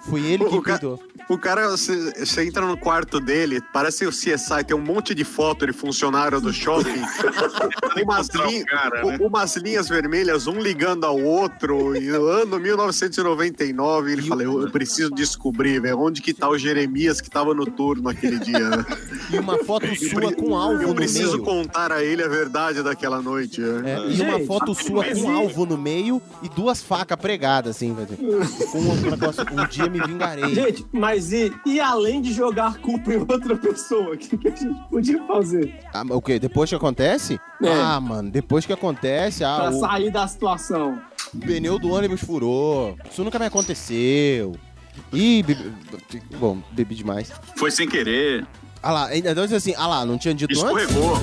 [0.10, 1.00] Foi ele que O ca- cuidou.
[1.30, 5.24] O cara, você você entra no quarto dele, parece o CSI, tem um monte de
[5.24, 6.90] foto de funcionário do shopping.
[8.04, 9.18] umas, lin- cara, né?
[9.22, 11.96] umas linhas vermelhas, um ligando ao outro.
[11.96, 16.58] E no ano 1999, ele fala: eu, eu preciso descobrir, velho, onde que tá o
[16.58, 18.70] Jeremias que tava no turno aquele dia.
[18.70, 18.86] né?
[19.32, 21.44] E uma foto sua com alvo Eu no preciso meio.
[21.44, 23.62] contar a ele a verdade daquela noite.
[23.62, 23.92] né?
[23.94, 27.94] É, e uma Gente, foto sua com alvo no meio e duas facas pregadas, assim,
[27.94, 28.18] velho.
[28.72, 30.56] Com um negócio, um dia me vingarei.
[30.56, 34.56] Gente, mas e, e além de jogar culpa em outra pessoa, o que, que a
[34.56, 36.40] gente podia fazer Ah, o quê?
[36.40, 37.40] Depois que acontece?
[37.62, 37.70] É.
[37.70, 41.00] Ah, mano, depois que acontece, ah, pra o sair da situação?
[41.40, 42.98] pneu do ônibus furou.
[43.10, 44.56] Isso nunca me aconteceu.
[45.14, 45.74] Ih, bebi...
[46.38, 47.32] bom, bebi demais.
[47.56, 48.46] Foi sem querer,
[48.84, 50.64] Ah lá, ainda diz assim, ah lá, não tinha dito antes?
[50.64, 51.18] escorregou.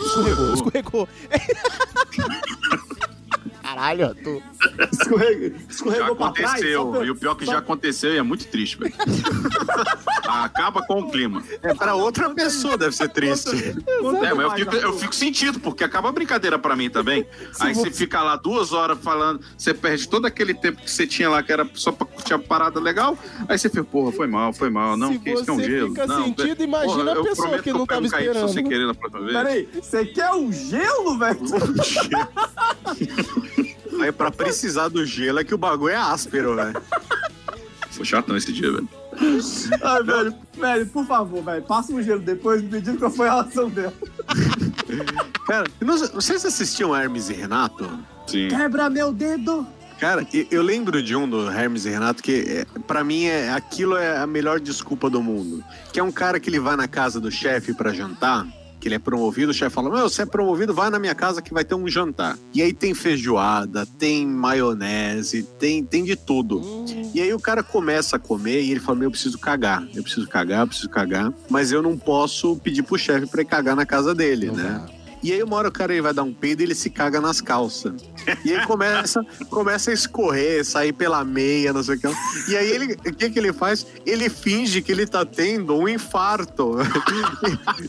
[0.00, 1.08] Escorregou, escorregou.
[3.78, 4.42] Caralho, tu.
[5.70, 6.48] Escorregou, Já pra trás?
[6.50, 6.86] aconteceu.
[6.90, 8.92] pra- E o pior que só- já aconteceu e é muito triste, velho.
[10.28, 11.42] Acaba com o clima.
[11.62, 13.48] É pra outra pessoa, deve ser triste.
[13.50, 17.24] É, mas eu fico, eu fico sentido, porque acaba a brincadeira pra mim também.
[17.60, 21.30] Aí você fica lá duas horas falando, você perde todo aquele tempo que você tinha
[21.30, 23.16] lá, que era só pra curtir a parada legal.
[23.48, 24.96] Aí você fica, porra, foi mal, foi mal.
[24.96, 25.88] Não, Se que isso que é um gelo.
[25.90, 28.48] fica não, sentido, imagina a eu pessoa prometo que não tava um esperando.
[28.48, 29.32] sem querer na próxima vez.
[29.32, 31.38] Peraí, você quer um gelo, velho?
[34.00, 36.80] Aí pra precisar do gelo é que o bagulho é áspero, velho.
[37.90, 38.88] Foi chatão esse dia, velho.
[39.82, 43.32] Ai, velho, velho, por favor, velho, passa um gelo depois me pedindo qual foi a
[43.32, 43.92] relação dela.
[45.46, 45.66] Cara,
[46.14, 47.90] vocês assistiam Hermes e Renato?
[48.28, 48.48] Sim.
[48.48, 49.66] Quebra meu dedo.
[49.98, 53.96] Cara, eu lembro de um do Hermes e Renato que, é, pra mim, é, aquilo
[53.96, 55.64] é a melhor desculpa do mundo.
[55.92, 58.46] Que é um cara que ele vai na casa do chefe pra jantar,
[58.80, 61.42] que ele é promovido, o chefe fala, meu, você é promovido, vai na minha casa
[61.42, 62.38] que vai ter um jantar.
[62.54, 66.62] E aí tem feijoada, tem maionese, tem, tem de tudo.
[67.14, 70.02] E aí o cara começa a comer e ele fala, meu, eu preciso cagar, eu
[70.02, 73.74] preciso cagar, eu preciso cagar, mas eu não posso pedir pro chefe pra ir cagar
[73.74, 74.86] na casa dele, né?
[75.22, 77.20] E aí uma hora o cara ele vai dar um peido e ele se caga
[77.20, 78.02] nas calças.
[78.44, 82.08] E aí começa, começa a escorrer, sair pela meia, não sei o que.
[82.48, 83.86] E aí ele, o que que ele faz?
[84.06, 86.76] Ele finge que ele tá tendo um infarto.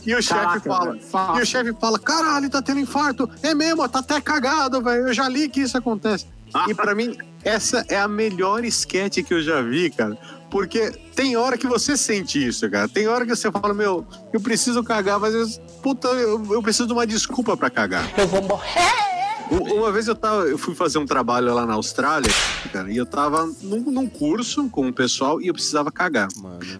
[0.06, 0.96] E, o chefe fala,
[1.36, 3.28] e o chefe fala, caralho, tá tendo infarto.
[3.42, 5.08] É mesmo, tá até cagado, velho.
[5.08, 6.26] Eu já li que isso acontece.
[6.68, 10.16] E pra mim, essa é a melhor sketch que eu já vi, cara.
[10.50, 12.88] Porque tem hora que você sente isso, cara.
[12.88, 15.46] Tem hora que você fala, meu, eu preciso cagar, mas eu,
[15.82, 18.10] puta, eu, eu preciso de uma desculpa pra cagar.
[18.18, 19.10] Eu vou morrer.
[19.50, 22.30] Uma vez eu tava, eu fui fazer um trabalho lá na Austrália,
[22.72, 26.28] cara, e eu tava num, num curso com o pessoal e eu precisava cagar.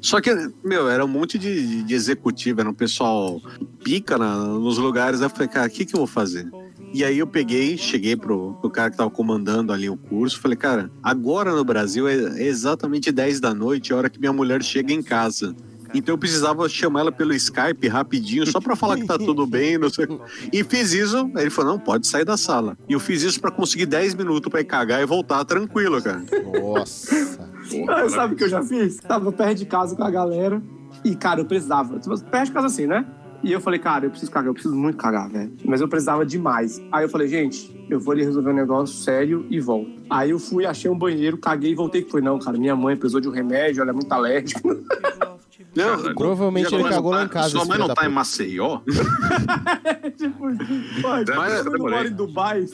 [0.00, 0.30] Só que,
[0.62, 3.40] meu, era um monte de, de executivo, era um pessoal
[3.82, 5.20] pica na- nos lugares.
[5.20, 6.48] Aí eu falei, cara, o que, que eu vou fazer?
[6.92, 10.56] E aí eu peguei, cheguei pro, pro cara que tava comandando ali o curso, falei,
[10.56, 14.92] cara, agora no Brasil é exatamente 10 da noite, a hora que minha mulher chega
[14.92, 15.54] em casa.
[15.94, 19.76] Então eu precisava chamar ela pelo Skype rapidinho, só pra falar que tá tudo bem,
[19.76, 20.06] não sei.
[20.52, 22.76] E fiz isso, aí ele falou: não, pode sair da sala.
[22.88, 26.22] E eu fiz isso pra conseguir 10 minutos pra ir cagar e voltar tranquilo, cara.
[26.60, 27.48] Nossa.
[27.88, 28.96] Ah, Sabe o que eu já fiz?
[28.98, 30.62] Tava perto de casa com a galera
[31.04, 31.98] e, cara, eu precisava.
[31.98, 33.04] Tipo, Perto de casa assim, né?
[33.42, 35.52] E eu falei, cara, eu preciso cagar, eu preciso muito cagar, velho.
[35.64, 36.80] Mas eu precisava demais.
[36.92, 39.90] Aí eu falei, gente, eu vou ali resolver um negócio sério e volto.
[40.10, 42.02] Aí eu fui, achei um banheiro, caguei e voltei.
[42.02, 44.60] Foi, não, cara, minha mãe precisou de um remédio, ela é muito alérgica.
[45.76, 47.50] Não, Provavelmente ele cagou lá em casa.
[47.50, 48.08] Sua mãe não tá em.
[48.08, 48.80] Maceió?
[50.16, 50.38] tipo,
[51.02, 52.64] pai, Mas- eu moro em Dubai.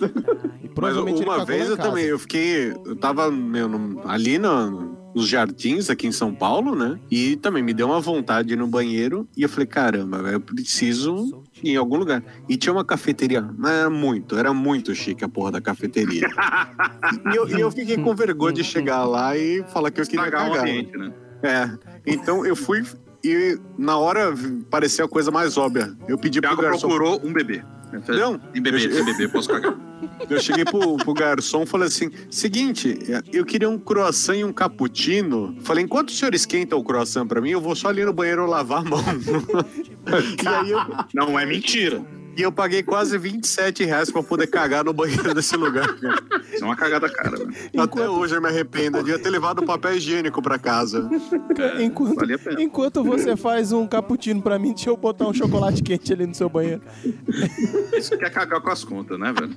[0.80, 2.70] Mas uma vez eu também, eu fiquei.
[2.86, 7.00] Eu tava meu, no- ali no- nos jardins aqui em São Paulo, né?
[7.10, 9.26] E também me deu uma vontade de ir no banheiro.
[9.34, 12.22] E eu falei, caramba, eu preciso ir em algum lugar.
[12.46, 16.28] E tinha uma cafeteria, mas era muito, era muito chique a porra da cafeteria.
[17.32, 20.26] e, eu, e eu fiquei com vergonha de chegar lá e falar que eu queria
[20.26, 20.68] Estragar o cagar.
[20.68, 21.12] ambiente, né?
[21.42, 21.70] É.
[22.06, 22.84] Então eu fui
[23.28, 24.34] e na hora
[24.70, 25.96] pareceu a coisa mais óbvia.
[26.08, 26.88] Eu pedi pro Thiago garçom.
[26.88, 27.62] procurou um bebê.
[28.08, 28.38] Não.
[28.38, 29.74] Tem bebê, Eu- tem bebê, posso cagar.
[30.28, 32.98] Eu cheguei pro, pro garçom e falei assim: seguinte,
[33.32, 35.56] eu queria um croissant e um cappuccino.
[35.62, 38.44] Falei, enquanto o senhor esquenta o croissant pra mim, eu vou só ali no banheiro
[38.46, 39.00] lavar a mão.
[40.68, 42.04] eu, Não é mentira.
[42.36, 46.22] E eu paguei quase 27 reais pra poder cagar no banheiro desse lugar, cara.
[46.52, 47.54] Isso é uma cagada cara, velho.
[47.78, 48.98] Até hoje eu me arrependo.
[48.98, 51.08] Eu devia ter levado papel higiênico pra casa.
[51.80, 52.62] Enquanto, Valia a pena.
[52.62, 56.34] enquanto você faz um cappuccino pra mim, deixa eu botar um chocolate quente ali no
[56.34, 56.82] seu banheiro.
[57.96, 59.56] Isso quer cagar com as contas, né, velho?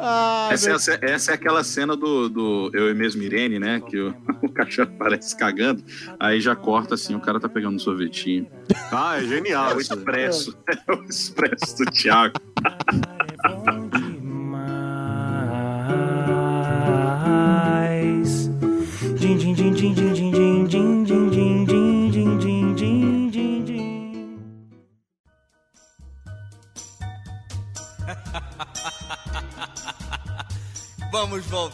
[0.00, 3.20] Ah, Essa é, meu- a ce- essa é aquela cena do, do Eu e Mesmo
[3.22, 3.80] Irene, né?
[3.80, 5.82] Que o, o cachorro aparece cagando,
[6.20, 8.46] aí já corta assim, o cara tá pegando um sorvetinho.
[8.92, 9.72] Ah, é genial.
[9.72, 10.56] É o expresso.
[10.88, 12.34] É o expresso do Thiago.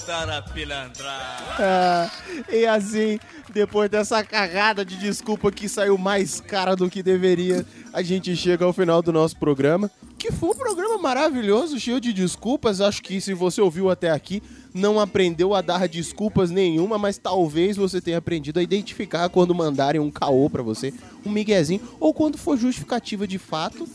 [0.04, 1.56] voltar a pilantrar.
[1.58, 2.10] Ah,
[2.52, 3.18] e assim,
[3.54, 8.66] depois dessa cagada de desculpa que saiu mais cara do que deveria, a gente chega
[8.66, 9.90] ao final do nosso programa.
[10.18, 12.82] Que foi um programa maravilhoso, cheio de desculpas.
[12.82, 14.42] Acho que se você ouviu até aqui,
[14.74, 20.00] não aprendeu a dar desculpas nenhuma, mas talvez você tenha aprendido a identificar quando mandarem
[20.00, 20.92] um caô pra você,
[21.24, 23.88] um miguezinho, ou quando for justificativa de fato.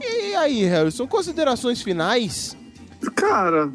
[0.00, 2.56] E aí, Harrison, considerações finais?
[3.14, 3.70] Cara,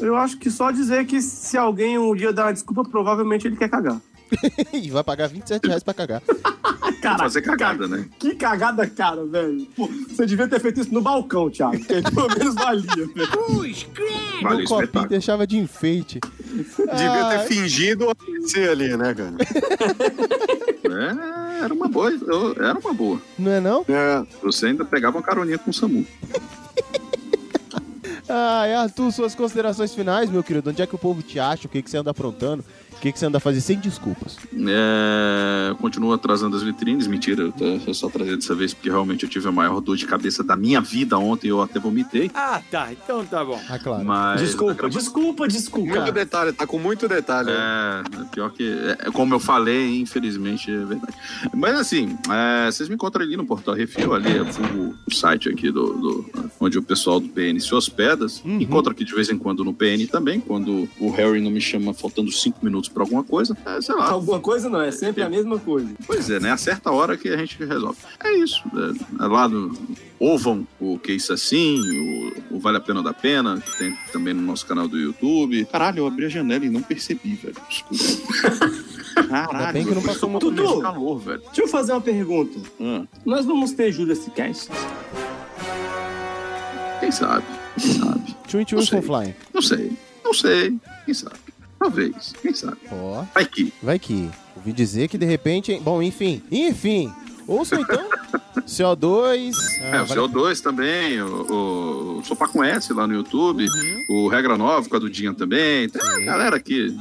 [0.00, 3.56] eu acho que só dizer que se alguém um dia dar uma desculpa, provavelmente ele
[3.56, 4.00] quer cagar.
[4.72, 6.22] e vai pagar 27 reais pra cagar.
[7.02, 8.06] Cara, fazer cagada, né?
[8.18, 9.66] Que cagada, cara, velho.
[9.76, 11.78] Pô, você devia ter feito isso no balcão, Thiago.
[11.78, 13.86] Que pelo menos valia, velho.
[14.42, 16.18] Vale no o copinho deixava de enfeite.
[16.48, 16.76] Devia
[17.28, 19.34] ter Ah, fingido aparecer ali, né, cara?
[20.84, 22.10] É, era uma boa.
[22.56, 23.20] Era uma boa.
[23.38, 23.84] Não é não?
[23.88, 24.24] É.
[24.42, 26.04] Você ainda pegava uma caroninha com o Samu.
[28.28, 30.70] Ah, Arthur, suas considerações finais, meu querido.
[30.70, 31.66] Onde é que o povo te acha?
[31.66, 32.64] O que, que você anda aprontando?
[32.96, 33.62] O que, que você anda fazendo?
[33.62, 34.36] Sem desculpas.
[34.68, 39.24] É, continuo atrasando as vitrines, mentira, eu, tô- eu só trazia dessa vez porque realmente
[39.24, 42.30] eu tive a maior dor de cabeça da minha vida ontem, eu até vomitei.
[42.34, 42.90] Ah, tá.
[42.92, 43.60] Então tá bom.
[43.68, 44.04] Ah, claro.
[44.04, 45.94] Mas Desculpa, desculpa, desculpa.
[45.96, 47.50] Muito detalhe, tá com muito detalhe.
[47.50, 48.02] É,
[48.32, 48.66] pior que,
[48.98, 51.14] é, como eu falei, infelizmente é verdade.
[51.54, 55.70] Mas assim, é, vocês me encontram ali no Portal Refil, ali é o site aqui
[55.70, 58.26] do, do- onde o pessoal do PN se hospeda.
[58.44, 61.92] Encontro aqui de vez em quando no PN também, quando o Harry não me chama
[61.92, 63.56] faltando cinco minutos pra alguma coisa.
[63.64, 64.10] É, sei lá.
[64.10, 65.88] Alguma coisa não, é sempre a mesma coisa.
[66.06, 66.50] Pois é, né?
[66.52, 67.98] Acerta a hora que a gente resolve.
[68.22, 68.62] É isso.
[69.20, 69.76] É, é lá no.
[70.18, 71.78] Ouvam o Que Isso Assim,
[72.50, 75.66] o, o Vale a Pena da Pena, que tem também no nosso canal do YouTube.
[75.66, 77.54] Caralho, eu abri a janela e não percebi, velho.
[77.68, 78.86] Desculpa.
[79.28, 80.80] Caralho, Ainda bem que não passou muito Dudu.
[80.80, 81.40] calor, velho.
[81.46, 82.58] Deixa eu fazer uma pergunta.
[82.80, 84.70] Ah, Nós vamos ter Judas Cast?
[87.00, 87.44] quem sabe?
[87.78, 88.36] Quem sabe?
[88.46, 89.00] Tchum tchum Não sei.
[89.00, 89.34] com flying.
[89.52, 89.92] Não sei.
[90.24, 90.76] Não sei.
[91.04, 91.36] Quem sabe?
[91.78, 92.32] Talvez.
[92.40, 92.78] Quem sabe?
[92.90, 93.72] Ó, Vai que.
[93.82, 94.30] vai que.
[94.56, 95.78] Ouvi dizer que de repente.
[95.80, 96.42] Bom, enfim.
[96.50, 97.12] Enfim.
[97.46, 98.02] Ouçam então.
[98.66, 99.52] CO2.
[99.80, 103.66] É, ah, o vale- CO2 também, o, o Sopa com S lá no YouTube,
[104.08, 105.88] o Regra Nova com a Dudinha também.
[105.88, 106.96] Tem a galera aqui,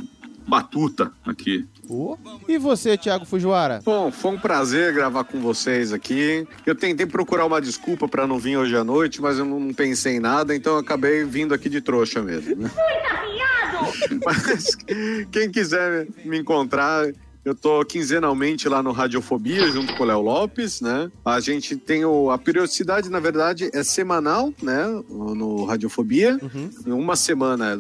[0.48, 1.68] batuta aqui.
[1.90, 2.18] Ó.
[2.48, 3.82] E você, Thiago Fujiwara?
[3.84, 6.48] Bom, foi um prazer gravar com vocês aqui.
[6.66, 10.18] Eu tentei procurar uma desculpa pra não vir hoje à noite, mas eu não pensei
[10.18, 12.56] em nada, então eu acabei vindo aqui de trouxa mesmo.
[12.56, 12.72] Né?
[14.26, 14.76] Mas
[15.32, 17.12] quem quiser me encontrar,
[17.44, 21.12] eu tô quinzenalmente lá no Radiofobia, junto com o Léo Lopes, né?
[21.24, 24.86] A gente tem o, a periodicidade, na verdade, é semanal, né?
[25.10, 26.40] No Radiofobia.
[26.86, 27.78] Uma semana,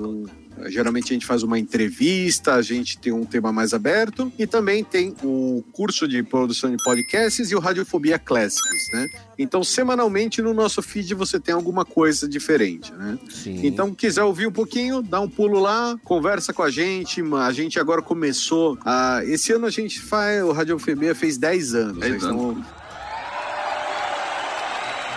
[0.68, 4.84] geralmente a gente faz uma entrevista, a gente tem um tema mais aberto e também
[4.84, 9.07] tem o curso de produção de podcasts e o Radiofobia Classics, né?
[9.38, 13.18] Então, semanalmente no nosso feed você tem alguma coisa diferente, né?
[13.30, 13.65] Sim.
[13.65, 17.22] Então, quiser ouvir um pouquinho, dá um pulo lá, conversa com a gente.
[17.22, 18.77] A gente agora começou.
[18.86, 19.22] A...
[19.26, 20.44] Esse ano a gente faz.
[20.44, 21.98] O Radiofobia fez 10 anos.
[21.98, 22.10] né?
[22.10, 22.65] 10 Então,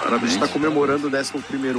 [0.09, 0.33] Parabéns.
[0.33, 1.33] gente está comemorando o 11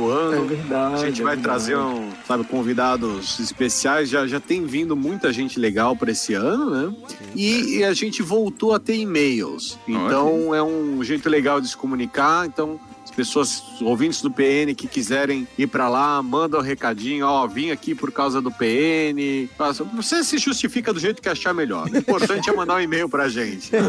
[0.09, 0.45] ano.
[0.45, 0.95] É verdade.
[0.95, 1.41] A gente é vai verdade.
[1.41, 4.09] trazer um, sabe, convidados especiais.
[4.09, 6.93] Já, já tem vindo muita gente legal para esse ano, né?
[7.35, 9.77] E, e a gente voltou a ter e-mails.
[9.87, 12.45] Então é um jeito legal de se comunicar.
[12.45, 12.79] Então,
[13.09, 17.25] as pessoas, ouvintes do PN que quiserem ir para lá, mandam um recadinho.
[17.25, 19.49] Ó, vim aqui por causa do PN.
[19.95, 21.89] Você se justifica do jeito que achar melhor.
[21.89, 23.71] O importante é mandar um e-mail pra gente.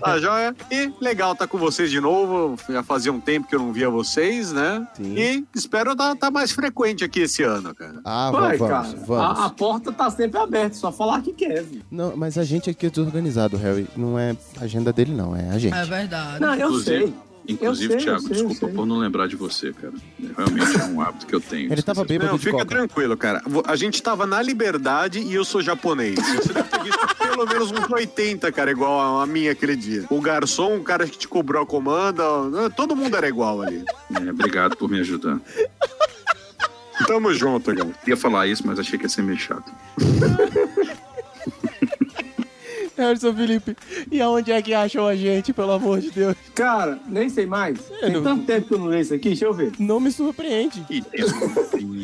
[0.00, 0.54] Tá joia?
[0.70, 2.56] E legal estar com vocês de novo.
[2.68, 4.86] Já fazia um tempo que eu não via vocês, né?
[5.00, 8.00] E espero estar mais frequente aqui esse ano, cara.
[8.04, 8.96] Ah, Vai, vamos, cara.
[9.06, 9.40] vamos.
[9.40, 11.82] A, a porta tá sempre aberta, só falar que quer, viu?
[11.90, 13.86] Não, mas a gente aqui é desorganizado, Harry.
[13.96, 15.34] Não é agenda dele, não.
[15.34, 15.74] É a gente.
[15.74, 16.40] É verdade.
[16.40, 17.14] Não, eu Inclusive- sei.
[17.48, 18.74] Inclusive, sei, eu Thiago, sei, desculpa sei.
[18.74, 19.94] por não lembrar de você, cara.
[20.36, 21.72] Realmente é um hábito que eu tenho.
[21.72, 22.66] Ele tava bêbado Não, de fica coca.
[22.66, 23.42] tranquilo, cara.
[23.66, 26.14] A gente tava na liberdade e eu sou japonês.
[26.16, 30.04] Você deve ter visto pelo menos uns 80, cara, igual a, a minha aquele dia.
[30.10, 32.22] O garçom, o cara que te cobrou a comanda,
[32.76, 33.82] todo mundo era igual ali.
[34.14, 35.40] É, obrigado por me ajudar.
[37.06, 37.88] Tamo junto, cara.
[38.06, 39.70] Ia falar isso, mas achei que ia ser meio chato.
[43.02, 43.76] Harrison Felipe,
[44.10, 46.36] e aonde é que achou a gente, pelo amor de Deus?
[46.54, 47.78] Cara, nem sei mais.
[48.00, 49.72] Tem não- tanto tempo que eu não leio isso aqui, deixa eu ver.
[49.78, 50.84] Não me surpreende.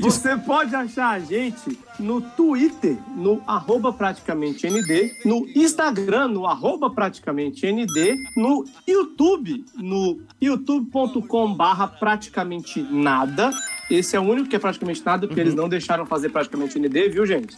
[0.01, 6.91] Você pode achar a gente no Twitter, no arroba praticamente ND, no Instagram, no arroba
[6.91, 13.51] praticamente ND, no YouTube, no youtube.com barra praticamente nada.
[13.91, 17.09] Esse é o único que é praticamente nada, porque eles não deixaram fazer praticamente ND,
[17.11, 17.57] viu, gente?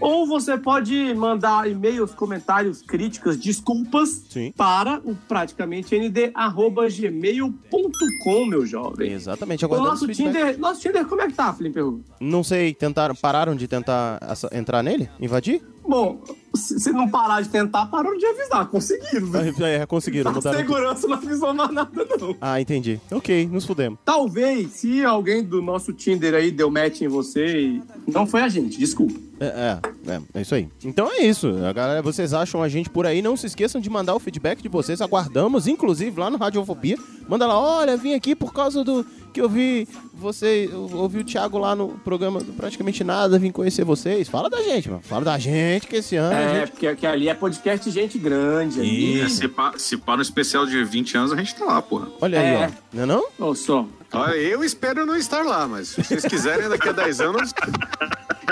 [0.00, 4.24] Ou você pode mandar e-mails, comentários, críticas, desculpas
[4.56, 9.12] para o praticamente nd arroba gmail.com, meu jovem.
[9.12, 10.08] Exatamente, O aguardando nosso.
[10.08, 11.80] Tinder, nosso Tinder, como é que tá, Felipe?
[12.20, 14.18] Não sei, tentaram, pararam de tentar
[14.52, 15.08] entrar nele?
[15.20, 15.62] Invadir?
[15.86, 16.22] Bom,
[16.54, 18.66] se, se não parar de tentar, pararam de avisar.
[18.66, 19.52] Conseguiram, né?
[19.82, 21.90] É, conseguiram, A segurança não avisou mais nada,
[22.20, 22.36] não.
[22.40, 23.00] Ah, entendi.
[23.10, 23.98] Ok, nos fudemos.
[24.04, 28.48] Talvez, se alguém do nosso Tinder aí deu match em você, e- não foi a
[28.48, 29.14] gente, desculpa.
[29.40, 30.68] É, é, é, é isso aí.
[30.84, 31.48] Então é isso.
[31.64, 33.20] A galera, vocês acham a gente por aí.
[33.20, 35.00] Não se esqueçam de mandar o feedback de vocês.
[35.00, 36.96] Aguardamos, inclusive, lá no Radiofobia.
[37.28, 41.24] Manda lá, olha, vim aqui por causa do que eu vi você, eu ouvi o
[41.24, 44.28] Thiago lá no programa do Praticamente Nada, vim conhecer vocês.
[44.28, 45.02] Fala da gente, mano.
[45.02, 46.70] Fala da gente, que esse ano É, gente...
[46.70, 48.78] porque que ali é podcast gente grande.
[48.80, 49.20] ali.
[49.20, 52.06] É, se, pá, se pá no especial de 20 anos, a gente tá lá, porra.
[52.20, 52.66] Olha aí, É.
[52.66, 52.96] ó.
[52.96, 53.24] Não é não?
[53.40, 53.84] Olha só.
[54.14, 57.52] Olha, eu espero não estar lá, mas se vocês quiserem daqui a 10 anos,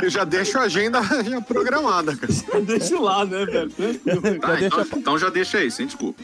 [0.03, 2.61] eu já deixo a agenda já programada, cara.
[2.63, 3.71] Deixa lá, né, velho?
[4.41, 6.23] Tá, então, então já deixa aí, sem desculpa.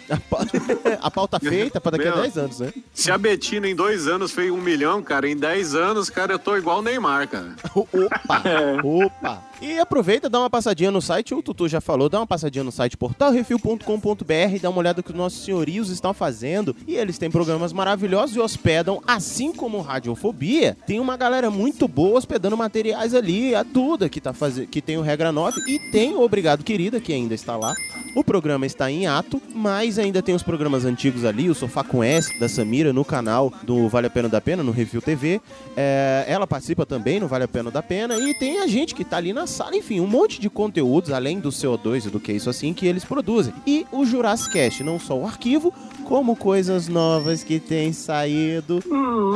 [1.01, 2.73] A pauta feita pra daqui a Meu, 10 anos, né?
[2.93, 6.39] Se a Betina em dois anos fez um milhão, cara, em 10 anos, cara, eu
[6.39, 7.55] tô igual o Neymar, cara.
[7.75, 8.43] Opa!
[8.83, 9.49] Opa!
[9.61, 12.71] E aproveita, dá uma passadinha no site, o Tutu já falou, dá uma passadinha no
[12.71, 16.77] site portalrefil.com.br, dá uma olhada no que os nossos senhorios estão fazendo.
[16.87, 22.17] E eles têm programas maravilhosos e hospedam, assim como Radiofobia, tem uma galera muito boa
[22.17, 26.15] hospedando materiais ali, a Duda, que, tá fazendo, que tem o Regra 9, e tem
[26.15, 27.75] o Obrigado Querida, que ainda está lá.
[28.19, 32.03] O programa está em ato, mas ainda tem os programas antigos ali, o Sofá com
[32.03, 35.41] S, da Samira, no canal do Vale a Pena da Pena, no Review TV.
[35.77, 38.17] É, ela participa também no Vale a Pena da Pena.
[38.17, 41.39] E tem a gente que tá ali na sala, enfim, um monte de conteúdos, além
[41.39, 43.55] do CO2 e do que isso assim, que eles produzem.
[43.65, 45.73] E o Jurassic Cast, não só o arquivo,
[46.05, 48.83] como coisas novas que têm saído,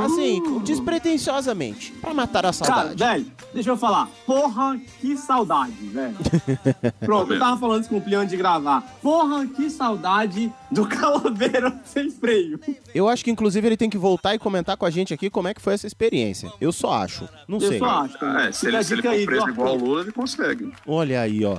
[0.04, 2.96] assim, despretensiosamente, pra matar a Cara, saudade.
[2.96, 4.08] velho, deixa eu falar.
[4.26, 6.16] Porra, que saudade, velho.
[7.00, 8.71] Pronto, eu tava falando isso com o Plião de gravar.
[8.80, 12.58] Porra, que saudade do Calaveira sem freio.
[12.94, 15.48] Eu acho que, inclusive, ele tem que voltar e comentar com a gente aqui como
[15.48, 16.50] é que foi essa experiência.
[16.60, 17.28] Eu só acho.
[17.46, 17.78] Não Eu sei.
[17.78, 18.24] só acho.
[18.24, 20.72] É, se ele, se ele for preso igual ao Lula, ele consegue.
[20.86, 21.58] Olha aí, ó.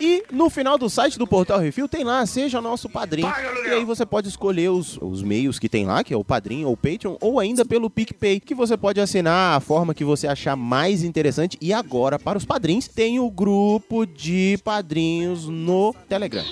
[0.00, 3.32] E no final do site do Portal Refil tem lá, seja nosso padrinho.
[3.64, 6.68] E aí você pode escolher os, os meios que tem lá, que é o padrinho
[6.68, 10.26] ou o Patreon, ou ainda pelo PicPay, que você pode assinar a forma que você
[10.26, 11.56] achar mais interessante.
[11.60, 16.44] E agora, para os padrinhos, tem o grupo de padrinhos no Telegram.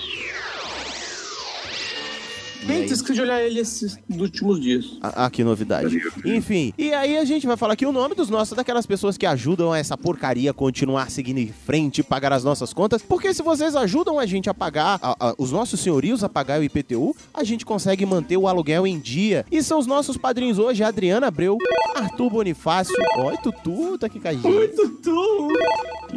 [2.65, 4.97] Gente, esqueci de olhar ele esses últimos dias.
[5.01, 5.99] Ah, ah, que novidade.
[6.25, 9.25] Enfim, e aí a gente vai falar aqui o nome dos nossos, daquelas pessoas que
[9.25, 13.01] ajudam essa porcaria a continuar seguindo em frente e pagar as nossas contas.
[13.01, 16.59] Porque se vocês ajudam a gente a pagar, a- a- os nossos senhorios a pagar
[16.59, 19.45] o IPTU, a gente consegue manter o aluguel em dia.
[19.51, 21.57] E são os nossos padrinhos hoje, Adriana Abreu,
[21.95, 24.45] Arthur Bonifácio, oi Tutu, tá aqui com a gente.
[24.45, 25.47] Oi, Tutu!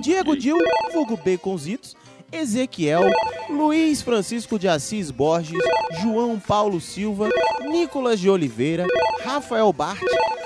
[0.01, 0.57] Diego Dil,
[0.93, 1.95] Vulgo Baconzitos,
[2.33, 3.03] Ezequiel,
[3.51, 5.63] Luiz Francisco de Assis Borges,
[6.03, 7.29] João Paulo Silva,
[7.71, 8.87] Nicolas de Oliveira,
[9.25, 10.01] Rafael Bart,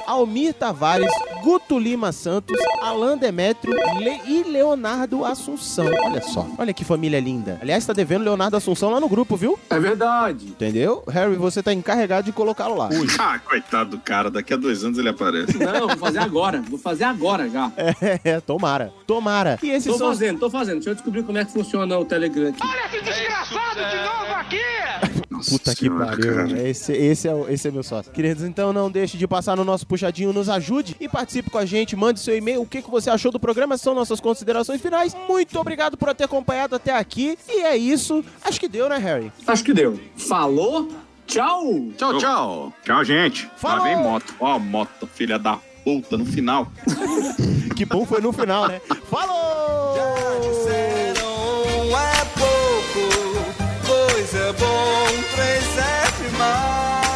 [0.06, 1.10] Almir Tavares,
[1.42, 5.86] Guto Lima Santos, Alain Demetrio Le- e Leonardo Assunção.
[6.04, 7.58] Olha só, olha que família linda.
[7.60, 9.58] Aliás, tá devendo Leonardo Assunção lá no grupo, viu?
[9.70, 10.46] É verdade.
[10.46, 11.02] Entendeu?
[11.08, 12.88] Harry, você tá encarregado de colocá-lo lá.
[13.18, 15.56] Ah, coitado do cara, daqui a dois anos ele aparece.
[15.58, 16.62] Não, vou fazer agora.
[16.68, 17.70] Vou fazer agora já.
[18.24, 18.92] É, tomara.
[19.06, 19.58] Tomara.
[19.62, 20.74] E esses Tô são fazendo, tô fazendo.
[20.76, 22.58] Deixa eu descobrir como é que funciona o Telegram aqui.
[22.62, 25.50] Olha esse desgraçado de novo aqui!
[25.50, 26.56] Puta que pariu.
[26.66, 28.10] Esse, esse, é, o- esse é meu sócio.
[28.10, 31.66] Queridos, então não deixe de passar no nosso puxadinho, nos ajude e participe com a
[31.66, 31.94] gente.
[31.94, 35.14] Mande seu e-mail, o que, que você achou do programa, são nossas considerações finais.
[35.28, 37.38] Muito obrigado por ter acompanhado até aqui.
[37.48, 38.24] E é isso.
[38.42, 39.30] Acho que deu, né, Harry?
[39.46, 40.00] Acho que deu.
[40.16, 40.88] Falou?
[41.26, 41.88] Tchau!
[41.98, 42.72] Tchau, tchau.
[42.84, 43.50] Tchau, gente.
[43.56, 43.78] Falou.
[43.78, 44.34] Lá vem moto.
[44.40, 46.70] Ó, moto, filha da puta, no final.
[47.76, 48.80] Que bom foi no final, né?
[49.10, 49.94] Falou!
[54.26, 57.06] três é bom, três é demais.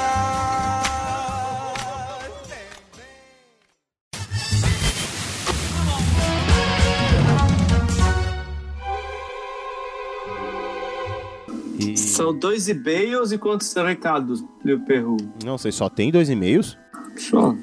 [11.79, 11.97] E...
[11.97, 15.17] São dois e-mails e quantos recados, meu Peru?
[15.45, 16.79] Não sei, só tem dois e-mails?
[17.17, 17.57] Só.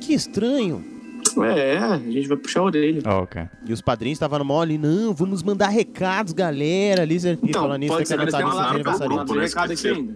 [0.00, 0.97] Que estranho.
[1.44, 3.02] É, a gente vai puxar a orelha.
[3.06, 3.42] Oh, ok.
[3.66, 7.02] E os padrinhos estavam no mole, não, vamos mandar recados, galera.
[7.02, 9.34] Ali, e Então, falando nisso, tem pode que anotar a lista de aniversariantes.
[9.36, 10.14] recado aqui ainda.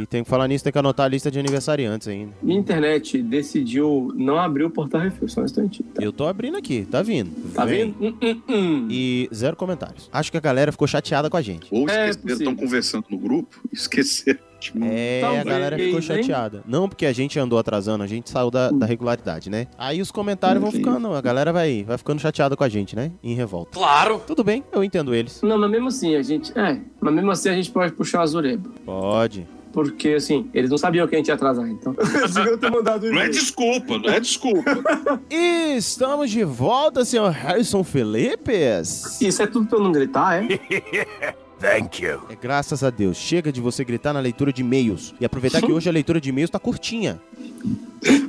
[0.00, 2.32] E tem que falar nisso, tem que anotar a lista de aniversariantes ainda.
[2.42, 5.88] Minha internet decidiu não abrir o portal refil, só um instantinho.
[6.00, 7.30] Eu tô abrindo aqui, tá vindo.
[7.52, 7.92] Tá Vem.
[7.92, 7.96] vendo?
[8.06, 8.88] Hum, hum, hum.
[8.90, 10.08] E zero comentários.
[10.12, 11.66] Acho que a galera ficou chateada com a gente.
[11.70, 12.34] Ou É esqueceram, possível.
[12.36, 14.40] estão conversando no grupo, esqueceram.
[14.80, 16.02] É, a Talvez, galera ficou hein?
[16.02, 16.62] chateada.
[16.66, 19.66] Não porque a gente andou atrasando, a gente saiu da, da regularidade, né?
[19.78, 23.12] Aí os comentários vão ficando, a galera vai, vai ficando chateada com a gente, né?
[23.22, 23.70] Em revolta.
[23.72, 24.22] Claro!
[24.26, 25.42] Tudo bem, eu entendo eles.
[25.42, 26.56] Não, mas mesmo assim, a gente.
[26.58, 28.60] É, mas mesmo assim a gente pode puxar as orelhas.
[28.84, 29.46] Pode.
[29.72, 31.96] Porque, assim, eles não sabiam que a gente ia atrasar, então.
[32.32, 34.70] Deviam ter mandado Não é desculpa, não é desculpa.
[35.28, 39.20] E estamos de volta, senhor Harrison Felipes.
[39.20, 41.34] Isso é tudo pra eu não gritar, é?
[41.64, 42.20] Thank you.
[42.28, 43.16] É graças a Deus.
[43.16, 45.14] Chega de você gritar na leitura de e-mails.
[45.18, 47.18] E aproveitar que hoje a leitura de e-mails tá curtinha.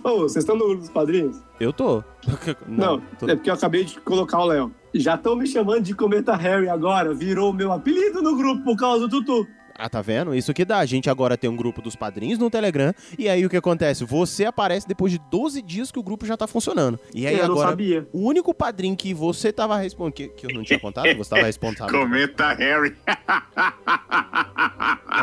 [0.03, 1.35] Ô, vocês estão no grupo dos padrinhos?
[1.59, 2.01] Eu tô.
[2.65, 4.71] Não, tô- é porque eu acabei de colocar o Léo.
[4.93, 7.13] Já estão me chamando de Cometa Harry agora.
[7.13, 9.45] Virou o meu apelido no grupo por causa do Tutu.
[9.77, 10.34] Ah, tá vendo?
[10.34, 10.77] Isso que dá.
[10.80, 12.93] A gente agora tem um grupo dos padrinhos no Telegram.
[13.19, 14.06] E aí o que acontece?
[14.06, 16.97] Você aparece depois de 12 dias que o grupo já tá funcionando.
[17.14, 17.69] E aí eu não agora.
[17.69, 18.07] sabia.
[18.14, 20.14] O único padrinho que você tava respondendo.
[20.14, 21.99] Que, que eu não tinha contado, você tava responsável.
[21.99, 22.95] Comenta Harry.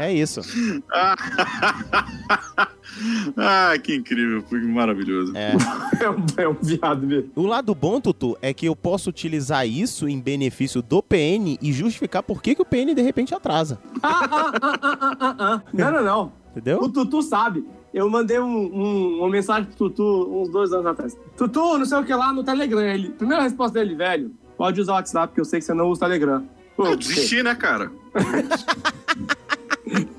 [0.00, 0.42] É isso.
[3.36, 5.32] ah, que incrível, foi maravilhoso.
[5.36, 5.52] É.
[6.02, 7.30] É um, é um viado mesmo.
[7.36, 11.72] O lado bom, Tutu, é que eu posso utilizar isso em benefício do PN e
[11.72, 13.78] justificar por que, que o PN de repente atrasa.
[14.02, 15.62] Ah, ah, ah, ah, ah, ah.
[15.72, 16.32] Não, não, não.
[16.50, 16.80] Entendeu?
[16.80, 17.64] O Tutu sabe.
[17.94, 21.16] Eu mandei um, um- uma mensagem pro Tutu uns dois anos atrás.
[21.36, 22.80] Tutu, não sei o que lá no Telegram.
[22.80, 25.88] Ele, primeira resposta dele, velho, pode usar o WhatsApp, porque eu sei que você não
[25.88, 26.44] usa o Telegram.
[26.76, 27.92] Pô, Eu desisti, né, cara?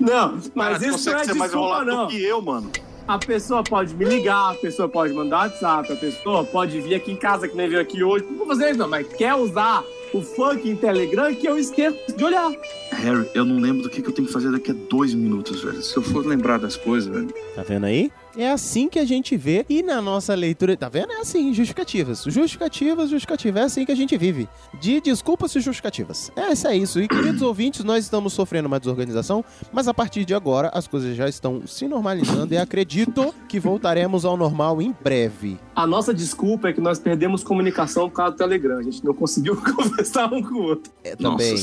[0.00, 2.06] Não, mas Cara, isso não é ser mais desculpa, enrolado não.
[2.06, 2.70] do que eu, mano.
[3.06, 7.10] A pessoa pode me ligar, a pessoa pode mandar WhatsApp, a pessoa pode vir aqui
[7.12, 8.24] em casa, que nem veio aqui hoje.
[8.30, 9.82] Não vou fazer isso, não, mas quer usar
[10.14, 12.52] o fucking Telegram que eu esqueço de olhar.
[12.92, 15.62] Harry, eu não lembro do que, que eu tenho que fazer daqui a dois minutos,
[15.62, 15.82] velho.
[15.82, 17.34] Se eu for lembrar das coisas, velho.
[17.56, 18.10] Tá vendo aí?
[18.36, 19.64] É assim que a gente vê.
[19.68, 21.12] E na nossa leitura, tá vendo?
[21.12, 22.24] É assim, justificativas.
[22.26, 23.62] Justificativas, justificativas.
[23.62, 24.48] É assim que a gente vive.
[24.80, 26.32] De desculpas e justificativas.
[26.34, 27.00] É, isso é isso.
[27.00, 31.16] E queridos ouvintes, nós estamos sofrendo uma desorganização, mas a partir de agora as coisas
[31.16, 35.58] já estão se normalizando e acredito que voltaremos ao normal em breve.
[35.74, 38.78] A nossa desculpa é que nós perdemos comunicação por causa do Telegram.
[38.78, 40.92] A gente não conseguiu conversar um com o outro.
[41.04, 41.54] É, também.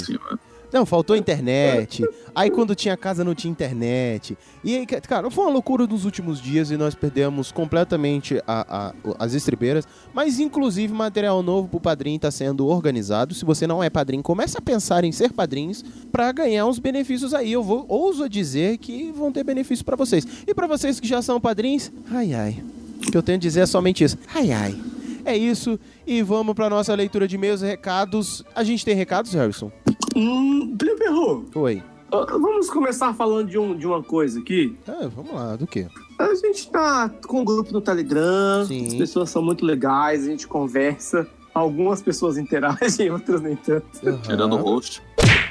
[0.72, 2.06] Não, faltou internet.
[2.36, 4.38] Aí quando tinha casa não tinha internet.
[4.64, 9.16] E aí, cara, foi uma loucura nos últimos dias e nós perdemos completamente a- a-
[9.18, 9.88] as estribeiras.
[10.14, 13.34] Mas inclusive material novo pro padrinho está sendo organizado.
[13.34, 17.34] Se você não é padrinho, comece a pensar em ser padrinhos para ganhar uns benefícios
[17.34, 17.52] aí.
[17.52, 20.26] Eu vou ouso dizer que vão ter benefícios para vocês.
[20.48, 22.64] E para vocês que já são padrinhos, ai ai.
[23.08, 24.18] O que eu tenho a dizer é somente isso.
[24.36, 24.78] Ai ai.
[25.26, 25.80] É isso.
[26.06, 28.44] E vamos para nossa leitura de e-mails e recados.
[28.56, 29.72] A gente tem recados, Harrison?
[30.16, 31.84] Hum, Perru, Oi.
[32.12, 34.76] ah, vamos começar falando de, um, de uma coisa aqui.
[34.88, 35.88] Ah, vamos lá, do quê?
[36.18, 38.88] A gente tá com um grupo no Telegram, Sim.
[38.88, 41.28] as pessoas são muito legais, a gente conversa.
[41.54, 43.88] Algumas pessoas interagem, outras nem tanto.
[44.22, 45.02] Tirando o host.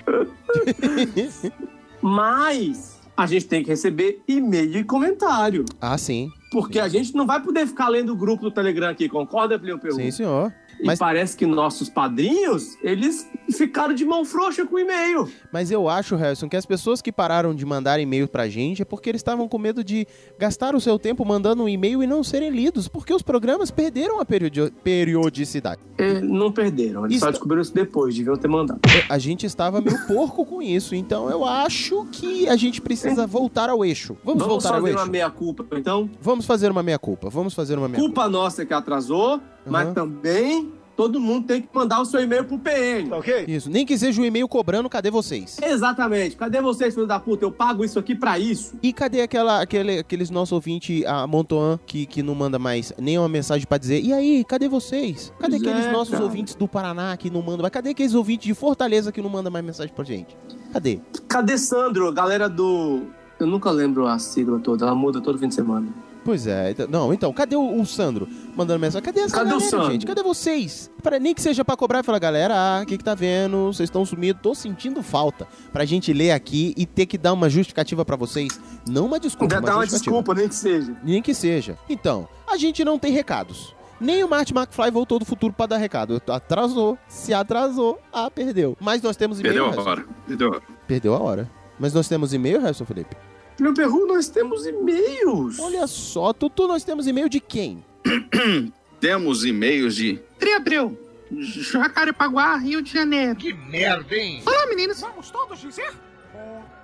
[2.00, 5.64] Mas a gente tem que receber e-mail e comentário.
[5.80, 6.30] Ah, sim.
[6.50, 9.78] Porque a gente não vai poder ficar lendo o grupo do Telegram aqui, concorda, Plio
[9.78, 9.96] Perru?
[9.96, 10.52] Sim, senhor.
[10.80, 15.28] E Mas- parece que nossos padrinhos, eles ficaram de mão frouxa com o e-mail.
[15.52, 18.84] Mas eu acho, Harrison, que as pessoas que pararam de mandar e-mail pra gente é
[18.84, 20.06] porque eles estavam com medo de
[20.38, 24.20] gastar o seu tempo mandando um e-mail e não serem lidos, porque os programas perderam
[24.20, 25.80] a periodi- periodicidade.
[25.96, 28.80] É, não perderam, eles só descobriram isso depois, deviam ter mandado.
[28.86, 33.26] É, A gente estava meio porco com isso, então eu acho que a gente precisa
[33.26, 34.16] voltar ao eixo.
[34.24, 34.98] Vamos, Vamos voltar ao fazer eixo?
[35.02, 36.08] uma meia-culpa, então?
[36.20, 37.28] Vamos fazer uma meia-culpa.
[37.30, 38.14] Vamos fazer uma meia-culpa.
[38.14, 42.58] Culpa nossa que atrasou, mas também todo mundo tem que mandar o seu e-mail pro
[42.58, 43.12] PN.
[43.12, 43.44] ok?
[43.46, 45.56] Isso, nem que seja um e-mail cobrando, cadê vocês?
[45.62, 46.36] Exatamente.
[46.36, 47.44] Cadê vocês, filho da puta?
[47.44, 48.74] Eu pago isso aqui pra isso.
[48.82, 53.28] E cadê aquela, aquele, aqueles nossos ouvintes, a Montoan, que, que não manda mais nenhuma
[53.28, 55.32] mensagem pra dizer, e aí, cadê vocês?
[55.38, 56.24] Cadê Pois aqueles é, nossos cara.
[56.24, 57.72] ouvintes do Paraná que não mandam mais?
[57.72, 60.36] Cadê aqueles ouvintes de Fortaleza que não mandam mais mensagem pra gente?
[60.72, 60.98] Cadê?
[61.28, 62.12] Cadê Sandro?
[62.12, 63.02] Galera do...
[63.38, 65.86] Eu nunca lembro a sigla toda, ela muda todo fim de semana.
[66.28, 69.02] Pois é, então- não, então, cadê o, o Sandro mandando mensagem?
[69.02, 69.92] Cadê essa Cadê o galera, Sandro?
[69.92, 70.04] gente?
[70.04, 70.90] Cadê vocês?
[71.02, 73.68] Pra, nem que seja pra cobrar e falar, galera, ah, o que que tá vendo?
[73.72, 75.48] Vocês estão sumidos, tô sentindo falta.
[75.72, 78.60] Pra gente ler aqui e ter que dar uma justificativa pra vocês.
[78.86, 80.16] Não uma desculpa, uma dá uma justificativa.
[80.22, 80.96] desculpa, nem que seja.
[81.02, 81.78] Nem que seja.
[81.88, 83.74] Então, a gente não tem recados.
[83.98, 86.20] Nem o Marty McFly voltou do futuro pra dar recado.
[86.28, 86.98] Atrasou.
[87.08, 88.76] Se atrasou, ah, perdeu.
[88.78, 89.64] Mas nós temos e-mail.
[89.64, 90.04] Perdeu a hora.
[90.26, 90.62] Perdeu a hora.
[90.86, 91.50] Perdeu a hora.
[91.80, 93.16] Mas nós temos e-mail, Harrison Felipe?
[93.60, 93.72] Meu
[94.06, 95.58] nós temos e-mails.
[95.58, 97.84] Olha só, Tutu, nós temos e-mail de quem?
[99.00, 100.98] Temos e-mails de Triabreu,
[101.30, 103.36] Jacarepaguá, Rio de Janeiro.
[103.36, 104.42] Que merda, hein?
[104.44, 105.00] Olá, meninas.
[105.00, 105.92] Vamos todos dizer?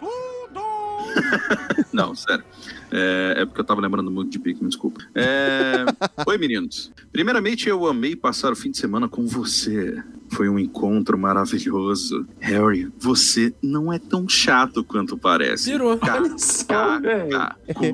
[1.93, 2.45] Não, sério.
[2.91, 5.01] É, é porque eu tava lembrando muito de Pikmin, desculpa.
[5.15, 5.85] É,
[6.27, 6.93] Oi, meninos.
[7.13, 10.03] Primeiramente, eu amei passar o fim de semana com você.
[10.33, 12.27] Foi um encontro maravilhoso.
[12.41, 15.71] Harry, você não é tão chato quanto parece.
[15.71, 15.97] Tirou.
[15.99, 16.21] Cá,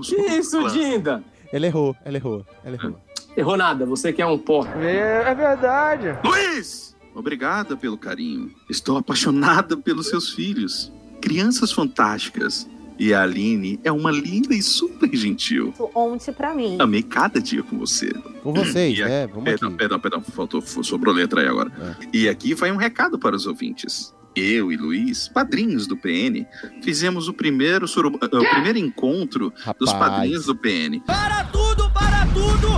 [0.06, 1.22] Que isso, Dinda?
[1.52, 3.00] Ela errou, ela errou, ela errou.
[3.36, 4.72] Errou nada, você que é um porra.
[4.82, 6.16] É, é verdade.
[6.24, 6.96] Luiz!
[7.14, 8.52] Obrigada pelo carinho.
[8.68, 10.92] Estou apaixonada pelos seus filhos.
[11.20, 12.68] Crianças fantásticas.
[12.98, 15.72] E a Aline é uma linda e super gentil.
[15.94, 16.76] Ontem pra mim.
[16.78, 18.12] Amei cada dia com você.
[18.42, 19.78] Com vocês, a- é, vamos perdão, aqui.
[19.78, 21.96] perdão, perdão, faltou, sobrou letra aí agora.
[22.12, 24.14] E aqui vai um recado para os ouvintes.
[24.36, 26.46] Eu e Luiz, padrinhos do PN,
[26.82, 30.12] fizemos o primeiro, suruba- eh, o primeiro encontro dos Rapaz.
[30.12, 31.00] padrinhos do PN.
[31.00, 32.68] Para tudo, para tudo!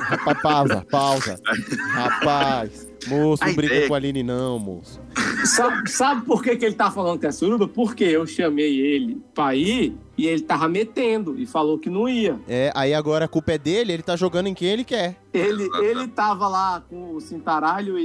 [0.00, 1.40] Rapaz, pausa, pausa.
[1.92, 5.00] Rapaz, moço, não brinca ideia- com a Aline não, moço.
[5.44, 7.68] Sabe, sabe por que, que ele tá falando que é suruba?
[7.68, 12.38] Porque eu chamei ele pra ir e ele tava metendo e falou que não ia.
[12.48, 15.16] É, aí agora a culpa é dele, ele tá jogando em quem ele quer.
[15.32, 18.02] Ele, ele tava lá com o cintaralho e,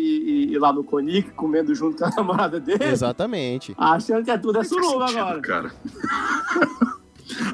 [0.50, 3.74] e- e lá no Conic, comendo junto com a namorada dele, Exatamente.
[3.78, 5.40] achando que é tudo é suruba agora.
[5.42, 5.72] Cara.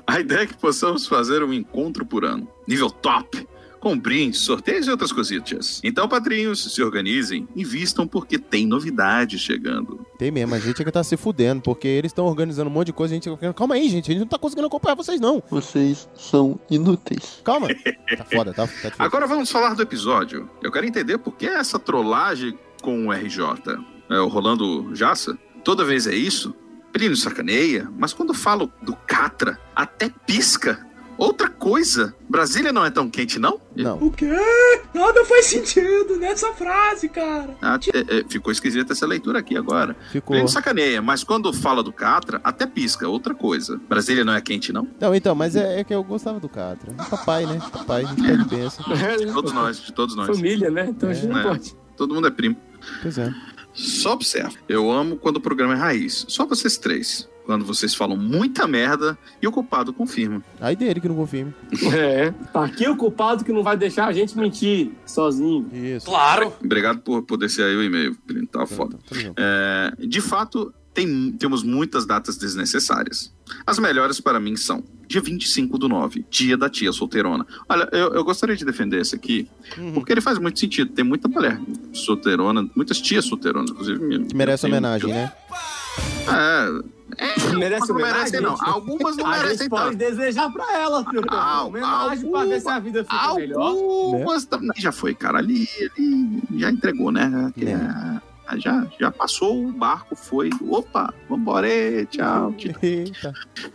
[0.08, 3.48] A ideia é que possamos fazer um encontro por ano, nível top,
[3.80, 5.80] com brindes, sorteios e outras cositas.
[5.84, 10.06] Então, padrinhos, se organizem, invistam porque tem novidade chegando.
[10.18, 12.88] Tem mesmo, a gente é que tá se fudendo, porque eles estão organizando um monte
[12.88, 15.20] de coisa, a gente fica, calma aí, gente, a gente não tá conseguindo acompanhar vocês
[15.20, 15.44] não.
[15.50, 17.42] Vocês são inúteis.
[17.44, 17.68] Calma.
[17.68, 18.96] Tá foda, tá, tá difícil.
[18.98, 20.50] Agora vamos falar do episódio.
[20.62, 23.44] Eu quero entender por que essa trollagem com o RJ.
[24.10, 25.38] É, o Rolando Jassa?
[25.64, 26.56] Toda vez é isso?
[26.94, 30.87] Ele nos sacaneia, mas quando falo do Catra, até pisca.
[31.18, 33.60] Outra coisa, Brasília não é tão quente, não?
[33.76, 33.98] Não.
[33.98, 34.30] O quê?
[34.94, 37.56] Nada faz sentido nessa frase, cara.
[37.62, 39.96] Ah, é, é, ficou esquisita essa leitura aqui agora.
[40.12, 40.36] Ficou.
[40.36, 43.08] Ele sacaneia, mas quando fala do Catra, até pisca.
[43.08, 43.80] Outra coisa.
[43.90, 44.88] Brasília não é quente, não?
[45.00, 46.94] Não, então, mas é, é que eu gostava do Catra.
[47.10, 47.60] Papai, né?
[47.72, 48.86] Papai, a gente bênção.
[49.18, 50.28] De todos nós, de todos nós.
[50.28, 50.86] Família, né?
[50.90, 51.44] Então a gente não É.
[51.44, 51.76] pode.
[51.96, 52.56] Todo mundo é primo.
[53.02, 53.34] Pois é.
[53.78, 54.54] Só observa.
[54.68, 56.26] Eu amo quando o programa é raiz.
[56.28, 57.30] Só vocês três.
[57.46, 60.44] Quando vocês falam muita merda e o culpado confirma.
[60.60, 61.54] Aí dele que não confirma.
[61.96, 62.32] É.
[62.52, 65.70] Tá aqui o culpado que não vai deixar a gente mentir sozinho.
[65.72, 66.08] Isso.
[66.08, 66.52] Claro.
[66.62, 68.18] Obrigado por poder ser aí o e-mail.
[68.52, 68.98] Tá foda.
[69.38, 73.32] É, de fato, tem- temos muitas datas desnecessárias.
[73.68, 77.46] As melhores para mim são dia 25 do 9, dia da tia solteirona.
[77.70, 79.48] Olha, eu, eu gostaria de defender esse aqui,
[79.78, 79.94] Uhum.
[79.94, 80.92] porque ele faz muito sentido.
[80.92, 81.60] Tem muita mulher
[81.94, 84.26] solteirona, muitas tias solteironas, inclusive.
[84.26, 85.32] Que merece homenagem, né?
[86.28, 86.98] É.
[87.56, 88.56] Merece não merecem, não.
[88.60, 89.98] Algumas não a merecem gente pode tanto.
[89.98, 90.66] desejar pra
[91.12, 91.24] Deus.
[91.30, 93.62] Ah, homenagem pra ver se a vida fica melhor.
[93.62, 95.38] Algumas também já foi, cara.
[95.38, 95.68] Ali,
[95.98, 97.52] ali já entregou, né?
[97.56, 98.22] Que é-
[98.58, 100.50] já, já passou o barco, foi.
[100.62, 101.68] Opa, vambora,
[102.06, 102.54] tchau.
[102.56, 103.34] tchau.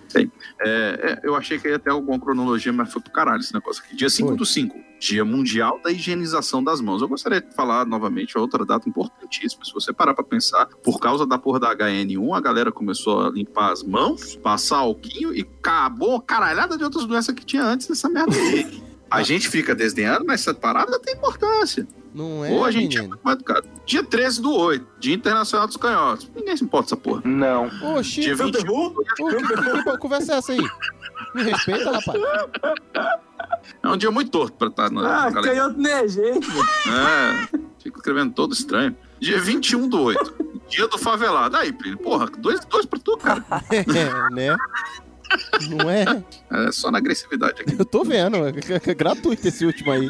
[0.08, 0.30] Sim.
[0.60, 3.82] É, é, eu achei que ia ter alguma cronologia, mas foi pro caralho esse negócio
[3.84, 3.96] aqui.
[3.96, 7.02] Dia 5 do 5, Dia Mundial da Higienização das Mãos.
[7.02, 9.64] Eu gostaria de falar novamente outra data importantíssima.
[9.64, 13.30] Se você parar pra pensar, por causa da porra da HN1, a galera começou a
[13.30, 18.08] limpar as mãos, passar alquinho e acabou caralhada de outras doenças que tinha antes dessa
[18.08, 18.82] merda aí.
[19.12, 21.86] A gente fica desdenhando, mas essa parada tem importância.
[22.14, 23.08] Não é, Ou a gente é menino?
[23.08, 23.66] muito mal educado.
[23.86, 26.30] Dia 13 do 8, Dia Internacional dos Canhotos.
[26.34, 27.22] Ninguém se importa dessa porra.
[27.24, 27.70] Não.
[27.96, 28.70] Oxi, Dia Dia 21.
[28.74, 30.60] Ô, que, que, que conversa é essa aí?
[31.34, 32.20] Me respeita, rapaz.
[33.82, 36.46] É um dia muito torto pra estar na, Ah, canhoto nem é gente.
[36.50, 38.94] É, fico escrevendo todo estranho.
[39.18, 40.34] Dia 21 do 8,
[40.68, 41.56] dia do favelado.
[41.56, 43.44] Aí, Plínio, porra, dois, dois pra tu, cara.
[43.70, 43.84] É,
[44.34, 44.56] né?
[45.70, 46.22] Não é?
[46.50, 47.74] É só na agressividade aqui.
[47.78, 50.08] Eu tô vendo, é, é- é gratuito esse último aí.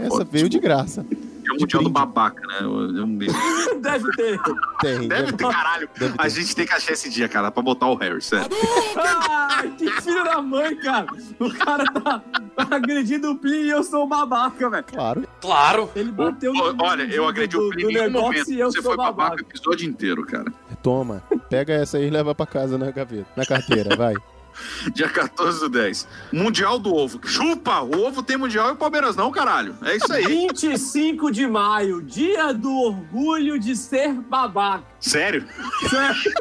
[0.00, 1.04] Essa veio de graça.
[1.46, 2.56] É o mundial do babaca, né?
[2.64, 4.40] Eu- eu- Deve ter.
[4.80, 5.08] Tem.
[5.08, 5.88] Deve ter, caralho.
[6.16, 8.48] A gente tem que achar esse dia, cara, pra botar o Harry, sério.
[8.96, 11.06] Ai, que filho da mãe, cara.
[11.38, 12.22] O cara tá,
[12.56, 14.84] tá agredindo o Plínio e eu sou o babaca, velho.
[14.84, 15.24] Claro.
[15.40, 15.90] Claro.
[15.94, 18.50] Ele bateu Ô, no Olha, eu agredi o Plínio em momento.
[18.50, 19.42] e eu Você sou foi babaca babaca.
[19.44, 20.50] o episódio inteiro, cara.
[20.82, 21.22] Toma.
[21.50, 23.26] Pega essa aí e leva pra casa na gaveta.
[23.36, 24.14] Na carteira, vai.
[24.94, 26.08] Dia 14 do 10.
[26.32, 27.20] Mundial do Ovo.
[27.26, 27.80] Chupa!
[27.80, 29.76] O ovo tem mundial e o Palmeiras não, caralho.
[29.82, 30.24] É isso aí.
[30.24, 34.84] 25 de maio, dia do orgulho de ser babaca.
[35.00, 35.46] Sério?
[35.88, 36.32] Sério.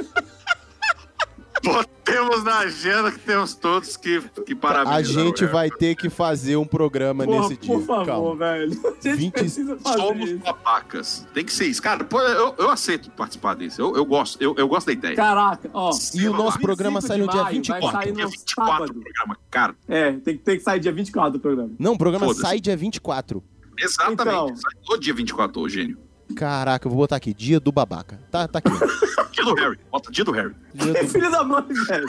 [1.63, 4.95] Botei Temos na agenda que temos todos que, que parabenizar.
[4.95, 5.51] A gente Harry.
[5.51, 7.73] vai ter que fazer um programa Porra, nesse dia.
[7.73, 8.35] por favor, Calma.
[8.35, 8.71] velho.
[8.85, 10.39] A gente 20 precisa fazer Somos isso.
[10.39, 11.27] babacas.
[11.33, 11.81] Tem que ser isso.
[11.81, 13.79] Cara, pô, eu, eu aceito participar desse.
[13.79, 15.15] Eu, eu gosto, eu, eu gosto da ideia.
[15.15, 15.91] Caraca, ó.
[16.13, 17.91] E o nosso programa 25 sai no dia maio, 24.
[17.91, 18.93] Vai sair Dia no 24 sábado.
[18.93, 19.37] do programa.
[19.49, 21.71] Cara, É, tem, que- tem que sair dia 24 do programa.
[21.79, 23.43] Não, o programa sai dia 24.
[23.79, 24.21] exatamente.
[24.21, 24.55] Então.
[24.55, 25.97] Sai o dia 24, ô gênio.
[26.35, 28.19] Caraca, eu vou botar aqui, dia do babaca.
[28.31, 28.69] Tá, tá aqui.
[29.33, 29.79] Dia do Harry.
[29.91, 30.53] Bota dia do Harry.
[30.75, 32.07] Dia do- Filho da mãe, velho.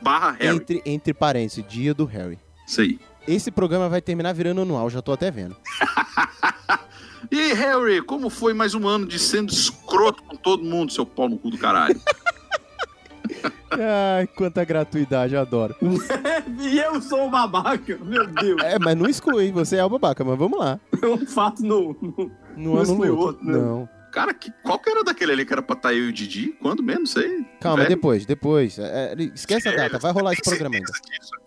[0.00, 0.56] Barra Harry.
[0.56, 2.38] entre, entre parênteses, dia do Harry.
[2.66, 3.00] Isso aí.
[3.26, 5.56] Esse programa vai terminar virando anual, já tô até vendo.
[7.30, 11.28] E Harry, como foi mais um ano de sendo escroto com todo mundo, seu pau
[11.28, 12.00] no cu do caralho?
[13.70, 15.74] Ai, quanta gratuidade, eu adoro.
[16.60, 18.62] e eu sou o babaca, meu Deus.
[18.62, 20.80] É, mas não exclui, você é o babaca, mas vamos lá.
[21.02, 21.96] Um fato no.
[22.00, 22.14] no-
[22.56, 23.24] Não Não anula exclui outro.
[23.26, 23.52] outro, né?
[23.58, 23.88] Não.
[24.10, 26.56] Cara, que, qual que era daquele ali que era pra estar eu e o Didi?
[26.62, 27.00] Quando mesmo?
[27.00, 27.44] Não sei.
[27.60, 27.88] Calma, Velho.
[27.90, 28.78] depois, depois.
[28.78, 30.90] É, é, esquece a data, vai rolar esse programa ainda.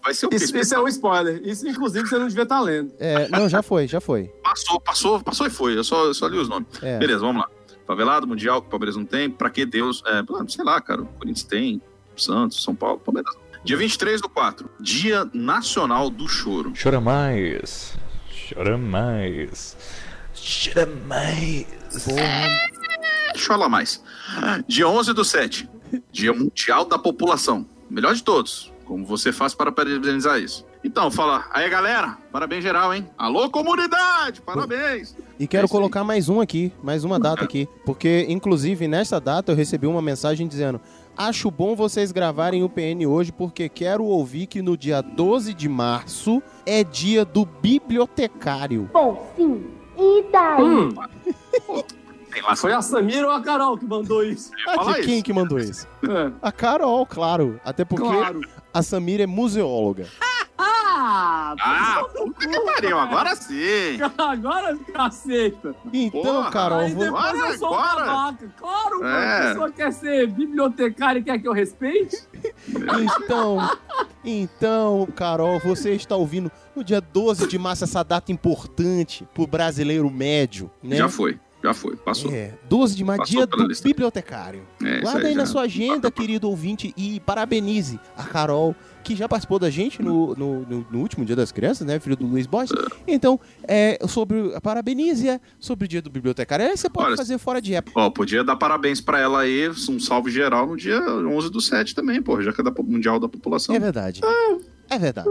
[0.04, 0.30] Vai ser o?
[0.32, 1.42] Isso, isso é um spoiler.
[1.44, 2.94] Isso, inclusive, você não devia estar lendo.
[3.00, 4.32] É, não, já foi, já foi.
[4.44, 5.76] Passou, passou, passou e foi.
[5.76, 6.68] Eu só, eu só li os nomes.
[6.84, 7.00] É.
[7.00, 7.50] Beleza, vamos lá.
[7.88, 9.28] Favelado, Mundial, que o Palmeiras não tem.
[9.30, 10.04] Pra que Deus?
[10.06, 11.02] É, sei lá, cara.
[11.02, 11.82] O Corinthians tem.
[12.24, 13.34] Santos, São Paulo, Palmeiras.
[13.64, 14.70] Dia 23 do 4.
[14.80, 16.74] Dia Nacional do Choro.
[16.82, 17.96] Chora mais.
[18.50, 19.78] Chora mais.
[20.34, 21.68] Chora mais.
[23.46, 24.04] Chora mais.
[24.68, 25.70] Dia 11 do 7.
[26.12, 27.66] Dia Mundial da População.
[27.90, 28.72] Melhor de todos.
[28.86, 30.66] Como você faz para parabenizar isso?
[30.84, 31.46] Então, fala.
[31.52, 32.18] Aí, galera.
[32.32, 33.08] Parabéns geral, hein?
[33.18, 34.42] Alô, comunidade.
[34.42, 35.16] Parabéns.
[35.40, 37.70] E quero colocar mais um aqui, mais uma data aqui.
[37.86, 40.82] Porque, inclusive, nessa data eu recebi uma mensagem dizendo:
[41.18, 45.68] Acho bom vocês gravarem o PN hoje, porque quero ouvir que no dia 12 de
[45.68, 48.90] março é dia do bibliotecário.
[48.94, 49.64] Bom, sim.
[49.98, 50.64] E daí?
[50.64, 50.90] Hum,
[52.40, 52.56] lá.
[52.56, 54.52] foi a Samira ou a Carol que mandou isso?
[54.68, 55.24] Ah, de quem isso.
[55.24, 55.88] que mandou isso?
[56.04, 56.32] É.
[56.42, 57.60] A Carol, claro.
[57.66, 58.40] Até porque Claro.
[58.72, 60.08] a Samira é museóloga.
[61.04, 61.56] Ah!
[61.60, 63.00] Ah, puta que pariu.
[63.00, 63.98] Agora sim.
[64.20, 65.74] Agora aceita.
[65.92, 67.04] Então, Porra, Carol, Aí vou...
[67.06, 68.06] depois eu sou agora?
[68.06, 68.54] babaca.
[68.58, 69.08] Claro, mano.
[69.18, 69.38] É.
[69.38, 72.18] A pessoa quer ser bibliotecária e quer que eu respeite?
[72.68, 73.58] Então,
[74.24, 80.10] então, Carol, você está ouvindo no dia 12 de março essa data importante pro brasileiro
[80.10, 80.98] médio, né?
[80.98, 81.40] Já foi.
[81.64, 81.96] Já foi.
[81.96, 82.32] Passou.
[82.32, 83.88] É, 12 de Passou dia do lista.
[83.88, 84.64] bibliotecário.
[84.84, 89.28] É, Guarda aí já- na sua agenda, querido ouvinte, e parabenize a Carol, que já
[89.30, 92.48] participou da gente no, no, no- no último Dia das Crianças, né, filho do Luiz
[92.48, 92.72] Borges.
[93.08, 96.66] Então, é, sobre, parabenize-a sobre o dia do bibliotecário.
[96.66, 98.00] Aí você pode Olha, fazer fora de época.
[98.00, 101.94] Ó, podia dar parabéns pra ela aí, um salve geral no dia 11 do 7
[101.94, 103.76] também, pô, já que é da Mundial da População.
[103.76, 104.22] É verdade.
[104.90, 105.30] É verdade.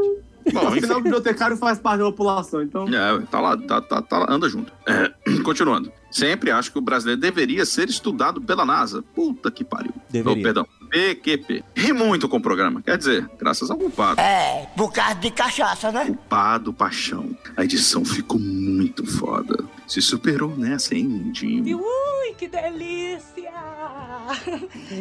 [0.52, 0.58] Bom.
[0.68, 2.86] Afinal, o bibliotecário faz parte da população, então.
[2.88, 4.72] É, tá lá, tá, tá, tá lá, anda junto.
[4.86, 5.12] É,
[5.44, 5.92] continuando.
[6.10, 9.02] Sempre acho que o brasileiro deveria ser estudado pela NASA.
[9.14, 9.92] Puta que pariu.
[10.10, 10.40] Deveria.
[10.40, 10.66] Oh, perdão.
[10.90, 11.62] PQP.
[11.76, 12.82] Ri muito com o programa.
[12.82, 14.20] Quer dizer, graças ao culpado.
[14.20, 16.06] É, por causa de cachaça, né?
[16.06, 17.36] Culpado Paixão.
[17.56, 19.64] A edição ficou muito foda.
[19.86, 21.78] Se superou nessa, hein, lindinho?
[21.78, 23.50] Ui, que delícia!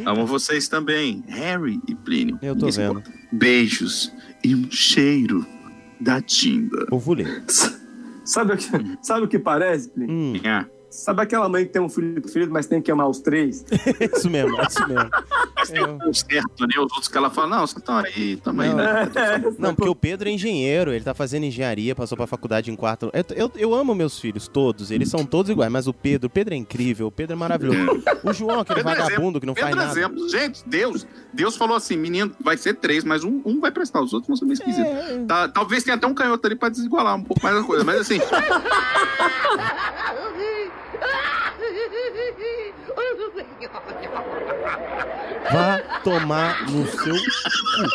[0.06, 2.38] Amo vocês também, Harry e Plínio.
[2.42, 3.04] Eu tô Isso vendo.
[3.32, 4.14] Beijos
[4.44, 5.46] e um cheiro
[6.00, 6.86] da Tinda.
[6.92, 7.44] Vou ler.
[8.24, 8.66] Sabe o que,
[9.02, 10.14] sabe o que parece, Plínio?
[10.16, 10.66] Hum, É.
[10.90, 13.64] Sabe aquela mãe que tem um filho preferido, mas tem que amar os três?
[14.16, 15.10] isso mesmo, é isso mesmo.
[15.56, 16.74] Mas tem um certo, né?
[16.78, 18.70] Os outros que ela fala, não, vocês estão aí, tamo aí.
[18.70, 18.78] Não.
[18.78, 19.10] né?
[19.60, 23.12] Não, porque o Pedro é engenheiro, ele tá fazendo engenharia, passou pra faculdade em quarto.
[23.14, 26.30] Eu, eu, eu amo meus filhos, todos, eles são todos iguais, mas o Pedro, o
[26.30, 28.04] Pedro é incrível, o Pedro é maravilhoso.
[28.24, 29.40] O João, aquele Pedro é vagabundo exemplo.
[29.40, 30.00] que não Pedro faz é nada.
[30.00, 30.30] exemplo.
[30.30, 34.14] Gente, Deus, Deus falou assim, menino, vai ser três, mas um, um vai prestar, os
[34.14, 34.92] outros vão ser meio esquisitos.
[34.92, 35.26] É.
[35.26, 38.02] Tá, talvez tenha até um canhoto ali pra desigualar um pouco mais a coisa, mas
[38.02, 38.20] assim,
[45.52, 47.16] Vá tomar no seu.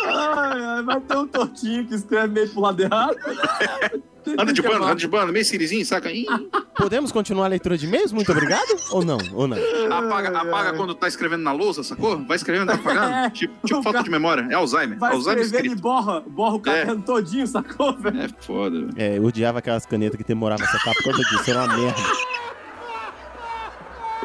[0.06, 3.16] Ai, ai, vai ter um tortinho que escreve meio pro lado errado.
[4.38, 6.10] anda de bando, anda de bando, meio sirizinho, saca?
[6.10, 6.26] Ih,
[6.76, 8.10] Podemos continuar a leitura de e-mails?
[8.10, 8.66] Muito obrigado?
[8.90, 9.18] Ou não?
[9.34, 9.56] Ou não?
[9.92, 12.18] apaga, apaga quando tá escrevendo na lousa, sacou?
[12.26, 13.30] Vai escrevendo, tá apagando.
[13.34, 14.98] Tipo, tipo falta de memória, é Alzheimer.
[14.98, 15.82] Vai Alzheimer escrever e escrito.
[15.82, 18.22] borra, borra o caderno todinho, sacou, velho?
[18.22, 18.80] É foda.
[18.80, 18.90] velho.
[18.96, 22.00] É, eu odiava aquelas canetas que demoravam a secar por conta disso, era uma merda.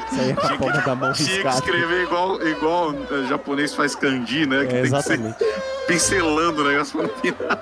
[0.10, 1.56] Saía com a palma da mão Tinha que riscada.
[1.58, 4.66] escrever igual, igual eh, japonês faz kanji, né?
[4.66, 5.38] Que É, tem que exatamente.
[5.38, 7.60] ser pincelando o negócio pra final.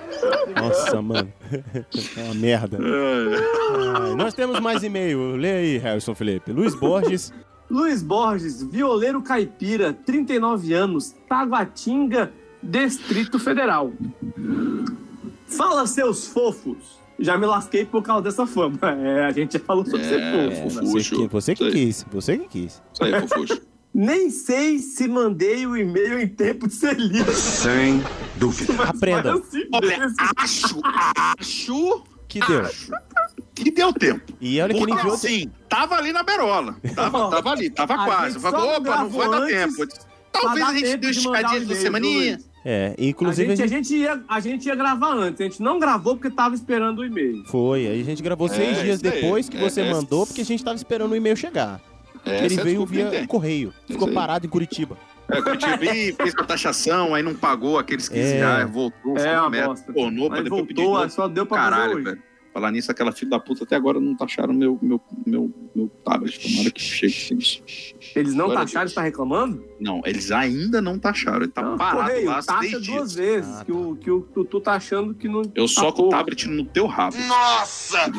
[0.69, 1.34] Nossa, mano.
[2.18, 2.78] É uma merda.
[2.80, 5.36] Ai, nós temos mais e-mail.
[5.36, 6.52] Lê aí, Harrison Felipe.
[6.52, 7.34] Luiz Borges.
[7.69, 12.32] Luiz Borges, violeiro caipira, 39 anos, Taguatinga,
[12.64, 13.91] Distrito Federal.
[15.48, 16.97] Fala, seus fofos.
[17.19, 18.77] Já me lasquei por causa dessa fama.
[19.03, 20.81] É, a gente já falou sobre ser É, fofo.
[20.81, 20.91] né?
[20.91, 22.06] Você que, você que quis.
[22.11, 22.81] Você que quis.
[22.94, 23.61] Isso aí, fofuxo.
[23.94, 27.31] Nem sei se mandei o e-mail em tempo de ser lido.
[27.34, 28.03] Sem
[28.35, 28.84] dúvida.
[28.84, 29.34] Aprenda.
[29.73, 30.80] Olha, acho,
[31.39, 32.64] acho Que deu.
[33.56, 34.34] que deu tempo.
[34.39, 35.14] E olha que ele enviou.
[35.15, 36.76] assim, tava ali na berola.
[36.94, 38.39] Tava, tava ali, tava quase.
[38.39, 39.88] falei, opa, não vai dar tempo.
[40.31, 42.38] Talvez a gente dê uma de mandar esticadinha o de semaninha.
[42.38, 45.61] viu, É, A inclusive gente, a, gente ia, a gente ia gravar antes, a gente
[45.61, 47.45] não gravou porque tava esperando o e-mail.
[47.45, 49.22] Foi, aí a gente gravou seis É, dias isso aí.
[49.22, 49.89] depois que É, você é.
[49.94, 51.80] mandou, porque a gente tava esperando o e-mail chegar.
[52.26, 53.26] Essa ele é a veio via tem.
[53.26, 53.73] correio.
[53.88, 54.98] Ficou parado em Curitiba.
[55.31, 58.38] É, Curitiba e fez a taxação, aí não pagou aqueles 15 É.
[58.39, 61.10] reais, voltou, É foi uma merda, tornou pra depois pedir de voltou, novo.
[61.14, 62.22] só deu pra Caralho, velho.
[62.57, 66.39] Falar nisso, aquela filha da puta até agora não taxaram meu, meu, meu, meu tablet.
[66.39, 67.61] Tomara que chegue.
[68.15, 69.63] Eles não Glória a taxaram, você tá reclamando?
[69.79, 71.43] Não, eles ainda não taxaram.
[71.43, 73.13] Ele tá Não, parado correio, lá taxa duas dias.
[73.13, 73.77] vezes, Ah, que, tá.
[73.77, 75.43] o, que o Tutu tá achando que não...
[75.53, 77.15] Eu tá soco o tablet no teu rabo.
[77.27, 78.11] Nossa!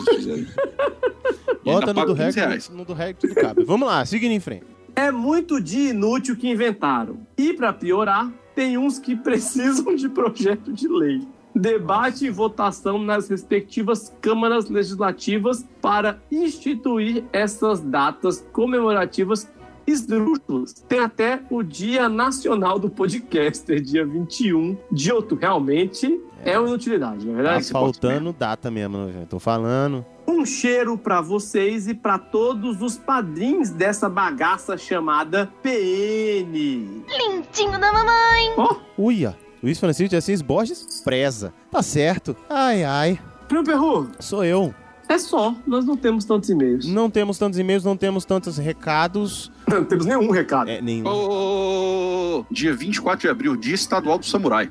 [1.65, 2.69] E Bota no do 15 rec, reais.
[2.71, 3.65] no do rec tudo cabe.
[3.65, 4.65] Vamos lá, seguindo em frente.
[4.95, 7.27] É muito de inútil que inventaram.
[7.37, 11.27] E pra piorar, tem uns que precisam de projeto de lei.
[11.59, 19.49] Debate e votação nas respectivas câmaras legislativas para instituir essas datas comemorativas
[19.87, 20.75] esdrúxulas.
[20.89, 25.45] Tem até o Dia Nacional do Podcaster, dia 21 de outubro.
[25.47, 27.71] Realmente é uma inutilidade, na Tá verdade.
[27.71, 29.27] faltando data mesmo, né, gente?
[29.29, 30.05] Tô falando.
[30.27, 37.03] Um cheiro pra vocês e pra todos os padrinhos dessa bagaça chamada PN.
[37.09, 38.53] Lindinho da mamãe.
[38.57, 41.53] Ó, Uia, Luiz Francisco de Assis Borges preza.
[41.71, 42.37] Tá certo.
[42.49, 43.19] Ai, ai.
[43.49, 44.75] Primo Perru, Sou eu.
[45.09, 45.55] é só.
[45.67, 46.87] Nós não temos tantos e-mails.
[46.87, 49.51] Não temos tantos e-mails, não temos tantos recados.
[49.69, 50.71] Não temos nenhum recado.
[50.71, 51.07] É, nenhum.
[51.07, 54.71] Ô, dia 24 de abril, dia estadual do samurai.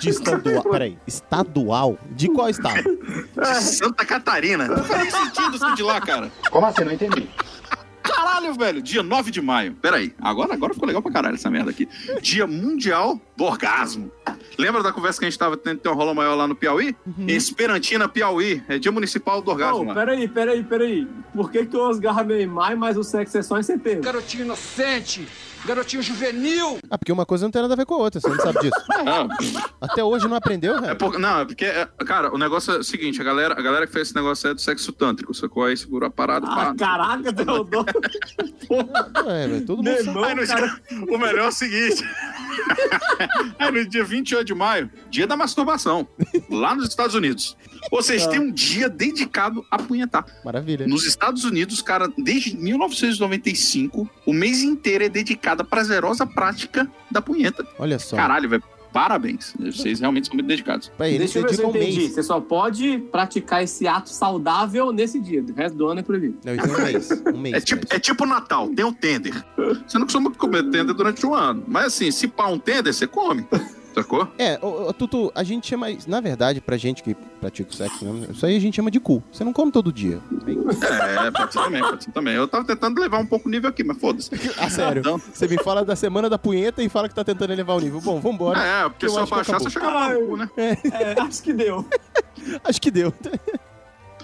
[0.00, 0.62] De estadual.
[0.64, 1.98] Peraí, estadual?
[2.10, 2.82] De qual estado?
[2.82, 4.66] De Santa Catarina.
[4.66, 6.30] Não faz sentido isso de lá, cara.
[6.50, 6.84] Como assim?
[6.84, 7.28] Não entendi.
[8.20, 8.82] Caralho, velho.
[8.82, 9.74] Dia 9 de maio.
[9.80, 10.12] Peraí.
[10.20, 11.88] Agora, agora ficou legal pra caralho essa merda aqui.
[12.20, 14.12] Dia Mundial do Orgasmo.
[14.58, 16.94] Lembra da conversa que a gente tava tendo ter um rolo maior lá no Piauí?
[17.18, 18.62] Em Esperantina, Piauí.
[18.68, 19.94] É dia municipal do orgasmo Não, lá.
[19.94, 21.08] peraí, peraí, peraí.
[21.34, 24.02] Por que, que o Osgar é em maio, mas o sexo é só em setembro?
[24.02, 25.26] Garotinho inocente,
[25.64, 26.78] garotinho juvenil.
[26.90, 28.60] Ah, porque uma coisa não tem nada a ver com a outra, você não sabe
[28.60, 28.76] disso.
[29.80, 30.96] Até hoje não aprendeu, É velho?
[30.96, 33.86] por- não, é porque, é, cara, o negócio é o seguinte: a galera, a galera
[33.86, 35.64] que fez esse negócio é do sexo tântrico, sacou?
[35.64, 36.46] Aí segurou a parada.
[36.48, 36.74] Ah, pá.
[36.76, 37.86] caraca, Teodoro.
[39.26, 40.80] É, velho, todo mundo Demão, Aí no cara.
[41.08, 42.04] o melhor é o seguinte.
[43.58, 46.06] Aí no dia 28 de maio, dia da masturbação,
[46.48, 47.56] lá nos Estados Unidos.
[47.90, 48.28] Ou seja, Ah.
[48.30, 50.24] tem um dia dedicado a punhetar.
[50.44, 50.86] Maravilha.
[50.86, 57.20] Nos Estados Unidos, cara, desde 1995, o mês inteiro é dedicado à prazerosa prática da
[57.22, 57.66] punheta.
[57.78, 58.16] Olha só.
[58.16, 58.62] Caralho, velho.
[58.92, 59.54] Parabéns.
[59.60, 60.90] Vocês realmente são muito dedicados.
[60.98, 61.98] Peraí, eles Deixa eu ver se eu um entendi.
[61.98, 62.12] mês.
[62.12, 65.44] Você só pode praticar esse ato saudável nesse dia.
[65.48, 66.38] O resto do ano é proibido.
[66.44, 67.10] Não, isso é um mês.
[67.32, 67.54] Um mês.
[67.54, 69.32] É tipo, pra é tipo Natal, tem o tender.
[69.86, 71.62] Você não costuma comer tender durante um ano.
[71.68, 73.46] Mas assim, se pá um tender, você come.
[73.94, 74.28] Sacou?
[74.38, 75.86] É, ô, ô, Tutu, a gente chama.
[76.06, 79.00] Na verdade, pra gente que pratica o sexo, né, isso aí a gente chama de
[79.00, 79.22] cu.
[79.32, 80.20] Você não come todo dia.
[81.26, 82.34] É, pode ser também, pode ser também.
[82.34, 84.30] Eu tava tentando levar um pouco o nível aqui, mas foda-se.
[84.60, 85.00] Ah, sério.
[85.00, 87.80] Então, Você me fala da semana da punheta e fala que tá tentando elevar o
[87.80, 88.00] nível.
[88.00, 88.60] Bom, vambora.
[88.60, 90.50] é, porque se eu baixar, você chega lá no cu, né?
[90.56, 91.84] É, acho que deu.
[92.64, 93.12] Acho que deu.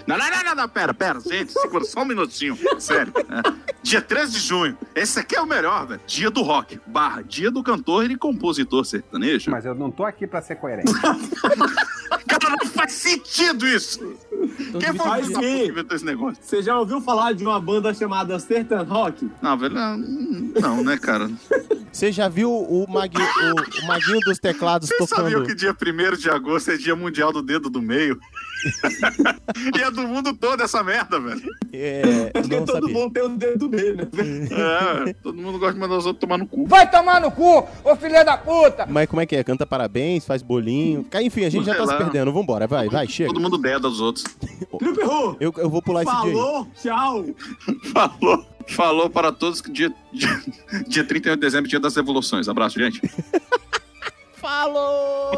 [0.07, 2.57] Não, não, não, não, não, pera, pera, gente, segura só um minutinho.
[2.79, 3.13] Sério.
[3.17, 3.67] É.
[3.83, 4.77] Dia 13 de junho.
[4.95, 6.01] Esse aqui é o melhor, velho.
[6.07, 6.79] Dia do rock.
[6.87, 9.51] Barra, dia do cantor e compositor sertanejo.
[9.51, 10.91] Mas eu não tô aqui pra ser coerente.
[12.27, 13.99] Cara, não faz sentido isso.
[14.79, 16.37] Quem foi que inventou esse negócio?
[16.41, 19.29] Você já ouviu falar de uma banda chamada Sertan Rock?
[19.41, 21.29] Não, velho, não, não, né, cara?
[21.91, 25.23] Você já viu o, magui, o, o maguinho dos teclados tocando?
[25.23, 28.19] sabiam que dia 1 de agosto é dia mundial do dedo do meio?
[29.77, 31.41] e é do mundo todo essa merda, velho.
[31.73, 32.93] É, Porque não todo sabia.
[32.93, 34.03] mundo tem o dedo do meio, né?
[35.07, 36.65] É, todo mundo gosta de mandar os outros tomar no cu.
[36.67, 38.85] Vai tomar no cu, ô filha da puta!
[38.87, 39.43] Mas como é que é?
[39.43, 41.05] Canta parabéns, faz bolinho.
[41.21, 42.31] Enfim, a gente já tá se perdendo.
[42.31, 43.29] Vambora, vai, vai, chega.
[43.29, 44.25] Todo mundo deda dos outros.
[45.39, 46.33] Eu, eu vou pular esse dia.
[46.33, 47.25] Falou, tchau.
[47.93, 50.41] Falou, falou para todos que dia, dia,
[50.87, 52.47] dia 31 de dezembro, dia das revoluções.
[52.47, 53.01] Abraço, gente.
[54.35, 55.31] Falou!